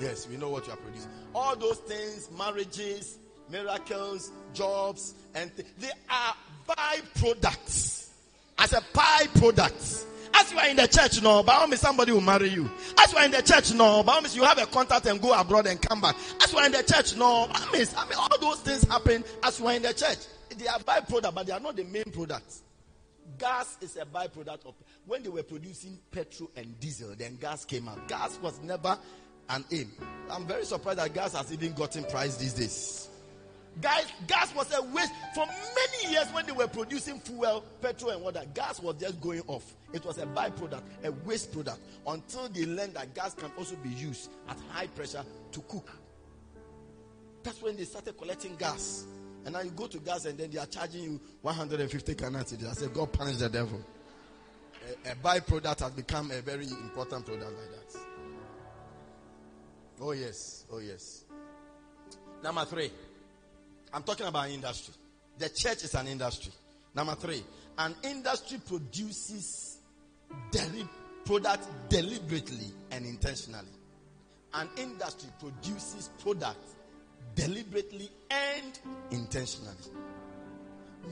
Yes, 0.00 0.28
we 0.28 0.36
know 0.36 0.48
what 0.50 0.64
we 0.64 0.72
are 0.72 0.76
producing. 0.76 1.10
All 1.34 1.56
those 1.56 1.78
things, 1.78 2.30
marriages, 2.38 3.18
miracles, 3.50 4.30
jobs, 4.52 5.14
and 5.34 5.50
th- 5.56 5.66
they 5.80 5.90
are 6.08 6.34
byproducts. 6.68 8.10
As 8.58 8.72
a 8.72 8.80
byproduct 8.80 10.04
as 10.36 10.52
you 10.52 10.58
are 10.58 10.68
in 10.68 10.76
the 10.76 10.86
church, 10.86 11.20
no, 11.20 11.42
by 11.42 11.54
all 11.54 11.66
means, 11.66 11.80
somebody 11.80 12.12
will 12.12 12.20
marry 12.20 12.48
you. 12.48 12.70
As 12.98 13.12
you 13.12 13.18
are 13.18 13.24
in 13.24 13.32
the 13.32 13.42
church, 13.42 13.72
no, 13.74 14.04
by 14.04 14.14
all 14.14 14.20
means, 14.20 14.36
you 14.36 14.44
have 14.44 14.58
a 14.58 14.66
contact 14.66 15.06
and 15.06 15.20
go 15.20 15.32
abroad 15.32 15.66
and 15.66 15.82
come 15.82 16.00
back. 16.00 16.14
As 16.42 16.52
you 16.52 16.58
are 16.58 16.66
in 16.66 16.72
the 16.72 16.82
church, 16.82 17.16
no, 17.16 17.48
by 17.52 17.60
all 17.60 17.72
means, 17.72 17.92
I 17.96 18.04
mean, 18.04 18.18
all 18.18 18.38
those 18.40 18.60
things 18.60 18.82
happen 18.84 19.24
as 19.42 19.58
you 19.58 19.66
are 19.66 19.74
in 19.74 19.82
the 19.82 19.92
church. 19.92 20.18
They 20.56 20.68
are 20.68 20.78
byproduct, 20.78 21.34
but 21.34 21.46
they 21.46 21.52
are 21.52 21.60
not 21.60 21.74
the 21.74 21.84
main 21.84 22.04
product. 22.12 22.52
Gas 23.38 23.78
is 23.80 23.96
a 23.96 24.04
byproduct 24.04 24.66
of 24.66 24.74
when 25.06 25.22
they 25.22 25.28
were 25.28 25.42
producing 25.42 25.98
petrol 26.10 26.50
and 26.56 26.78
diesel, 26.80 27.14
then 27.16 27.36
gas 27.36 27.64
came 27.64 27.88
out. 27.88 28.06
Gas 28.08 28.38
was 28.42 28.60
never 28.62 28.98
an 29.48 29.64
aim. 29.72 29.90
I'm 30.30 30.46
very 30.46 30.64
surprised 30.64 30.98
that 30.98 31.14
gas 31.14 31.34
has 31.34 31.52
even 31.52 31.72
gotten 31.72 32.04
price 32.04 32.36
these 32.36 32.52
days. 32.54 33.08
Guys, 33.80 34.06
gas 34.28 34.54
was 34.54 34.72
a 34.72 34.82
waste 34.82 35.12
for 35.34 35.46
many 35.46 36.12
years 36.12 36.26
when 36.32 36.46
they 36.46 36.52
were 36.52 36.68
producing 36.68 37.18
fuel, 37.18 37.64
petrol, 37.82 38.12
and 38.12 38.22
water. 38.22 38.42
Gas 38.54 38.80
was 38.80 38.94
just 39.00 39.20
going 39.20 39.42
off. 39.48 39.74
It 39.92 40.04
was 40.04 40.18
a 40.18 40.26
byproduct, 40.26 40.82
a 41.02 41.10
waste 41.26 41.52
product, 41.52 41.80
until 42.06 42.48
they 42.48 42.66
learned 42.66 42.94
that 42.94 43.14
gas 43.14 43.34
can 43.34 43.50
also 43.58 43.74
be 43.76 43.88
used 43.88 44.30
at 44.48 44.56
high 44.70 44.86
pressure 44.86 45.24
to 45.52 45.60
cook. 45.62 45.90
That's 47.42 47.60
when 47.60 47.76
they 47.76 47.84
started 47.84 48.16
collecting 48.16 48.54
gas. 48.56 49.06
And 49.44 49.52
now 49.52 49.60
you 49.60 49.70
go 49.70 49.86
to 49.86 49.98
gas 49.98 50.24
and 50.24 50.38
then 50.38 50.50
they 50.50 50.58
are 50.58 50.66
charging 50.66 51.02
you 51.02 51.20
150 51.42 52.14
canadian. 52.14 52.70
I 52.70 52.72
said, 52.72 52.94
God 52.94 53.12
punish 53.12 53.36
the 53.36 53.48
devil. 53.48 53.80
A, 55.06 55.12
a 55.12 55.14
byproduct 55.14 55.80
has 55.80 55.92
become 55.92 56.30
a 56.30 56.40
very 56.40 56.66
important 56.66 57.26
product 57.26 57.52
like 57.52 57.70
that. 57.70 58.00
Oh, 60.00 60.12
yes. 60.12 60.64
Oh, 60.72 60.78
yes. 60.78 61.24
Number 62.42 62.64
three. 62.64 62.90
I'm 63.92 64.02
talking 64.02 64.26
about 64.26 64.50
industry. 64.50 64.94
The 65.38 65.48
church 65.50 65.84
is 65.84 65.94
an 65.94 66.08
industry. 66.08 66.52
Number 66.94 67.14
three, 67.14 67.42
an 67.78 67.94
industry 68.02 68.58
produces 68.66 69.78
deli- 70.50 70.88
product 71.24 71.66
deliberately 71.88 72.72
and 72.90 73.06
intentionally. 73.06 73.68
An 74.52 74.68
industry 74.76 75.28
produces 75.40 76.10
products 76.22 76.73
deliberately 77.34 78.10
and 78.30 78.78
intentionally. 79.10 79.74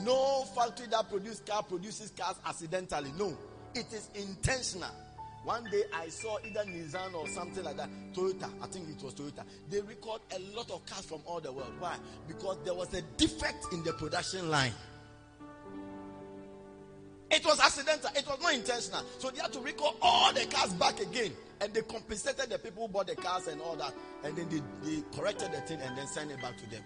No 0.00 0.44
factory 0.56 0.86
that 0.90 1.08
produces 1.10 1.40
car 1.40 1.62
produces 1.62 2.10
cars 2.10 2.36
accidentally. 2.46 3.12
No, 3.18 3.36
it 3.74 3.92
is 3.92 4.08
intentional. 4.14 4.90
One 5.44 5.64
day 5.70 5.82
I 5.92 6.08
saw 6.08 6.38
either 6.44 6.60
Nissan 6.60 7.14
or 7.14 7.26
something 7.28 7.64
like 7.64 7.76
that, 7.76 7.90
Toyota, 8.14 8.48
I 8.62 8.66
think 8.68 8.88
it 8.88 9.02
was 9.02 9.12
Toyota. 9.14 9.44
They 9.68 9.80
record 9.80 10.20
a 10.34 10.38
lot 10.56 10.70
of 10.70 10.86
cars 10.86 11.04
from 11.04 11.20
all 11.26 11.40
the 11.40 11.50
world. 11.52 11.72
Why? 11.80 11.96
Because 12.28 12.58
there 12.64 12.74
was 12.74 12.94
a 12.94 13.02
defect 13.16 13.66
in 13.72 13.82
the 13.82 13.92
production 13.94 14.50
line. 14.50 14.72
It 17.32 17.46
was 17.46 17.58
accidental, 17.60 18.10
it 18.14 18.26
was 18.26 18.38
not 18.42 18.52
intentional. 18.52 19.02
So 19.18 19.30
they 19.30 19.40
had 19.40 19.54
to 19.54 19.60
recall 19.60 19.96
all 20.02 20.34
the 20.34 20.44
cars 20.44 20.74
back 20.74 21.00
again. 21.00 21.32
And 21.62 21.72
they 21.72 21.80
compensated 21.80 22.50
the 22.50 22.58
people 22.58 22.86
who 22.86 22.92
bought 22.92 23.06
the 23.06 23.16
cars 23.16 23.46
and 23.46 23.58
all 23.62 23.74
that. 23.76 23.94
And 24.22 24.36
then 24.36 24.48
they, 24.50 24.60
they 24.84 25.02
corrected 25.16 25.50
the 25.52 25.62
thing 25.62 25.80
and 25.80 25.96
then 25.96 26.06
sent 26.06 26.30
it 26.30 26.42
back 26.42 26.58
to 26.58 26.70
them. 26.70 26.82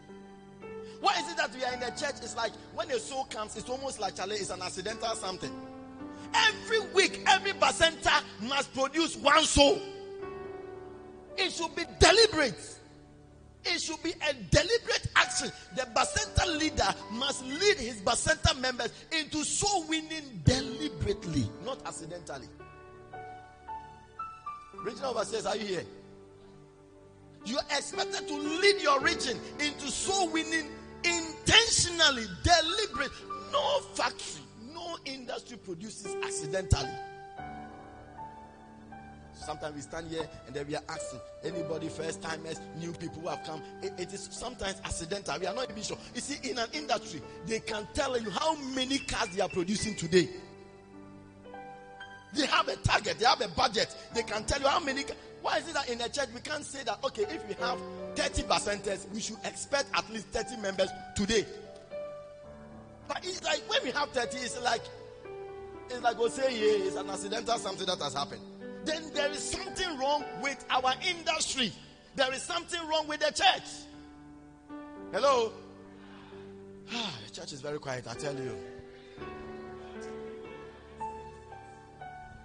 Why 1.01 1.15
is 1.19 1.31
it 1.33 1.37
that 1.37 1.53
we 1.53 1.65
are 1.65 1.75
in 1.75 1.81
the 1.81 1.87
church? 1.87 2.17
It's 2.23 2.37
like 2.37 2.53
when 2.75 2.89
a 2.93 2.99
soul 3.01 3.25
comes, 3.25 3.57
it's 3.57 3.69
almost 3.69 3.99
like 3.99 4.15
Charlie, 4.15 4.37
it's 4.37 4.51
an 4.51 4.63
accidental 4.63 5.09
something. 5.17 5.51
Every 6.33 6.81
week, 6.95 7.23
every 7.27 7.53
bacenta 7.53 8.23
must 8.43 8.73
produce 8.73 9.17
one 9.17 9.43
soul. 9.45 9.81
It 11.37 11.51
should 11.51 11.75
be 11.75 11.83
deliberate. 11.99 12.76
It 13.69 13.81
should 13.81 14.03
be 14.03 14.13
a 14.13 14.33
deliberate 14.33 15.09
action. 15.17 15.51
The 15.75 15.83
bacenta 15.95 16.47
leader 16.59 16.95
must 17.13 17.45
lead 17.45 17.79
his 17.79 18.01
bacenta 18.01 18.59
members 18.61 18.93
into 19.13 19.45
soul 19.45 19.85
winning 19.89 20.41
deliberately, 20.45 21.51
not 21.65 21.85
accidentally. 21.87 22.49
Regional 24.85 25.11
overseers, 25.11 25.47
are 25.47 25.57
you 25.57 25.67
here? 25.67 25.85
You 27.45 27.59
are 27.59 27.77
expected 27.77 28.29
to 28.29 28.35
lead 28.35 28.81
your 28.83 29.01
region 29.01 29.39
into 29.59 29.89
soul 29.89 30.29
winning 30.31 30.71
intentionally, 31.05 32.27
deliberate. 32.43 33.11
No 33.53 33.81
factory, 33.95 34.43
no 34.73 34.97
industry 35.05 35.57
produces 35.57 36.15
accidentally. 36.25 36.91
Sometimes 39.39 39.75
we 39.75 39.81
stand 39.83 40.09
here 40.11 40.27
and 40.47 40.55
then 40.55 40.67
we 40.67 40.75
are 40.75 40.83
asking 40.89 41.21
anybody, 41.45 41.89
first 41.89 42.23
timers, 42.23 42.61
new 42.79 42.93
people 42.93 43.21
who 43.21 43.29
have 43.29 43.45
come. 43.45 43.63
It, 43.83 43.93
it 43.99 44.13
is 44.13 44.29
sometimes 44.33 44.81
accidental. 44.85 45.39
We 45.39 45.47
are 45.47 45.55
not 45.55 45.71
even 45.71 45.83
sure. 45.83 45.99
You 46.15 46.21
see, 46.21 46.51
in 46.51 46.59
an 46.59 46.69
industry, 46.73 47.21
they 47.47 47.61
can 47.61 47.87
tell 47.95 48.19
you 48.19 48.31
how 48.31 48.57
many 48.75 48.99
cars 48.99 49.29
they 49.29 49.43
are 49.43 49.49
producing 49.49 49.95
today. 49.95 50.29
They 52.35 52.47
have 52.47 52.69
a 52.69 52.77
target, 52.77 53.19
they 53.19 53.27
have 53.27 53.41
a 53.41 53.49
budget. 53.49 53.95
They 54.15 54.23
can 54.23 54.45
tell 54.45 54.61
you 54.61 54.69
how 54.69 54.81
many. 54.81 55.05
Why 55.43 55.59
is 55.59 55.69
it 55.69 55.75
that 55.75 55.89
in 55.89 56.01
a 56.01 56.09
church 56.09 56.29
we 56.35 56.41
can't 56.41 56.65
say 56.65 56.83
that, 56.85 56.99
okay, 57.05 57.23
if 57.23 57.47
we 57.47 57.55
have 57.55 57.79
30 58.17 58.43
percenters, 58.43 59.09
we 59.13 59.21
should 59.21 59.37
expect 59.45 59.87
at 59.95 60.11
least 60.13 60.27
30 60.29 60.61
members 60.61 60.89
today? 61.15 61.47
But 63.07 63.19
it's 63.23 63.45
like 63.45 63.63
when 63.69 63.85
we 63.85 63.91
have 63.93 64.11
30, 64.11 64.37
it's 64.39 64.61
like, 64.63 64.83
it's 65.89 66.03
like 66.03 66.19
we 66.19 66.29
say, 66.31 66.53
yeah, 66.53 66.87
it's 66.87 66.97
an 66.97 67.09
accidental 67.09 67.59
something 67.59 67.87
that 67.87 68.01
has 68.01 68.15
happened 68.15 68.43
then 68.87 69.11
there 69.13 69.31
is 69.31 69.41
something 69.41 69.99
wrong 69.99 70.25
with 70.43 70.65
our 70.71 70.95
industry. 71.09 71.73
There 72.15 72.33
is 72.33 72.43
something 72.43 72.81
wrong 72.89 73.07
with 73.09 73.21
the 73.21 73.33
church. 73.33 73.69
Hello? 75.13 75.53
Ah, 76.93 77.13
the 77.27 77.33
church 77.33 77.53
is 77.53 77.61
very 77.61 77.79
quiet, 77.79 78.07
I 78.09 78.15
tell 78.15 78.35
you. 78.35 78.57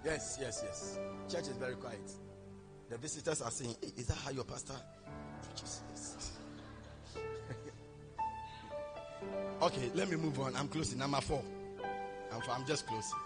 Yes, 0.04 0.36
yes, 0.40 0.62
yes. 0.64 0.98
Church 1.30 1.48
is 1.48 1.56
very 1.56 1.76
quiet. 1.76 2.10
The 2.90 2.98
visitors 2.98 3.40
are 3.40 3.50
saying, 3.50 3.76
hey, 3.80 3.92
Is 3.96 4.06
that 4.08 4.16
how 4.18 4.30
your 4.30 4.44
pastor 4.44 4.74
preaches? 5.42 5.80
Yes. 5.90 6.32
okay, 9.62 9.90
let 9.94 10.10
me 10.10 10.16
move 10.16 10.38
on. 10.40 10.54
I'm 10.56 10.68
closing. 10.68 10.98
Number 10.98 11.20
four. 11.20 11.42
I'm, 12.32 12.42
I'm 12.50 12.66
just 12.66 12.86
closing. 12.86 13.18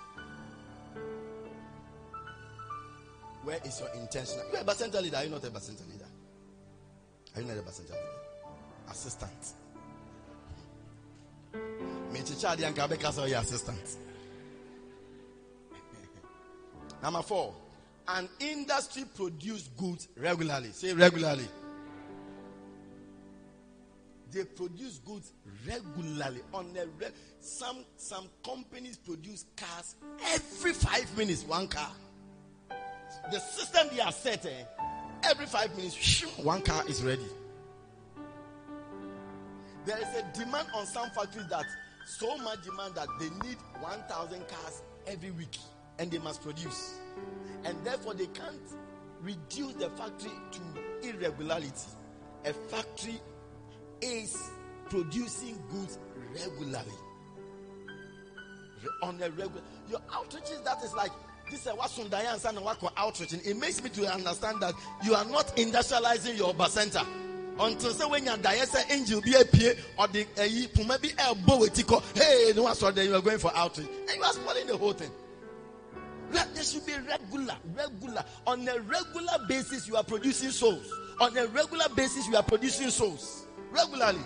Where 3.46 3.60
is 3.64 3.78
your 3.78 3.88
intention? 3.90 4.40
You're 4.50 4.62
a 4.62 4.64
bacenta 4.64 5.00
leader. 5.00 5.18
Are 5.18 5.22
you 5.24 5.30
not 5.30 5.44
a 5.44 5.50
bacenta 5.50 5.88
leader? 5.88 6.08
Are 7.36 7.40
you 7.40 7.46
not 7.46 7.56
a 7.56 7.60
bacenta 7.60 7.92
leader? 7.92 8.10
Assistant. 8.90 9.52
Mechichadi 12.12 12.66
and 12.66 12.74
Kabeka 12.74 13.16
are 13.22 13.28
your 13.28 13.38
assistant. 13.38 13.98
Number 17.04 17.22
four, 17.22 17.54
an 18.08 18.28
industry 18.40 19.04
produce 19.14 19.68
goods 19.76 20.08
regularly. 20.16 20.72
Say 20.72 20.92
regularly. 20.92 21.46
They 24.32 24.42
produce 24.42 24.98
goods 24.98 25.32
regularly 25.64 26.40
on 26.52 26.76
a 26.76 26.84
re- 26.98 27.12
some 27.38 27.84
some 27.96 28.28
companies 28.44 28.96
produce 28.96 29.44
cars 29.56 29.94
every 30.32 30.72
five 30.72 31.16
minutes, 31.16 31.44
one 31.44 31.68
car 31.68 31.92
the 33.30 33.38
system 33.38 33.88
they 33.92 34.00
are 34.00 34.12
setting, 34.12 34.52
eh, 34.52 34.64
every 35.24 35.46
five 35.46 35.74
minutes, 35.76 36.22
one 36.38 36.62
car 36.62 36.82
is 36.88 37.02
ready. 37.02 37.26
There 39.84 39.98
is 39.98 40.08
a 40.16 40.38
demand 40.38 40.68
on 40.74 40.86
some 40.86 41.10
factories 41.10 41.46
that 41.48 41.64
so 42.06 42.36
much 42.38 42.62
demand 42.62 42.94
that 42.94 43.08
they 43.20 43.30
need 43.46 43.56
1,000 43.80 44.48
cars 44.48 44.82
every 45.06 45.30
week 45.30 45.58
and 45.98 46.10
they 46.10 46.18
must 46.18 46.42
produce. 46.42 46.94
And 47.64 47.76
therefore, 47.84 48.14
they 48.14 48.26
can't 48.26 48.60
reduce 49.20 49.74
the 49.74 49.90
factory 49.90 50.30
to 50.52 51.08
irregularity. 51.08 51.70
A 52.44 52.52
factory 52.52 53.20
is 54.00 54.50
producing 54.88 55.58
goods 55.70 55.98
regularly. 56.32 56.92
On 59.02 59.20
a 59.20 59.30
regular, 59.30 59.62
your 59.88 60.00
outreaches 60.12 60.62
that 60.64 60.82
is 60.84 60.92
like 60.94 61.10
this 61.50 61.66
is 61.66 61.72
what 61.72 61.90
Sundayan 61.90 62.44
and 62.48 62.64
what 62.64 62.78
outreach. 62.96 63.32
It 63.32 63.56
makes 63.56 63.82
me 63.82 63.90
to 63.90 64.12
understand 64.12 64.60
that 64.62 64.74
you 65.04 65.14
are 65.14 65.24
not 65.24 65.56
industrializing 65.56 66.36
your 66.36 66.54
center 66.68 67.02
until 67.58 67.90
say 67.92 68.04
when 68.04 68.24
you're 68.24 68.36
there, 68.36 68.66
say 68.66 68.82
angel 68.94 69.20
be 69.20 69.34
a 69.34 69.44
PA 69.44 69.80
or 70.02 70.08
the 70.08 70.26
uh, 70.38 70.84
maybe 70.86 71.14
elbow 71.18 71.60
with 71.60 71.76
Hey, 72.14 72.52
no 72.54 72.64
one 72.64 72.74
saw 72.74 72.90
that 72.90 73.04
you 73.04 73.14
are 73.14 73.22
going 73.22 73.38
for 73.38 73.50
outreach, 73.56 73.88
and 74.08 74.16
you 74.16 74.22
are 74.22 74.32
spoiling 74.32 74.66
the 74.66 74.76
whole 74.76 74.92
thing. 74.92 75.10
There 76.30 76.64
should 76.64 76.84
be 76.84 76.92
regular, 76.92 77.54
regular. 77.74 78.24
On 78.46 78.66
a 78.68 78.80
regular 78.80 79.46
basis, 79.48 79.86
you 79.86 79.96
are 79.96 80.04
producing 80.04 80.50
souls. 80.50 80.92
On 81.20 81.34
a 81.36 81.46
regular 81.46 81.88
basis, 81.94 82.26
you 82.26 82.36
are 82.36 82.42
producing 82.42 82.90
souls. 82.90 83.46
Regularly, 83.70 84.20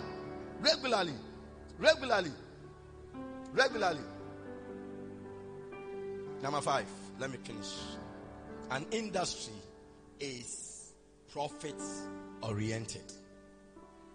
regularly, 0.60 1.12
regularly, 1.78 2.32
regularly. 3.52 4.00
Number 6.42 6.60
five. 6.60 6.86
Let 7.20 7.32
me 7.32 7.36
finish. 7.44 7.74
An 8.70 8.86
industry 8.92 9.52
is 10.20 10.92
profit 11.30 11.74
oriented. 12.42 13.12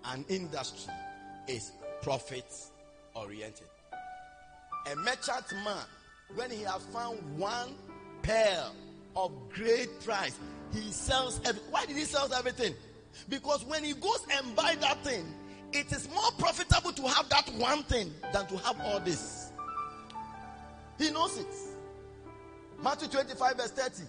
An 0.06 0.26
industry 0.28 0.92
is 1.48 1.72
profit 2.02 2.52
oriented. 3.14 3.68
A 4.92 4.96
merchant 4.96 5.46
man, 5.64 5.86
when 6.34 6.50
he 6.50 6.64
has 6.64 6.84
found 6.86 7.20
one 7.38 7.76
pearl 8.24 8.76
of 9.16 9.32
great 9.54 10.04
price, 10.04 10.36
he 10.74 10.92
sells 10.92 11.40
everything. 11.46 11.72
Why 11.72 11.86
did 11.86 11.98
he 11.98 12.06
sell 12.06 12.34
everything? 12.34 12.74
Because 13.30 13.64
when 13.66 13.84
he 13.84 13.94
goes 13.94 14.26
and 14.36 14.56
buy 14.56 14.76
that 14.82 15.04
thing, 15.04 15.26
it 15.74 15.92
is 15.92 16.10
more 16.10 16.32
profitable 16.40 16.92
to 16.92 17.08
have 17.08 17.30
that 17.30 17.50
one 17.58 17.84
thing 17.84 18.12
than 18.34 18.48
to 18.48 18.58
have 18.58 18.82
all 18.82 19.00
this. 19.00 19.52
He 20.98 21.12
knows 21.12 21.38
it. 21.38 21.75
Matthew 22.84 23.08
25, 23.08 23.58
verse 23.58 23.72
30. 23.72 24.04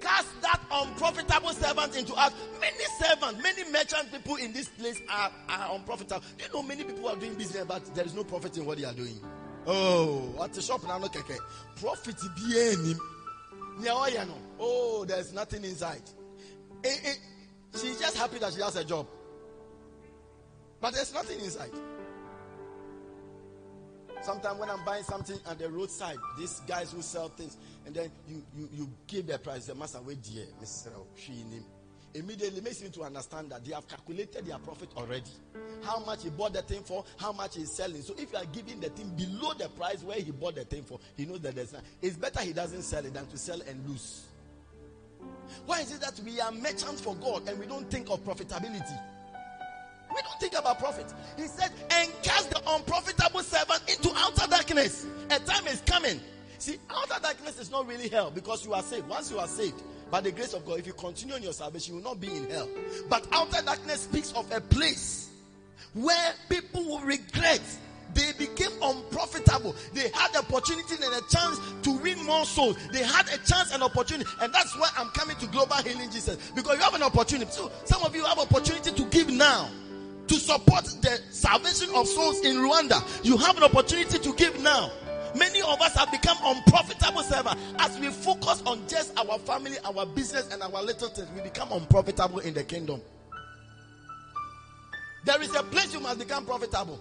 Cast 0.00 0.42
that 0.42 0.60
unprofitable 0.70 1.50
servant 1.50 1.96
into 1.96 2.14
us. 2.14 2.32
Many 2.60 2.84
servants, 2.98 3.42
many 3.42 3.70
merchant 3.70 4.10
people 4.10 4.36
in 4.36 4.52
this 4.52 4.68
place 4.68 5.00
are, 5.08 5.30
are 5.48 5.76
unprofitable. 5.76 6.24
Do 6.38 6.44
you 6.44 6.52
know 6.52 6.62
many 6.62 6.82
people 6.82 7.08
are 7.08 7.16
doing 7.16 7.34
business, 7.34 7.64
but 7.66 7.94
there 7.94 8.04
is 8.04 8.14
no 8.14 8.24
profit 8.24 8.56
in 8.58 8.66
what 8.66 8.78
they 8.78 8.84
are 8.84 8.92
doing? 8.92 9.20
Oh, 9.66 10.34
at 10.42 10.52
the 10.52 10.60
shop 10.60 10.82
now, 10.84 10.98
no 10.98 11.06
keke. 11.06 11.38
Profit 11.80 12.16
be 12.36 12.60
any. 12.60 12.94
Oh, 14.58 15.04
there's 15.06 15.32
nothing 15.32 15.64
inside. 15.64 16.02
Eh, 16.84 16.96
eh, 17.04 17.14
she's 17.76 18.00
just 18.00 18.16
happy 18.16 18.38
that 18.38 18.52
she 18.52 18.60
has 18.60 18.74
a 18.76 18.84
job. 18.84 19.06
But 20.80 20.94
there's 20.94 21.14
nothing 21.14 21.38
inside. 21.40 21.70
Sometimes 24.22 24.60
when 24.60 24.70
I'm 24.70 24.84
buying 24.84 25.02
something 25.02 25.38
at 25.50 25.58
the 25.58 25.68
roadside, 25.68 26.16
these 26.38 26.60
guys 26.60 26.92
who 26.92 27.02
sell 27.02 27.28
things, 27.28 27.56
and 27.84 27.94
then 27.94 28.10
you 28.28 28.42
you, 28.56 28.68
you 28.72 28.90
give 29.08 29.26
the 29.26 29.38
price, 29.38 29.66
the 29.66 29.74
master 29.74 30.00
wait 30.00 30.22
dear, 30.22 30.46
Mrs. 30.62 30.88
Immediately 32.14 32.60
makes 32.60 32.82
me 32.82 32.90
to 32.90 33.02
understand 33.02 33.50
that 33.50 33.64
they 33.64 33.72
have 33.72 33.88
calculated 33.88 34.44
their 34.44 34.58
profit 34.58 34.90
already. 34.96 35.30
How 35.82 35.98
much 36.04 36.22
he 36.22 36.30
bought 36.30 36.52
the 36.52 36.62
thing 36.62 36.82
for, 36.82 37.04
how 37.16 37.32
much 37.32 37.56
he's 37.56 37.72
selling. 37.72 38.02
So 38.02 38.14
if 38.18 38.32
you 38.32 38.38
are 38.38 38.44
giving 38.52 38.80
the 38.80 38.90
thing 38.90 39.08
below 39.16 39.54
the 39.54 39.68
price 39.70 40.02
where 40.02 40.20
he 40.20 40.30
bought 40.30 40.56
the 40.56 40.64
thing 40.64 40.82
for, 40.84 41.00
he 41.16 41.24
knows 41.24 41.40
that 41.40 41.54
there's 41.54 41.72
not. 41.72 41.82
It's 42.02 42.16
better 42.16 42.40
he 42.40 42.52
doesn't 42.52 42.82
sell 42.82 43.04
it 43.04 43.14
than 43.14 43.26
to 43.26 43.38
sell 43.38 43.60
and 43.66 43.88
lose. 43.88 44.26
Why 45.66 45.80
is 45.80 45.92
it 45.92 46.00
that 46.02 46.20
we 46.24 46.38
are 46.40 46.52
merchants 46.52 47.00
for 47.00 47.14
God 47.16 47.48
and 47.48 47.58
we 47.58 47.66
don't 47.66 47.90
think 47.90 48.10
of 48.10 48.22
profitability? 48.24 48.98
We 50.14 50.22
don't 50.22 50.40
think 50.40 50.58
about 50.58 50.78
profit. 50.78 51.12
He 51.36 51.46
said, 51.46 51.70
and 51.90 52.10
cast 52.22 52.50
the 52.50 52.60
unprofitable 52.66 53.42
servant 53.42 53.82
into 53.88 54.12
outer 54.16 54.48
darkness. 54.48 55.06
A 55.30 55.38
time 55.38 55.66
is 55.66 55.82
coming. 55.86 56.20
See, 56.58 56.78
outer 56.90 57.20
darkness 57.22 57.58
is 57.58 57.70
not 57.70 57.86
really 57.86 58.08
hell 58.08 58.30
because 58.30 58.64
you 58.64 58.74
are 58.74 58.82
saved. 58.82 59.08
Once 59.08 59.30
you 59.30 59.38
are 59.38 59.48
saved, 59.48 59.82
by 60.10 60.20
the 60.20 60.30
grace 60.30 60.52
of 60.52 60.66
God, 60.66 60.78
if 60.78 60.86
you 60.86 60.92
continue 60.92 61.36
in 61.36 61.42
your 61.42 61.52
salvation, 61.54 61.94
you 61.94 62.02
will 62.02 62.10
not 62.10 62.20
be 62.20 62.28
in 62.28 62.48
hell. 62.50 62.68
But 63.08 63.26
outer 63.32 63.62
darkness 63.64 64.02
speaks 64.02 64.32
of 64.32 64.50
a 64.52 64.60
place 64.60 65.30
where 65.94 66.34
people 66.48 66.84
will 66.84 67.00
regret 67.00 67.62
they 68.14 68.32
became 68.32 68.70
unprofitable. 68.82 69.74
They 69.94 70.08
had 70.10 70.32
the 70.32 70.40
opportunity 70.40 70.94
and 71.02 71.14
a 71.14 71.28
chance 71.28 71.58
to 71.82 71.90
win 71.92 72.22
more 72.24 72.44
souls. 72.44 72.76
They 72.92 73.02
had 73.02 73.26
a 73.28 73.38
chance 73.38 73.72
and 73.72 73.82
opportunity. 73.82 74.28
And 74.40 74.52
that's 74.52 74.76
why 74.78 74.90
I'm 74.96 75.08
coming 75.08 75.36
to 75.38 75.46
Global 75.46 75.76
Healing 75.76 76.10
Jesus. 76.10 76.36
Because 76.54 76.76
you 76.76 76.82
have 76.82 76.94
an 76.94 77.02
opportunity. 77.02 77.50
So 77.50 77.70
some 77.84 78.02
of 78.02 78.14
you 78.14 78.24
have 78.24 78.38
opportunity 78.38 78.92
to 78.92 79.04
give 79.06 79.30
now 79.30 79.70
to 80.32 80.38
support 80.40 80.84
the 81.02 81.20
salvation 81.30 81.94
of 81.94 82.08
souls 82.08 82.40
in 82.40 82.56
Rwanda. 82.56 83.02
You 83.22 83.36
have 83.36 83.58
an 83.58 83.64
opportunity 83.64 84.18
to 84.18 84.32
give 84.34 84.58
now. 84.62 84.90
Many 85.36 85.60
of 85.60 85.80
us 85.80 85.94
have 85.94 86.10
become 86.10 86.38
unprofitable 86.42 87.22
servants. 87.22 87.62
As 87.78 87.98
we 87.98 88.08
focus 88.08 88.62
on 88.64 88.86
just 88.88 89.18
our 89.18 89.38
family, 89.40 89.76
our 89.84 90.06
business, 90.06 90.52
and 90.52 90.62
our 90.62 90.82
little 90.82 91.08
things, 91.08 91.28
we 91.36 91.42
become 91.42 91.70
unprofitable 91.72 92.38
in 92.40 92.54
the 92.54 92.64
kingdom. 92.64 93.00
There 95.24 95.40
is 95.42 95.54
a 95.54 95.62
place 95.64 95.92
you 95.92 96.00
must 96.00 96.18
become 96.18 96.46
profitable. 96.46 96.98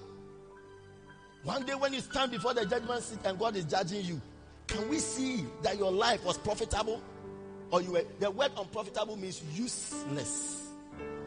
One 1.44 1.66
day, 1.66 1.74
when 1.74 1.94
you 1.94 2.02
stand 2.02 2.32
before 2.32 2.54
the 2.54 2.66
judgment 2.66 3.02
seat 3.02 3.20
and 3.24 3.40
God 3.40 3.56
is 3.56 3.66
judging 3.66 4.06
you, 4.06 4.22
can 4.68 4.88
we 4.90 5.00
see 5.00 5.46
that 5.64 5.78
your 5.78 5.92
life 5.92 6.24
was 6.26 6.38
profitable? 6.38 7.02
or 7.72 7.82
you 7.82 7.94
were, 7.94 8.04
the 8.20 8.30
word 8.30 8.52
unprofitable 8.58 9.16
means 9.16 9.42
useless. 9.56 10.61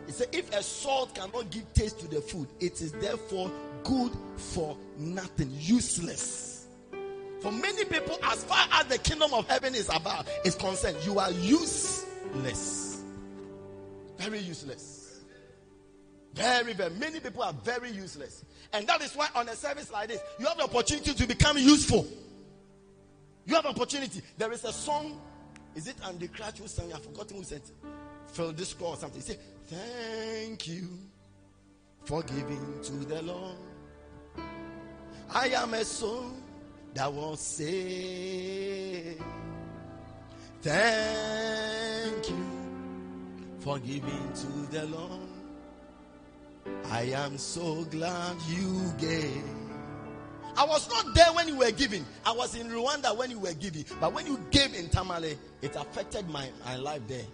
It 0.07 0.15
said, 0.15 0.29
if 0.33 0.53
a 0.53 0.63
salt 0.63 1.15
cannot 1.15 1.51
give 1.51 1.73
taste 1.73 2.01
to 2.01 2.09
the 2.09 2.21
food, 2.21 2.49
it 2.61 2.81
is 2.81 2.93
therefore 2.93 3.51
good 3.85 4.13
for 4.37 4.77
nothing, 4.99 5.51
useless. 5.59 6.67
For 7.41 7.53
many 7.53 7.85
people, 7.85 8.19
as 8.23 8.45
far 8.45 8.67
as 8.73 8.87
the 8.87 8.99
kingdom 8.99 9.35
of 9.35 9.49
heaven 9.49 9.75
is 9.75 9.89
about 9.89 10.27
is 10.45 10.55
concerned, 10.55 10.97
you 11.05 11.19
are 11.19 11.31
useless. 11.31 13.03
Very 14.19 14.39
useless. 14.39 15.21
Very, 16.35 16.73
very 16.73 16.91
many 16.91 17.21
people 17.21 17.43
are 17.43 17.53
very 17.53 17.91
useless. 17.91 18.45
And 18.73 18.87
that 18.87 19.03
is 19.03 19.15
why 19.15 19.29
on 19.35 19.49
a 19.49 19.55
service 19.55 19.93
like 19.93 20.09
this, 20.09 20.21
you 20.39 20.47
have 20.47 20.57
the 20.57 20.65
opportunity 20.65 21.15
to 21.15 21.27
become 21.27 21.57
useful. 21.59 22.07
You 23.47 23.55
have 23.55 23.67
opportunity. 23.67 24.23
There 24.39 24.51
is 24.53 24.65
a 24.65 24.73
song. 24.73 25.21
Is 25.75 25.87
it 25.87 25.97
Andy 26.07 26.29
Crouch 26.29 26.59
who 26.59 26.67
sang? 26.67 26.93
I've 26.93 27.05
forgotten 27.05 27.37
who 27.37 27.45
said 27.45 27.59
it. 27.59 27.71
Phil 28.35 28.53
Disco 28.53 28.87
or 28.87 28.97
something. 28.97 29.21
Say, 29.21 29.39
Thank 29.67 30.67
you 30.67 30.89
for 32.05 32.23
giving 32.23 32.81
to 32.83 32.93
the 32.93 33.23
Lord. 33.23 33.57
I 35.33 35.49
am 35.49 35.73
a 35.75 35.85
soul 35.85 36.33
that 36.95 37.13
was 37.13 37.41
saved. 37.41 39.23
Thank 40.61 42.29
you 42.29 42.45
for 43.61 43.79
giving 43.79 44.33
to 44.35 44.47
the 44.71 44.87
Lord. 44.87 45.21
I 46.91 47.03
am 47.15 47.39
so 47.39 47.85
glad 47.85 48.37
you 48.49 48.93
gave. 48.99 49.45
I 50.57 50.65
was 50.65 50.89
not 50.89 51.15
there 51.15 51.33
when 51.35 51.49
you 51.49 51.57
were 51.57 51.71
giving. 51.71 52.05
I 52.25 52.33
was 52.33 52.55
in 52.55 52.69
Rwanda 52.69 53.17
when 53.17 53.31
you 53.31 53.39
were 53.39 53.55
giving. 53.55 53.85
But 54.01 54.13
when 54.13 54.27
you 54.27 54.39
gave 54.51 54.75
in 54.75 54.89
Tamale, 54.89 55.39
it 55.63 55.77
affected 55.77 56.29
my, 56.29 56.49
my 56.65 56.77
life 56.77 57.03
there. 57.09 57.25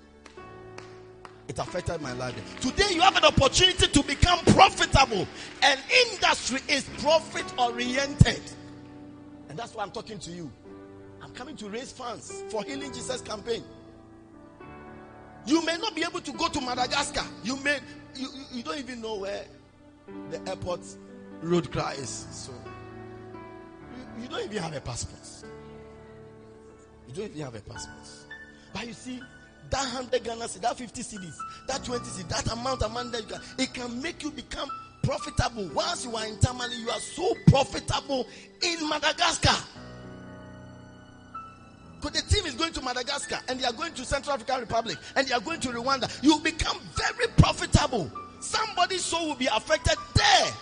It 1.51 1.59
affected 1.59 2.01
my 2.01 2.13
life. 2.13 2.61
Today 2.61 2.95
you 2.95 3.01
have 3.01 3.17
an 3.17 3.25
opportunity 3.25 3.89
to 3.89 4.03
become 4.05 4.39
profitable. 4.55 5.27
And 5.65 5.81
industry 6.07 6.61
is 6.69 6.89
profit 6.99 7.45
oriented. 7.59 8.41
And 9.49 9.59
that's 9.59 9.75
why 9.75 9.83
I'm 9.83 9.91
talking 9.91 10.21
to 10.21 10.31
you. 10.31 10.49
I'm 11.21 11.33
coming 11.33 11.57
to 11.57 11.69
raise 11.69 11.91
funds 11.91 12.45
for 12.51 12.63
Healing 12.63 12.93
Jesus 12.93 13.21
campaign. 13.23 13.65
You 15.45 15.65
may 15.67 15.77
not 15.79 15.97
be 15.97 16.05
able 16.05 16.21
to 16.21 16.33
go 16.35 16.47
to 16.47 16.61
Madagascar. 16.61 17.25
You 17.43 17.57
may 17.57 17.81
you, 18.15 18.29
you 18.53 18.63
don't 18.63 18.79
even 18.79 19.01
know 19.01 19.17
where 19.17 19.45
the 20.31 20.49
airport 20.49 20.83
road 21.43 21.73
cry 21.73 21.95
is. 21.95 22.29
So 22.31 22.53
you, 23.97 24.23
you 24.23 24.29
don't 24.29 24.45
even 24.45 24.63
have 24.63 24.77
a 24.77 24.81
passport. 24.81 25.51
You 27.09 27.15
don't 27.15 27.31
even 27.31 27.43
have 27.43 27.57
a 27.57 27.61
passport. 27.61 28.07
But 28.73 28.87
you 28.87 28.93
see, 28.93 29.21
that 29.71 29.85
100 29.85 30.25
Ghana 30.25 30.49
that 30.49 30.77
50 30.77 31.03
cedis, 31.03 31.37
that 31.67 31.85
20 31.85 32.05
cedis, 32.05 32.29
that 32.29 32.53
amount, 32.53 32.83
amount 32.83 33.13
that 33.13 33.23
you 33.23 33.29
can, 33.29 33.41
it 33.59 33.75
can 33.75 34.03
make 34.03 34.23
you 34.23 34.31
become 34.31 34.69
profitable. 35.03 35.69
Once 35.75 36.05
you 36.05 36.15
are 36.17 36.27
in 36.27 36.39
Tamale, 36.41 36.77
you 36.77 36.91
are 36.91 37.01
so 37.01 37.35
profitable 37.47 38.27
in 38.63 38.89
Madagascar. 38.89 39.57
Because 42.01 42.23
the 42.23 42.35
team 42.35 42.47
is 42.47 42.55
going 42.55 42.73
to 42.73 42.83
Madagascar 42.83 43.39
and 43.49 43.61
they 43.61 43.65
are 43.65 43.73
going 43.73 43.93
to 43.95 44.05
Central 44.05 44.35
African 44.35 44.61
Republic 44.61 44.97
and 45.17 45.27
they 45.27 45.35
are 45.35 45.41
going 45.41 45.61
to 45.61 45.69
Rwanda. 45.69 46.11
You 46.23 46.39
become 46.41 46.79
very 46.95 47.29
profitable. 47.37 48.11
Somebody's 48.41 49.05
soul 49.05 49.29
will 49.29 49.37
be 49.37 49.47
affected 49.47 49.97
there. 50.15 50.53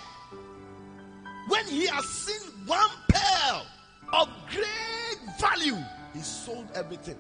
When 1.49 1.65
he 1.67 1.87
has 1.87 2.05
seen 2.05 2.51
one 2.67 2.91
pearl 3.09 3.67
of 4.13 4.29
great 4.51 5.39
value, 5.39 5.77
he 6.13 6.21
sold 6.21 6.67
everything 6.75 7.17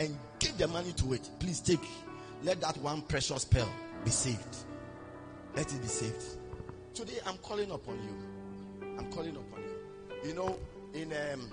and 0.00 0.18
gave 0.38 0.56
the 0.56 0.66
money 0.66 0.92
to 0.92 1.12
it. 1.12 1.28
Please 1.38 1.60
take, 1.60 1.84
let 2.42 2.60
that 2.62 2.76
one 2.78 3.02
precious 3.02 3.44
pearl 3.44 3.70
be 4.02 4.10
saved. 4.10 4.56
Let 5.54 5.72
it 5.72 5.80
be 5.80 5.88
saved. 5.88 6.24
Today 6.94 7.18
I'm 7.26 7.36
calling 7.38 7.70
upon 7.70 7.96
you. 8.02 8.88
I'm 8.98 9.12
calling 9.12 9.36
upon 9.36 9.60
you. 9.60 10.28
You 10.28 10.34
know, 10.34 10.58
in 10.94 11.12
um, 11.12 11.50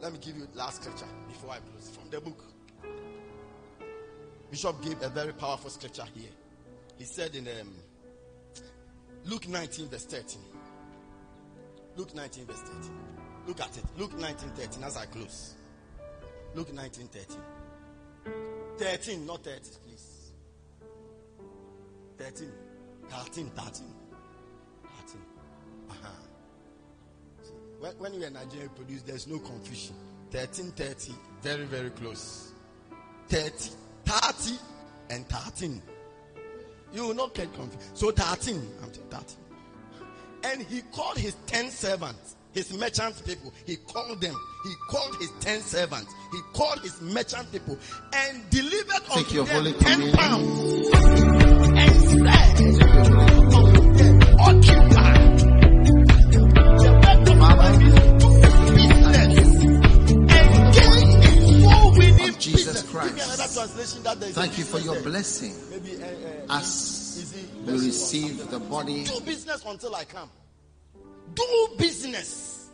let 0.00 0.12
me 0.12 0.18
give 0.20 0.36
you 0.36 0.46
last 0.54 0.82
scripture 0.82 1.06
before 1.28 1.50
I 1.50 1.58
close 1.58 1.90
from 1.90 2.10
the 2.10 2.20
book. 2.20 2.44
Bishop 4.50 4.82
gave 4.82 5.00
a 5.02 5.08
very 5.08 5.32
powerful 5.32 5.70
scripture 5.70 6.04
here. 6.14 6.28
He 6.98 7.04
said 7.04 7.34
in 7.34 7.48
um, 7.48 7.72
Luke 9.24 9.48
19, 9.48 9.88
verse 9.88 10.04
13. 10.04 10.40
Luke 11.96 12.14
19, 12.14 12.44
verse 12.46 12.60
13. 12.60 12.90
Look 13.46 13.60
at 13.60 13.76
it. 13.78 13.84
Luke 13.96 14.18
19, 14.18 14.50
13 14.50 14.84
as 14.84 14.96
I 14.96 15.06
close. 15.06 15.54
Luke 16.54 16.72
19, 16.72 17.08
13. 17.08 17.38
13, 18.78 19.26
not 19.26 19.42
30, 19.44 19.60
please. 19.86 20.32
13. 22.18 22.50
13, 23.08 23.50
13. 23.50 23.54
13. 23.54 25.20
Uh-huh. 25.90 26.08
When, 27.80 27.92
when 27.98 28.14
you 28.14 28.26
are 28.26 28.30
Nigerian 28.30 28.68
produce, 28.70 29.02
there's 29.02 29.26
no 29.26 29.38
confusion. 29.38 29.94
1330, 30.30 31.12
very, 31.42 31.64
very 31.64 31.90
close. 31.90 32.52
30, 33.28 33.70
30, 34.04 34.58
and 35.10 35.28
13. 35.28 35.82
You 36.94 37.08
will 37.08 37.14
not 37.14 37.34
get 37.34 37.52
confused. 37.54 37.96
So 37.96 38.10
13, 38.10 38.54
I'm 38.82 38.90
13. 38.90 39.36
And 40.44 40.62
he 40.62 40.82
called 40.92 41.18
his 41.18 41.34
10 41.46 41.70
servants, 41.70 42.36
his 42.54 42.72
merchant 42.78 43.22
people. 43.26 43.52
He 43.66 43.76
called 43.76 44.20
them. 44.20 44.34
He 44.64 44.74
called 44.88 45.16
his 45.16 45.30
10 45.40 45.60
servants. 45.62 46.12
He 46.30 46.40
called 46.52 46.80
his 46.80 47.00
merchant 47.00 47.50
people 47.52 47.78
and 48.12 48.50
delivered 48.50 49.02
Take 49.08 49.16
unto 49.16 49.44
them 49.44 49.46
Holy 49.46 49.72
10 49.72 49.92
Communion. 49.92 50.16
pounds. 50.16 50.88
And 51.74 51.92
said, 52.02 52.58
occupy. 54.38 55.18
The 56.32 56.90
word 56.92 57.38
Father, 57.38 57.78
business. 57.78 58.12
of 62.28 62.38
Jesus 62.38 62.66
business. 62.82 62.90
Christ. 62.90 63.14
Another 63.14 63.52
translation 63.54 64.02
that 64.04 64.20
there 64.20 64.28
is 64.28 64.36
a 64.36 64.40
Thank 64.40 64.58
you 64.58 64.64
for 64.64 64.78
your 64.78 64.94
there. 64.94 65.02
blessing 65.04 65.54
Maybe 65.70 66.02
uh, 66.02 66.06
uh, 66.06 66.58
as 66.58 67.34
we 67.66 67.72
receive 67.72 68.50
the 68.50 68.58
body. 68.58 69.04
do 69.04 69.20
business 69.20 69.62
until 69.66 69.94
I 69.94 70.04
come. 70.04 70.28
Do 71.34 71.68
business. 71.78 72.70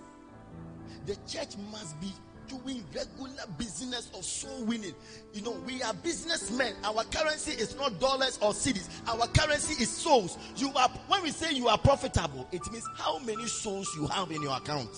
The 1.07 1.17
church 1.27 1.57
must 1.71 2.01
be 2.01 2.13
doing 2.49 2.85
regular 2.95 3.45
business 3.59 4.11
of 4.15 4.25
soul 4.25 4.65
winning. 4.65 4.95
You 5.33 5.43
know, 5.43 5.57
we 5.67 5.83
are 5.83 5.95
businessmen. 5.95 6.75
Our 6.83 7.05
currency 7.05 7.53
is 7.53 7.77
not 7.77 8.01
dollars 8.01 8.39
or 8.43 8.53
cedis. 8.53 8.89
Our 9.07 9.27
currency 9.29 9.83
is 9.83 9.91
souls. 9.91 10.39
You 10.57 10.73
are 10.75 10.89
when 11.09 11.23
we 11.23 11.31
say 11.31 11.53
you 11.53 11.69
are 11.69 11.79
profitable, 11.79 12.49
it 12.53 12.63
means 12.73 12.85
how 12.97 13.19
many 13.21 13.47
souls 13.47 13.89
you 13.97 14.07
have 14.09 14.31
in 14.31 14.43
your 14.43 14.57
account. 14.57 14.91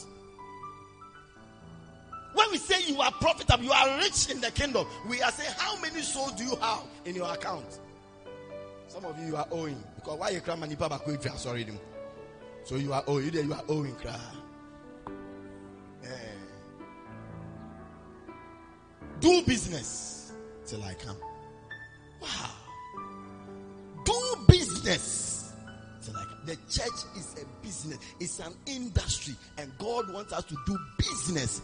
When 2.32 2.50
we 2.52 2.58
say 2.58 2.84
you 2.86 3.00
are 3.00 3.12
profitable, 3.12 3.64
you 3.64 3.72
are 3.72 3.98
rich 3.98 4.30
in 4.30 4.40
the 4.40 4.52
kingdom. 4.52 4.86
We 5.08 5.20
are 5.20 5.32
saying 5.32 5.52
how 5.58 5.80
many 5.80 6.00
souls 6.02 6.32
do 6.32 6.44
you 6.44 6.56
have 6.56 6.84
in 7.04 7.16
your 7.16 7.32
account? 7.32 7.80
Some 8.86 9.04
of 9.04 9.18
you, 9.24 9.36
are 9.36 9.46
owing 9.50 9.82
because 9.96 10.18
why 10.18 10.30
you 10.30 10.40
cry 10.40 10.56
if 10.60 11.38
sorry 11.38 11.64
them. 11.64 11.78
So 12.64 12.76
you 12.76 12.92
are 12.92 13.02
owing. 13.06 13.32
You 13.32 13.52
are 13.52 13.64
owing 13.68 13.94
cry. 13.96 14.18
Eh. 16.04 16.08
Do 19.20 19.42
business 19.42 20.32
till 20.66 20.82
I 20.82 20.94
come. 20.94 21.16
Wow. 22.20 22.50
Do 24.04 24.14
business 24.48 25.52
till 26.02 26.16
I 26.16 26.24
come. 26.24 26.38
The 26.46 26.56
church 26.70 27.16
is 27.16 27.42
a 27.42 27.62
business. 27.62 27.98
It's 28.18 28.38
an 28.40 28.54
industry, 28.66 29.34
and 29.58 29.70
God 29.78 30.12
wants 30.12 30.32
us 30.32 30.44
to 30.44 30.56
do 30.66 30.78
business 30.98 31.60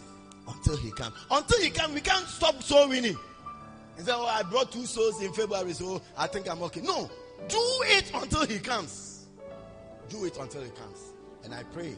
until 0.49 0.77
He 0.77 0.91
comes. 0.93 1.15
Until 1.31 1.61
He 1.61 1.71
comes, 1.71 1.95
we 1.95 2.01
can't 2.01 2.27
stop 2.27 2.63
so 2.63 2.89
winning. 2.89 3.17
He 3.97 4.03
said, 4.03 4.15
Oh, 4.17 4.27
I 4.27 4.43
brought 4.43 4.71
two 4.71 4.85
souls 4.85 5.23
in 5.23 5.33
February, 5.33 5.73
so 5.73 6.03
I 6.17 6.27
think 6.27 6.51
I'm 6.51 6.63
okay. 6.65 6.83
No, 6.83 7.11
do 7.49 7.59
it 7.87 8.11
until 8.15 8.47
he 8.47 8.59
comes. 8.59 9.06
Do 10.09 10.25
it 10.25 10.37
until 10.39 10.63
it 10.63 10.75
comes. 10.77 11.13
And 11.45 11.55
I 11.55 11.63
pray 11.65 11.95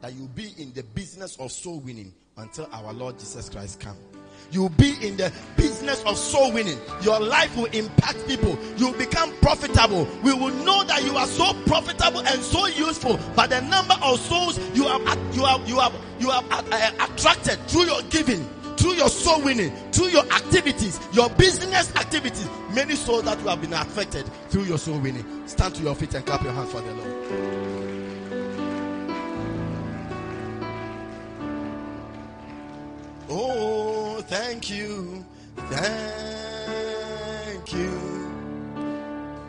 that 0.00 0.14
you'll 0.14 0.28
be 0.28 0.54
in 0.58 0.72
the 0.72 0.82
business 0.82 1.36
of 1.38 1.52
soul 1.52 1.80
winning 1.80 2.12
until 2.36 2.68
our 2.72 2.92
Lord 2.92 3.18
Jesus 3.18 3.48
Christ 3.48 3.80
comes. 3.80 3.98
You'll 4.50 4.70
be 4.70 4.94
in 5.06 5.16
the 5.16 5.32
business 5.56 6.02
of 6.04 6.16
soul 6.16 6.52
winning. 6.52 6.78
Your 7.02 7.20
life 7.20 7.54
will 7.56 7.66
impact 7.66 8.26
people. 8.26 8.58
You'll 8.76 8.94
become 8.94 9.32
profitable. 9.40 10.08
We 10.24 10.32
will 10.32 10.52
know 10.64 10.82
that 10.84 11.04
you 11.04 11.16
are 11.16 11.26
so 11.26 11.52
profitable 11.66 12.20
and 12.20 12.40
so 12.42 12.66
useful 12.66 13.18
by 13.36 13.46
the 13.46 13.60
number 13.60 13.94
of 14.02 14.18
souls 14.18 14.58
you 14.74 14.88
have 14.88 15.02
you 15.34 15.44
have 15.44 15.68
you 15.68 15.78
have 15.78 15.94
you 16.18 16.30
have 16.30 16.44
uh, 16.50 16.90
attracted 17.00 17.58
through 17.68 17.84
your 17.84 18.02
giving 18.10 18.48
through 18.76 18.94
your 18.94 19.08
soul 19.08 19.42
winning, 19.42 19.70
through 19.92 20.08
your 20.08 20.24
activities, 20.26 21.00
your 21.12 21.30
business 21.30 21.94
activities, 21.96 22.48
many 22.74 22.94
souls 22.94 23.24
that 23.24 23.40
you 23.40 23.48
have 23.48 23.60
been 23.60 23.72
affected 23.72 24.26
through 24.48 24.64
your 24.64 24.78
soul 24.78 24.98
winning. 24.98 25.24
Stand 25.46 25.74
to 25.76 25.82
your 25.82 25.94
feet 25.94 26.14
and 26.14 26.26
clap 26.26 26.42
your 26.42 26.52
hands 26.52 26.72
for 26.72 26.80
the 26.80 26.94
Lord. 26.94 27.16
Oh, 33.32 34.20
thank 34.22 34.68
you, 34.70 35.24
Thank 35.68 37.72
you 37.72 37.90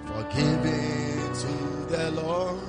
for 0.05 0.23
giving 0.35 1.33
to 1.33 1.85
the 1.89 2.11
Lord. 2.11 2.59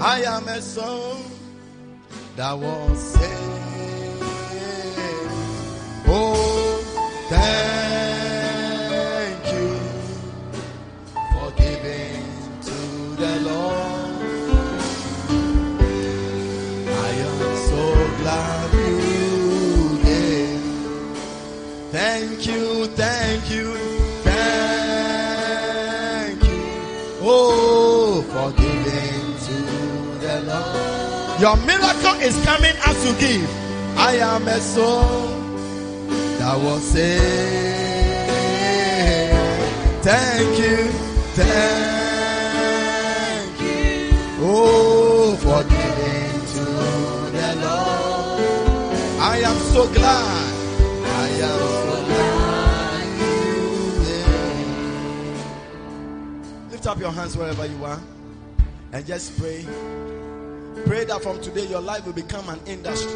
I 0.00 0.22
am 0.26 0.48
a 0.48 0.60
son 0.60 1.22
that 2.36 2.58
was 2.58 2.98
saved. 2.98 3.32
Oh, 6.06 7.26
thank 7.28 7.71
Your 31.42 31.56
miracle 31.56 32.14
is 32.22 32.38
coming 32.44 32.76
as 32.86 33.04
you 33.04 33.12
give. 33.18 33.50
I 33.98 34.14
am 34.18 34.46
a 34.46 34.60
soul 34.60 35.26
that 36.38 36.56
was 36.56 36.84
saved. 36.84 37.20
Thank 40.04 40.58
you, 40.60 40.86
thank 41.34 41.50
you. 43.60 44.10
Oh, 44.38 45.36
for 45.42 45.64
giving 45.64 46.46
to 46.54 46.64
the 47.34 47.56
Lord. 47.58 48.40
I 49.20 49.40
am 49.44 49.56
so 49.74 49.88
glad. 49.92 50.54
I 51.04 51.28
am 51.42 51.58
so 51.58 52.04
glad. 52.06 53.02
Lift 56.70 56.86
up 56.86 57.00
your 57.00 57.10
hands 57.10 57.36
wherever 57.36 57.66
you 57.66 57.84
are 57.84 58.00
and 58.92 59.04
just 59.04 59.36
pray. 59.40 59.66
Pray 60.86 61.04
that 61.04 61.22
from 61.22 61.40
today 61.40 61.66
your 61.66 61.80
life 61.80 62.04
will 62.06 62.12
become 62.12 62.48
an 62.48 62.60
industry. 62.66 63.12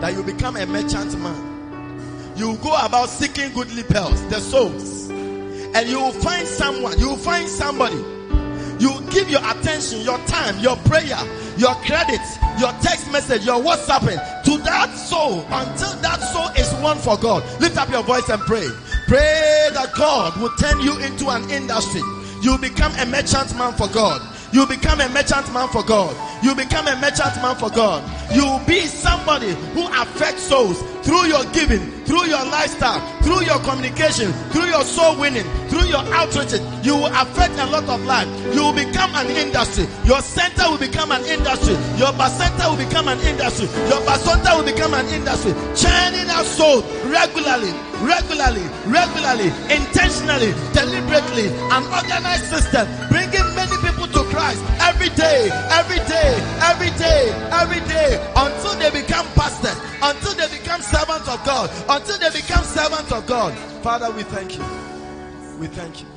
That 0.00 0.14
you 0.14 0.22
become 0.22 0.56
a 0.56 0.66
merchant 0.66 1.18
man. 1.18 2.34
You 2.36 2.56
go 2.58 2.74
about 2.76 3.08
seeking 3.08 3.52
goodly 3.52 3.82
pearls, 3.82 4.20
the 4.28 4.40
souls. 4.40 5.08
And 5.10 5.88
you 5.88 6.00
will 6.00 6.12
find 6.12 6.46
someone, 6.46 6.98
you 6.98 7.10
will 7.10 7.16
find 7.16 7.48
somebody. 7.48 8.02
You 8.80 9.00
give 9.10 9.30
your 9.30 9.40
attention, 9.48 10.00
your 10.00 10.18
time, 10.26 10.58
your 10.58 10.76
prayer, 10.76 11.18
your 11.56 11.74
credit, 11.86 12.20
your 12.58 12.72
text 12.82 13.10
message, 13.12 13.44
your 13.44 13.62
WhatsApping 13.62 14.18
to 14.44 14.58
that 14.64 14.94
soul 14.96 15.40
until 15.50 15.92
that 16.00 16.20
soul 16.32 16.48
is 16.56 16.72
one 16.82 16.98
for 16.98 17.16
God. 17.16 17.44
Lift 17.60 17.76
up 17.76 17.88
your 17.90 18.02
voice 18.02 18.28
and 18.28 18.42
pray. 18.42 18.66
Pray 19.06 19.68
that 19.72 19.92
God 19.96 20.40
will 20.40 20.54
turn 20.56 20.80
you 20.80 20.98
into 21.00 21.28
an 21.28 21.48
industry. 21.50 22.02
You 22.42 22.58
become 22.58 22.92
a 22.98 23.06
merchant 23.06 23.56
man 23.56 23.74
for 23.74 23.88
God. 23.88 24.20
You 24.54 24.64
become 24.66 25.00
a 25.00 25.08
merchant 25.08 25.52
man 25.52 25.66
for 25.68 25.82
God. 25.82 26.14
You 26.40 26.54
become 26.54 26.86
a 26.86 26.94
merchant 27.00 27.34
man 27.42 27.56
for 27.56 27.70
God. 27.70 28.06
You 28.32 28.46
will 28.46 28.64
be 28.64 28.86
somebody 28.86 29.50
who 29.74 29.88
affects 29.88 30.44
souls 30.44 30.80
through 31.02 31.26
your 31.26 31.44
giving, 31.50 31.82
through 32.06 32.26
your 32.30 32.44
lifestyle, 32.46 33.02
through 33.22 33.42
your 33.42 33.58
communication, 33.66 34.32
through 34.54 34.70
your 34.70 34.84
soul 34.84 35.18
winning, 35.18 35.42
through 35.66 35.90
your 35.90 36.06
outreach. 36.14 36.54
You 36.86 36.94
will 36.94 37.10
affect 37.10 37.58
a 37.58 37.66
lot 37.66 37.82
of 37.90 38.06
life. 38.06 38.28
You 38.54 38.62
will 38.62 38.78
become 38.78 39.10
an 39.16 39.26
industry. 39.26 39.90
Your 40.04 40.22
center 40.22 40.70
will 40.70 40.78
become 40.78 41.10
an 41.10 41.24
industry. 41.26 41.74
Your 41.98 42.14
center 42.14 42.70
will 42.70 42.78
become 42.78 43.08
an 43.08 43.18
industry. 43.26 43.66
Your 43.90 44.06
basanta 44.06 44.54
will 44.54 44.70
become 44.70 44.94
an 44.94 45.06
industry. 45.10 45.50
Churning 45.74 46.30
out 46.30 46.46
souls 46.46 46.84
regularly, 47.10 47.74
regularly, 48.06 48.62
regularly, 48.86 49.50
intentionally, 49.66 50.54
deliberately, 50.70 51.50
an 51.74 51.82
organized 51.90 52.46
system, 52.46 52.86
bringing 53.10 53.43
Christ 54.34 54.64
every 54.80 55.10
day, 55.10 55.48
every 55.70 55.98
day, 56.10 56.34
every 56.58 56.90
day, 56.98 57.30
every 57.52 57.80
day, 57.86 58.18
until 58.34 58.74
they 58.80 58.90
become 58.90 59.26
pastors, 59.34 59.78
until 60.02 60.34
they 60.34 60.58
become 60.58 60.82
servants 60.82 61.28
of 61.28 61.38
God, 61.44 61.70
until 61.88 62.18
they 62.18 62.30
become 62.30 62.64
servants 62.64 63.12
of 63.12 63.24
God. 63.28 63.54
Father, 63.84 64.10
we 64.10 64.24
thank 64.24 64.58
you. 64.58 64.64
We 65.60 65.68
thank 65.68 66.02
you. 66.02 66.08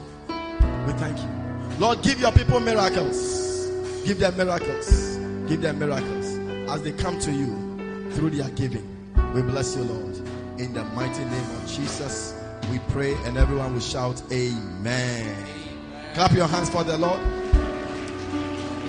We 0.88 0.93
thank 0.93 1.20
you. 1.20 1.30
Lord, 1.78 2.01
give 2.01 2.20
your 2.20 2.32
people 2.32 2.59
miracles. 2.59 3.68
Give 4.03 4.18
them 4.18 4.36
miracles. 4.36 5.18
Give 5.47 5.61
them 5.61 5.78
miracles 5.78 6.26
as 6.72 6.82
they 6.82 6.93
come 6.93 7.20
to 7.20 7.32
you 7.32 8.11
through 8.13 8.32
their 8.32 8.49
giving. 8.51 8.88
We 9.36 9.43
bless 9.43 9.76
you, 9.76 9.84
Lord. 9.84 10.18
In 10.59 10.74
the 10.74 10.84
mighty 10.95 11.24
name 11.24 11.49
of 11.61 11.68
Jesus, 11.68 12.34
we 12.72 12.80
pray, 12.89 13.13
and 13.26 13.38
everyone 13.38 13.74
will 13.74 13.80
shout, 13.80 14.20
Amen. 14.32 15.36
Clap 16.15 16.32
your 16.32 16.47
hands 16.47 16.68
for 16.72 16.84
the 16.84 16.97
Lord. 16.97 17.20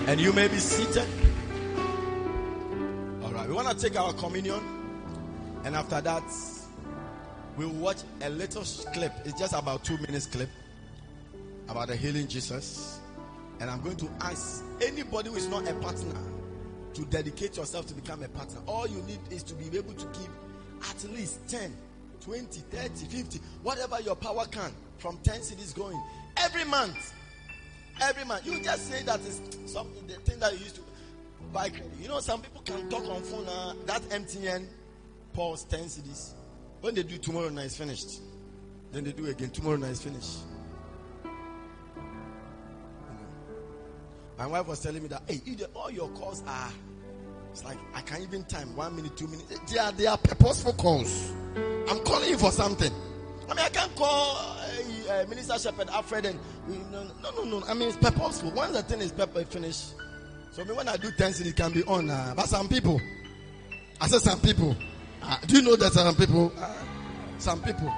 And 0.08 0.18
you 0.18 0.32
may 0.32 0.48
be 0.48 0.56
seated. 0.56 1.06
All 3.22 3.30
right, 3.30 3.46
we 3.46 3.52
want 3.52 3.68
to 3.68 3.76
take 3.76 4.00
our 4.00 4.14
communion, 4.14 4.58
and 5.64 5.76
after 5.76 6.00
that, 6.00 6.22
we'll 7.58 7.68
watch 7.68 7.98
a 8.22 8.30
little 8.30 8.62
clip. 8.94 9.12
It's 9.26 9.38
just 9.38 9.52
about 9.52 9.84
two 9.84 9.98
minutes 9.98 10.24
clip 10.24 10.48
about 11.68 11.88
the 11.88 11.96
healing 11.96 12.26
Jesus. 12.26 13.00
And 13.60 13.68
I'm 13.68 13.82
going 13.82 13.98
to 13.98 14.08
ask 14.22 14.64
anybody 14.80 15.28
who 15.28 15.36
is 15.36 15.46
not 15.46 15.68
a 15.68 15.74
partner 15.74 16.18
to 16.94 17.04
dedicate 17.04 17.58
yourself 17.58 17.86
to 17.88 17.94
become 17.94 18.22
a 18.22 18.28
partner. 18.28 18.62
All 18.66 18.86
you 18.86 19.02
need 19.02 19.20
is 19.28 19.42
to 19.42 19.54
be 19.56 19.66
able 19.76 19.92
to 19.92 20.06
give 20.06 20.30
at 20.88 21.04
least 21.12 21.46
10, 21.48 21.70
20, 22.22 22.60
30, 22.60 22.88
50, 22.88 23.40
whatever 23.62 24.00
your 24.00 24.16
power 24.16 24.46
can 24.46 24.72
from 24.96 25.18
10 25.22 25.40
cedis 25.40 25.76
going 25.76 26.02
every 26.38 26.64
month. 26.64 27.12
Every 28.00 28.24
man. 28.24 28.40
You 28.44 28.62
just 28.62 28.90
say 28.90 29.02
that 29.04 29.20
is 29.20 29.40
something, 29.66 30.06
the 30.06 30.14
thing 30.14 30.38
that 30.40 30.52
you 30.52 30.60
used 30.60 30.76
to 30.76 30.82
buy 31.52 31.68
credit. 31.68 31.90
You 32.00 32.08
know, 32.08 32.20
some 32.20 32.40
people 32.40 32.62
can 32.62 32.88
talk 32.88 33.04
on 33.08 33.22
phone. 33.22 33.46
Uh, 33.46 33.74
that 33.86 34.02
MTN 34.02 34.66
pause 35.32 35.64
10 35.64 35.80
cedis. 35.84 36.32
When 36.80 36.94
they 36.94 37.02
do 37.02 37.18
tomorrow 37.18 37.48
night 37.48 37.66
is 37.66 37.76
finished. 37.76 38.20
Then 38.92 39.04
they 39.04 39.12
do 39.12 39.26
again. 39.26 39.50
Tomorrow 39.50 39.76
night 39.76 39.90
is 39.90 40.02
finished. 40.02 40.38
My 44.38 44.46
wife 44.46 44.68
was 44.68 44.80
telling 44.80 45.02
me 45.02 45.08
that, 45.08 45.22
hey, 45.26 45.40
you, 45.44 45.56
all 45.74 45.90
your 45.90 46.08
calls 46.10 46.44
are, 46.46 46.70
it's 47.50 47.64
like, 47.64 47.76
I 47.92 48.02
can't 48.02 48.22
even 48.22 48.44
time 48.44 48.76
one 48.76 48.94
minute, 48.94 49.16
two 49.16 49.26
minutes. 49.26 49.48
They 49.72 49.78
are, 49.80 49.90
they 49.90 50.06
are 50.06 50.16
purposeful 50.16 50.74
calls. 50.74 51.32
I'm 51.88 51.98
calling 52.04 52.30
you 52.30 52.38
for 52.38 52.52
something. 52.52 52.92
I 53.50 53.54
mean, 53.54 53.64
I 53.64 53.68
can't 53.68 53.94
call 53.96 54.36
uh, 54.36 55.12
uh, 55.12 55.26
Minister 55.28 55.58
Shepherd 55.58 55.88
Alfred 55.88 56.26
and, 56.26 56.38
no, 56.68 57.04
no, 57.22 57.44
no, 57.44 57.58
no. 57.60 57.66
I 57.66 57.74
mean, 57.74 57.88
it's 57.88 57.96
purposeful. 57.96 58.50
Once 58.52 58.76
the 58.76 58.82
thing 58.82 59.00
is 59.00 59.12
pepper 59.12 59.44
finished, 59.44 59.94
so 60.52 60.62
I 60.62 60.64
mean, 60.64 60.76
when 60.76 60.88
I 60.88 60.96
do 60.96 61.10
10 61.10 61.32
it 61.46 61.56
can 61.56 61.72
be 61.72 61.82
on. 61.84 62.10
Uh, 62.10 62.34
but 62.36 62.46
some 62.46 62.68
people, 62.68 63.00
I 64.00 64.08
said 64.08 64.20
some 64.20 64.40
people, 64.40 64.76
uh, 65.22 65.38
do 65.46 65.56
you 65.56 65.62
know 65.62 65.76
that 65.76 65.92
some 65.92 66.14
people, 66.14 66.52
uh, 66.58 66.74
some 67.38 67.62
people, 67.62 67.92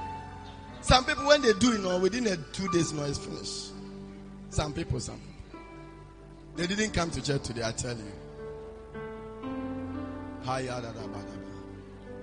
some 0.82 1.04
people, 1.04 1.26
when 1.26 1.42
they 1.42 1.52
do, 1.54 1.72
you 1.72 1.78
know, 1.78 1.98
within 1.98 2.26
a 2.26 2.36
two 2.36 2.68
days, 2.68 2.92
you 2.92 2.98
know, 2.98 3.04
it's 3.06 3.18
finished. 3.18 3.72
Some 4.50 4.72
people, 4.72 5.00
some 5.00 5.16
people. 5.16 5.60
They 6.56 6.66
didn't 6.66 6.92
come 6.92 7.10
to 7.10 7.22
church 7.22 7.42
today, 7.44 7.62
I 7.64 7.72
tell 7.72 7.96
you. 7.96 8.12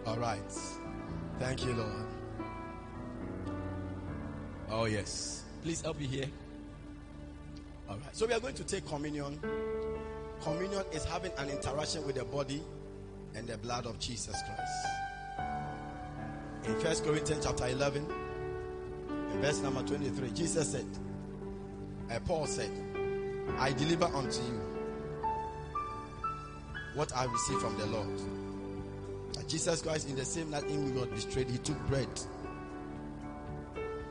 All 0.05 0.17
right. 0.17 0.51
Thank 1.39 1.65
you, 1.65 1.73
Lord. 1.73 2.05
Oh, 4.69 4.85
yes. 4.85 5.43
Please 5.67 5.81
help 5.81 5.99
me 5.99 6.05
here. 6.05 6.27
All 7.89 7.97
right. 7.97 8.15
So 8.15 8.25
we 8.25 8.31
are 8.31 8.39
going 8.39 8.53
to 8.53 8.63
take 8.63 8.87
communion. 8.87 9.37
Communion 10.41 10.85
is 10.93 11.03
having 11.03 11.33
an 11.37 11.49
interaction 11.49 12.05
with 12.05 12.15
the 12.15 12.23
body 12.23 12.63
and 13.35 13.45
the 13.45 13.57
blood 13.57 13.85
of 13.85 13.99
Jesus 13.99 14.33
Christ. 14.45 14.87
In 16.67 16.79
First 16.79 17.03
Corinthians 17.03 17.43
chapter 17.45 17.67
11, 17.67 18.07
in 19.33 19.41
verse 19.41 19.59
number 19.59 19.83
23, 19.83 20.31
Jesus 20.31 20.71
said, 20.71 20.85
uh, 22.11 22.17
Paul 22.25 22.45
said, 22.45 22.71
I 23.57 23.73
deliver 23.73 24.05
unto 24.05 24.41
you 24.41 24.61
what 26.93 27.13
I 27.13 27.25
received 27.25 27.59
from 27.59 27.77
the 27.77 27.87
Lord. 27.87 28.17
That 29.33 29.49
Jesus 29.49 29.81
Christ, 29.81 30.07
in 30.07 30.15
the 30.15 30.23
same 30.23 30.49
night 30.49 30.63
in 30.63 30.95
which 30.95 31.09
was 31.11 31.25
betrayed, 31.25 31.49
he 31.49 31.57
took 31.57 31.77
bread 31.87 32.07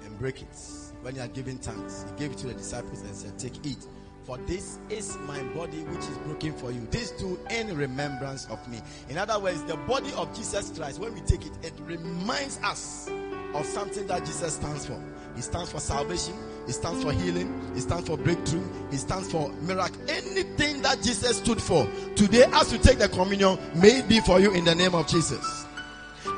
and 0.05 0.19
break 0.19 0.43
it. 0.43 0.86
When 1.07 1.15
he 1.15 1.21
had 1.21 1.35
given 1.35 1.57
thanks, 1.59 2.05
he 2.11 2.19
gave 2.19 2.33
it 2.33 2.39
to 2.39 2.49
the 2.49 2.55
disciples 2.55 3.01
and 3.03 3.15
said, 3.15 3.39
Take, 3.39 3.65
it. 3.65 3.87
For 4.25 4.39
this 4.39 4.81
is 4.91 5.17
my 5.19 5.41
body 5.55 5.85
which 5.85 6.01
is 6.01 6.19
broken 6.27 6.53
for 6.55 6.73
you. 6.73 6.85
This 6.91 7.13
do 7.13 7.39
in 7.49 7.77
remembrance 7.77 8.47
of 8.47 8.67
me. 8.69 8.81
In 9.09 9.17
other 9.17 9.39
words, 9.39 9.63
the 9.67 9.77
body 9.77 10.13
of 10.17 10.37
Jesus 10.37 10.73
Christ, 10.77 10.99
when 10.99 11.15
we 11.15 11.21
take 11.21 11.47
it, 11.47 11.53
it 11.63 11.75
reminds 11.85 12.59
us 12.65 13.09
of 13.55 13.65
something 13.67 14.05
that 14.09 14.27
Jesus 14.27 14.55
stands 14.55 14.87
for. 14.87 15.01
He 15.37 15.43
stands 15.43 15.71
for 15.71 15.79
salvation, 15.79 16.35
he 16.67 16.73
stands 16.73 17.05
for 17.05 17.13
healing, 17.13 17.55
he 17.73 17.83
stands 17.83 18.09
for 18.09 18.19
breakthrough, 18.19 18.67
he 18.91 18.97
stands 18.97 19.31
for 19.31 19.49
miracle. 19.63 20.03
Anything 20.09 20.83
that 20.83 21.03
Jesus 21.03 21.37
stood 21.37 21.63
for. 21.63 21.87
Today, 22.17 22.47
as 22.53 22.73
you 22.73 22.81
take 22.81 22.99
the 22.99 23.09
communion, 23.09 23.61
may 23.77 23.99
it 23.99 24.09
be 24.09 24.19
for 24.19 24.41
you 24.41 24.51
in 24.55 24.65
the 24.65 24.75
name 24.75 24.97
of 24.97 25.07
Jesus. 25.07 25.67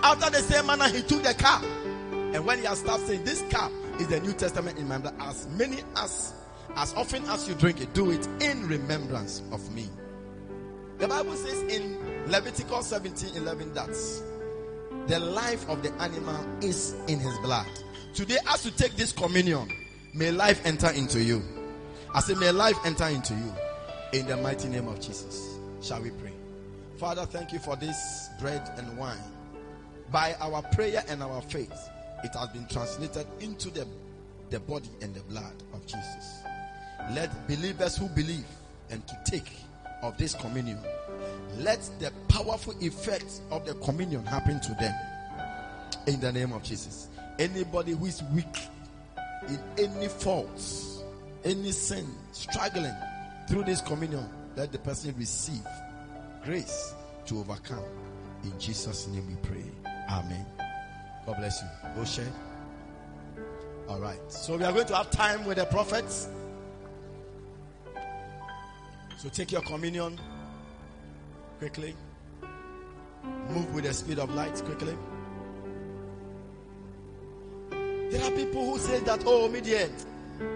After 0.02 0.28
the 0.28 0.42
same 0.42 0.66
manner, 0.66 0.88
he 0.88 1.00
took 1.00 1.22
the 1.22 1.32
cup. 1.32 1.62
And 2.12 2.44
when 2.44 2.58
he 2.58 2.66
has 2.66 2.80
stopped 2.80 3.06
saying, 3.06 3.24
This 3.24 3.40
cup 3.48 3.72
is 3.98 4.08
the 4.08 4.20
New 4.20 4.32
Testament 4.32 4.78
in 4.78 4.88
my 4.88 4.98
blood, 4.98 5.14
as 5.20 5.46
many 5.48 5.78
as 5.96 6.34
as 6.76 6.94
often 6.94 7.24
as 7.26 7.48
you 7.48 7.54
drink 7.54 7.80
it, 7.80 7.92
do 7.94 8.10
it 8.10 8.26
in 8.40 8.66
remembrance 8.68 9.42
of 9.52 9.72
me. 9.74 9.88
The 10.98 11.08
Bible 11.08 11.34
says 11.34 11.62
in 11.74 11.98
Leviticus 12.30 12.86
17 12.86 13.36
11 13.36 13.74
that 13.74 13.88
the 15.06 15.18
life 15.18 15.68
of 15.68 15.82
the 15.82 15.92
animal 15.94 16.46
is 16.60 16.94
in 17.06 17.18
his 17.18 17.36
blood. 17.38 17.66
Today, 18.14 18.38
as 18.48 18.64
you 18.64 18.70
take 18.72 18.96
this 18.96 19.12
communion, 19.12 19.70
may 20.14 20.30
life 20.30 20.60
enter 20.64 20.90
into 20.90 21.22
you. 21.22 21.42
I 22.14 22.20
say, 22.20 22.34
may 22.34 22.50
life 22.50 22.76
enter 22.84 23.06
into 23.06 23.34
you 23.34 23.52
in 24.12 24.26
the 24.26 24.36
mighty 24.36 24.68
name 24.68 24.88
of 24.88 25.00
Jesus. 25.00 25.58
Shall 25.80 26.02
we 26.02 26.10
pray? 26.10 26.32
Father, 26.98 27.26
thank 27.26 27.52
you 27.52 27.58
for 27.58 27.76
this 27.76 28.28
bread 28.40 28.68
and 28.76 28.98
wine. 28.98 29.18
By 30.10 30.34
our 30.40 30.62
prayer 30.62 31.04
and 31.08 31.22
our 31.22 31.40
faith, 31.42 31.88
it 32.24 32.34
has 32.34 32.48
been 32.48 32.66
translated 32.66 33.26
into 33.40 33.70
the, 33.70 33.86
the 34.50 34.60
body 34.60 34.90
and 35.02 35.14
the 35.14 35.20
blood 35.22 35.54
of 35.72 35.86
Jesus. 35.86 36.42
Let 37.12 37.46
believers 37.46 37.96
who 37.96 38.08
believe 38.08 38.46
and 38.90 39.06
to 39.06 39.18
take 39.24 39.52
of 40.02 40.16
this 40.16 40.34
communion, 40.34 40.78
let 41.56 41.80
the 41.98 42.12
powerful 42.28 42.74
effects 42.80 43.40
of 43.50 43.66
the 43.66 43.74
communion 43.74 44.24
happen 44.24 44.60
to 44.60 44.74
them. 44.74 44.94
In 46.06 46.20
the 46.20 46.32
name 46.32 46.52
of 46.52 46.62
Jesus. 46.62 47.08
Anybody 47.38 47.92
who 47.92 48.06
is 48.06 48.22
weak 48.34 48.68
in 49.48 49.58
any 49.78 50.08
faults, 50.08 51.02
any 51.44 51.72
sin, 51.72 52.06
struggling 52.32 52.94
through 53.48 53.64
this 53.64 53.80
communion, 53.80 54.28
let 54.56 54.72
the 54.72 54.78
person 54.78 55.14
receive 55.16 55.66
grace 56.44 56.94
to 57.26 57.38
overcome. 57.38 57.84
In 58.44 58.58
Jesus' 58.58 59.06
name 59.08 59.26
we 59.26 59.34
pray. 59.48 59.64
Amen. 60.10 60.46
God 61.26 61.36
bless 61.36 61.62
you. 61.62 61.68
All 63.88 64.00
right. 64.00 64.20
So 64.28 64.56
we 64.56 64.64
are 64.64 64.72
going 64.72 64.86
to 64.86 64.96
have 64.96 65.10
time 65.10 65.44
with 65.44 65.56
the 65.58 65.64
prophets. 65.64 66.28
So 69.18 69.28
take 69.28 69.50
your 69.50 69.62
communion 69.62 70.20
quickly. 71.58 71.96
Move 73.50 73.74
with 73.74 73.84
the 73.84 73.92
speed 73.92 74.18
of 74.18 74.32
light 74.34 74.54
quickly. 74.64 74.96
There 78.10 78.22
are 78.24 78.30
people 78.30 78.64
who 78.70 78.78
say 78.78 79.00
that, 79.00 79.22
oh, 79.26 79.48
mediate, 79.48 79.90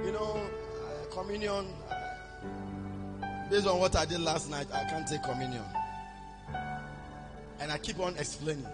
you 0.05 0.12
know, 0.12 0.40
uh, 0.40 1.14
communion, 1.14 1.66
uh, 1.90 3.51
based 3.51 3.66
on 3.66 3.78
what 3.78 3.95
I 3.97 4.05
did 4.05 4.20
last 4.20 4.49
night, 4.49 4.68
I 4.72 4.84
can't 4.84 5.07
take 5.07 5.22
communion. 5.22 5.64
And 7.61 7.70
I 7.70 7.78
keep 7.78 7.99
on 8.01 8.16
explaining. 8.16 8.66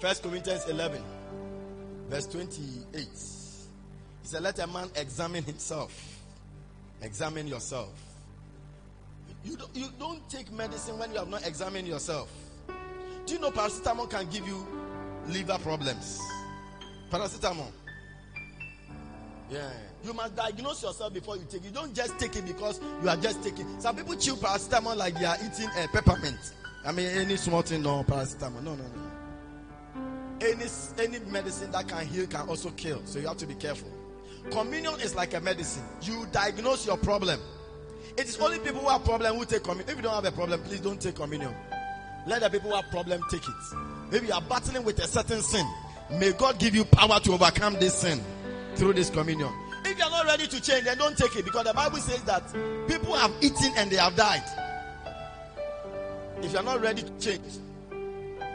First 0.00 0.22
Corinthians 0.22 0.66
11, 0.68 1.02
verse 2.12 2.26
28. 2.26 2.94
He 2.94 3.08
said, 4.22 4.42
Let 4.42 4.58
a 4.58 4.66
man 4.66 4.90
examine 4.96 5.42
himself. 5.44 6.20
Examine 7.00 7.46
yourself. 7.46 7.90
You 9.44 9.56
don't, 9.56 9.74
you 9.74 9.88
don't 9.98 10.28
take 10.28 10.52
medicine 10.52 10.98
when 10.98 11.10
you 11.12 11.18
have 11.18 11.28
not 11.28 11.46
examined 11.46 11.88
yourself. 11.88 12.30
Do 13.26 13.34
you 13.34 13.40
know 13.40 13.50
paracetamol 13.50 14.10
can 14.10 14.28
give 14.28 14.46
you 14.46 14.66
liver 15.28 15.58
problems? 15.58 16.20
Paracetamol. 17.10 17.72
Yeah. 19.50 19.70
You 20.04 20.12
must 20.12 20.36
diagnose 20.36 20.82
yourself 20.82 21.14
before 21.14 21.36
you 21.36 21.44
take 21.48 21.62
it. 21.62 21.66
You 21.66 21.70
don't 21.70 21.94
just 21.94 22.18
take 22.18 22.36
it 22.36 22.46
because 22.46 22.78
you 23.02 23.08
are 23.08 23.16
just 23.16 23.42
taking. 23.42 23.80
Some 23.80 23.96
people 23.96 24.16
chew 24.16 24.34
paracetamol 24.34 24.96
like 24.96 25.18
they 25.18 25.24
are 25.24 25.36
eating 25.36 25.68
a 25.82 25.88
peppermint. 25.88 26.52
I 26.84 26.92
mean, 26.92 27.06
any 27.06 27.36
small 27.36 27.62
thing, 27.62 27.82
no 27.82 28.04
paracetamol. 28.04 28.62
No, 28.62 28.74
no, 28.74 28.84
no. 28.84 29.11
Any 30.42 30.64
any 30.98 31.18
medicine 31.30 31.70
that 31.70 31.86
can 31.86 32.04
heal 32.04 32.26
can 32.26 32.48
also 32.48 32.70
kill. 32.70 33.00
So 33.04 33.20
you 33.20 33.28
have 33.28 33.36
to 33.38 33.46
be 33.46 33.54
careful. 33.54 33.88
Communion 34.50 34.94
is 35.00 35.14
like 35.14 35.34
a 35.34 35.40
medicine. 35.40 35.84
You 36.02 36.26
diagnose 36.32 36.84
your 36.84 36.96
problem. 36.96 37.38
It 38.16 38.28
is 38.28 38.36
only 38.38 38.58
people 38.58 38.80
who 38.80 38.88
have 38.88 39.04
problem 39.04 39.36
who 39.36 39.44
take 39.44 39.62
communion. 39.62 39.88
If 39.90 39.96
you 39.96 40.02
don't 40.02 40.14
have 40.14 40.24
a 40.24 40.32
problem, 40.32 40.60
please 40.62 40.80
don't 40.80 41.00
take 41.00 41.14
communion. 41.14 41.54
Let 42.26 42.42
the 42.42 42.50
people 42.50 42.70
who 42.70 42.76
have 42.76 42.90
problem 42.90 43.22
take 43.30 43.42
it. 43.42 43.78
Maybe 44.10 44.26
you 44.26 44.32
are 44.32 44.42
battling 44.42 44.84
with 44.84 44.98
a 44.98 45.06
certain 45.06 45.40
sin. 45.42 45.66
May 46.18 46.32
God 46.32 46.58
give 46.58 46.74
you 46.74 46.84
power 46.84 47.20
to 47.20 47.32
overcome 47.32 47.74
this 47.74 47.94
sin 47.94 48.20
through 48.74 48.94
this 48.94 49.10
communion. 49.10 49.50
If 49.84 49.98
you 49.98 50.04
are 50.04 50.10
not 50.10 50.26
ready 50.26 50.46
to 50.46 50.60
change, 50.60 50.84
then 50.84 50.98
don't 50.98 51.16
take 51.16 51.36
it 51.36 51.44
because 51.44 51.64
the 51.64 51.72
Bible 51.74 51.98
says 51.98 52.22
that 52.24 52.42
people 52.88 53.14
have 53.14 53.32
eaten 53.40 53.72
and 53.76 53.90
they 53.90 53.96
have 53.96 54.14
died. 54.16 54.42
If 56.42 56.52
you 56.52 56.58
are 56.58 56.64
not 56.64 56.80
ready 56.80 57.02
to 57.02 57.18
change, 57.18 57.42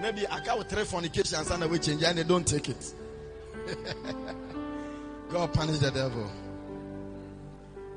maybe 0.01 0.27
I 0.27 0.39
can't 0.39 0.67
three 0.69 0.83
fornications 0.83 1.49
and 1.51 1.69
we 1.69 1.79
change 1.79 2.03
and 2.03 2.17
they 2.17 2.23
don't 2.23 2.47
take 2.47 2.69
it. 2.69 2.93
God 5.29 5.53
punish 5.53 5.79
the 5.79 5.91
devil. 5.91 6.29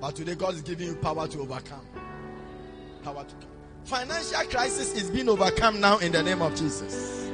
But 0.00 0.16
today, 0.16 0.34
God 0.34 0.54
is 0.54 0.62
giving 0.62 0.88
you 0.88 0.96
power 0.96 1.28
to 1.28 1.40
overcome. 1.40 1.84
Power 3.04 3.24
to 3.24 3.34
come. 3.34 3.48
Financial 3.84 4.40
crisis 4.50 4.94
is 4.94 5.10
being 5.10 5.28
overcome 5.28 5.80
now 5.80 5.98
in 5.98 6.12
the 6.12 6.22
name 6.22 6.42
of 6.42 6.54
Jesus. 6.56 7.30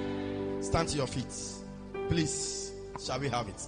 Stand 0.60 0.88
to 0.88 0.96
your 0.96 1.06
feet. 1.06 1.32
Please, 2.08 2.72
shall 3.04 3.20
we 3.20 3.28
have 3.28 3.48
it? 3.48 3.62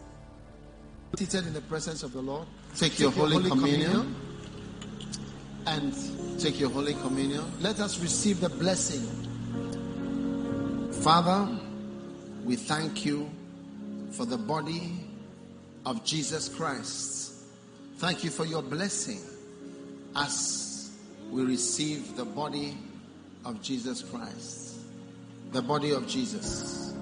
Seated 1.16 1.46
in 1.46 1.52
the 1.52 1.60
presence 1.62 2.02
of 2.02 2.12
the 2.12 2.20
Lord, 2.20 2.46
take, 2.76 2.98
your, 2.98 3.10
Holy, 3.10 3.48
communion, 3.48 4.14
and 5.66 5.94
take 6.38 6.60
your 6.60 6.70
Holy 6.70 6.94
Communion. 6.94 7.44
Let 7.60 7.80
us 7.80 8.00
receive 8.00 8.40
the 8.40 8.48
blessing. 8.48 9.06
Father, 11.02 11.48
we 12.44 12.56
thank 12.56 13.04
you 13.04 13.30
for 14.10 14.26
the 14.26 14.36
body 14.36 14.92
of 15.86 16.04
Jesus 16.04 16.48
Christ. 16.48 17.34
Thank 17.98 18.24
you 18.24 18.30
for 18.30 18.44
your 18.44 18.62
blessing 18.62 19.20
as 20.16 20.90
we 21.30 21.44
receive 21.44 22.16
the 22.16 22.24
body 22.24 22.76
of 23.44 23.62
Jesus 23.62 24.02
Christ. 24.02 24.76
The 25.52 25.62
body 25.62 25.92
of 25.92 26.08
Jesus. 26.08 26.92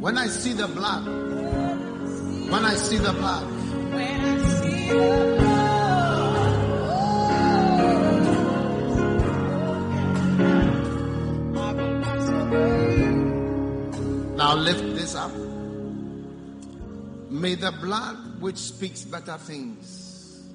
When 0.00 0.16
I 0.16 0.28
see 0.28 0.52
the 0.52 0.68
blood, 0.68 1.06
when 2.50 2.64
I 2.64 2.74
see 2.76 2.98
the 2.98 3.12
blood, 3.12 3.57
now 14.48 14.54
lift 14.54 14.96
this 14.96 15.14
up. 15.14 15.32
May 17.30 17.54
the 17.54 17.70
blood 17.82 18.40
which 18.40 18.56
speaks 18.56 19.04
better 19.04 19.36
things. 19.36 20.48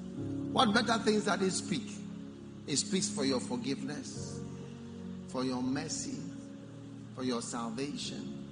What 0.52 0.74
better 0.74 0.98
things 0.98 1.26
that 1.26 1.42
it 1.42 1.52
speak? 1.52 1.88
It 2.66 2.76
speaks 2.76 3.08
for 3.08 3.24
your 3.24 3.38
forgiveness, 3.40 4.40
for 5.28 5.44
your 5.44 5.62
mercy, 5.62 6.18
for 7.14 7.22
your 7.22 7.40
salvation, 7.40 8.44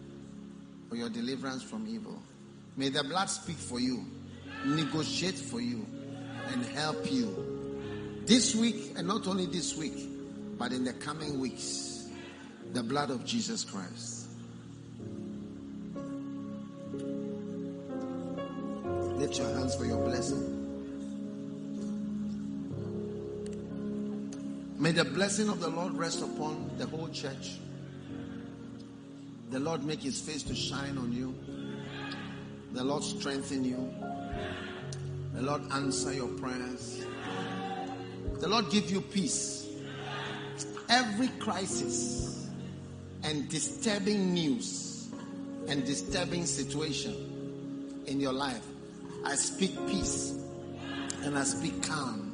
for 0.89 0.95
your 0.97 1.09
deliverance 1.09 1.62
from 1.62 1.89
evil. 1.89 2.22
May 2.76 2.91
the 2.91 3.03
blood 3.03 3.26
speak 3.26 3.57
for 3.57 3.80
you, 3.80 4.05
negotiate 4.64 5.34
for 5.34 5.60
you, 5.60 5.86
and 6.48 6.64
help 6.66 7.10
you 7.10 8.22
this 8.26 8.54
week, 8.54 8.92
and 8.96 9.06
not 9.06 9.26
only 9.26 9.46
this 9.46 9.76
week, 9.76 10.08
but 10.58 10.72
in 10.72 10.84
the 10.84 10.92
coming 10.94 11.40
weeks. 11.40 12.08
The 12.72 12.82
blood 12.82 13.10
of 13.10 13.24
Jesus 13.24 13.64
Christ. 13.64 14.28
Lift 19.18 19.38
your 19.38 19.48
hands 19.54 19.74
for 19.74 19.84
your 19.84 20.02
blessing. 20.04 20.58
May 24.78 24.90
the 24.90 25.04
blessing 25.04 25.48
of 25.48 25.60
the 25.60 25.68
Lord 25.68 25.92
rest 25.94 26.22
upon 26.22 26.70
the 26.76 26.86
whole 26.86 27.08
church. 27.08 27.58
The 29.50 29.60
Lord 29.60 29.84
make 29.84 30.00
his 30.00 30.20
face 30.20 30.42
to 30.44 30.54
shine 30.54 30.98
on 30.98 31.12
you. 31.12 31.34
The 32.72 32.82
Lord 32.82 33.04
strengthen 33.04 33.64
you. 33.64 33.94
The 35.33 35.43
Lord 35.43 35.62
answer 35.72 36.12
your 36.12 36.28
prayers. 36.28 37.05
The 38.41 38.49
Lord 38.49 38.70
give 38.70 38.91
you 38.91 39.01
peace. 39.01 39.68
Every 40.89 41.28
crisis 41.39 42.51
and 43.22 43.49
disturbing 43.49 44.35
news 44.35 45.09
and 45.68 45.85
disturbing 45.85 46.45
situation 46.45 48.03
in 48.07 48.20
your 48.20 48.33
life, 48.33 48.66
I 49.24 49.37
speak 49.37 49.74
peace 49.87 50.39
and 51.22 51.39
I 51.39 51.45
speak 51.45 51.83
calm 51.83 52.33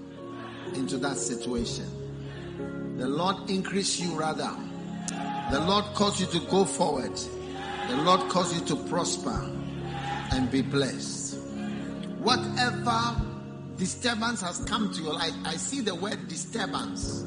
into 0.75 0.97
that 0.99 1.19
situation. 1.19 1.87
The 2.99 3.07
Lord 3.07 3.49
increase 3.49 4.01
you 4.01 4.19
rather. 4.19 4.51
The 5.53 5.61
Lord 5.61 5.85
cause 5.95 6.21
you 6.21 6.27
to 6.39 6.41
go 6.47 6.65
forward. 6.65 7.15
The 7.89 7.97
Lord 7.97 8.29
cause 8.29 8.53
you 8.59 8.67
to 8.67 8.77
prosper 8.89 9.51
and 10.33 10.51
be 10.51 10.63
blessed. 10.63 11.18
Whatever 12.21 13.16
disturbance 13.77 14.41
has 14.43 14.64
come 14.64 14.93
to 14.93 15.03
your 15.03 15.14
life, 15.14 15.33
I 15.45 15.57
see 15.57 15.81
the 15.81 15.95
word 15.95 16.29
disturbance 16.29 17.25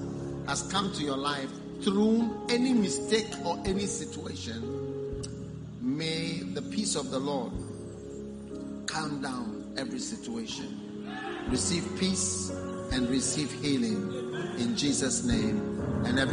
has 0.47 0.63
come 0.71 0.91
to 0.93 1.03
your 1.03 1.17
life 1.17 1.49
through 1.81 2.45
any 2.49 2.73
mistake 2.73 3.27
or 3.43 3.59
any 3.65 3.85
situation, 3.87 4.61
may 5.81 6.43
the 6.53 6.61
peace 6.61 6.95
of 6.95 7.09
the 7.09 7.19
Lord 7.19 7.51
calm 8.85 9.21
down 9.21 9.73
every 9.77 9.99
situation. 9.99 11.05
Receive 11.47 11.87
peace 11.99 12.49
and 12.91 13.09
receive 13.09 13.51
healing 13.51 14.31
in 14.59 14.75
Jesus' 14.75 15.23
name. 15.23 15.79
And 16.05 16.19
everyone. 16.19 16.31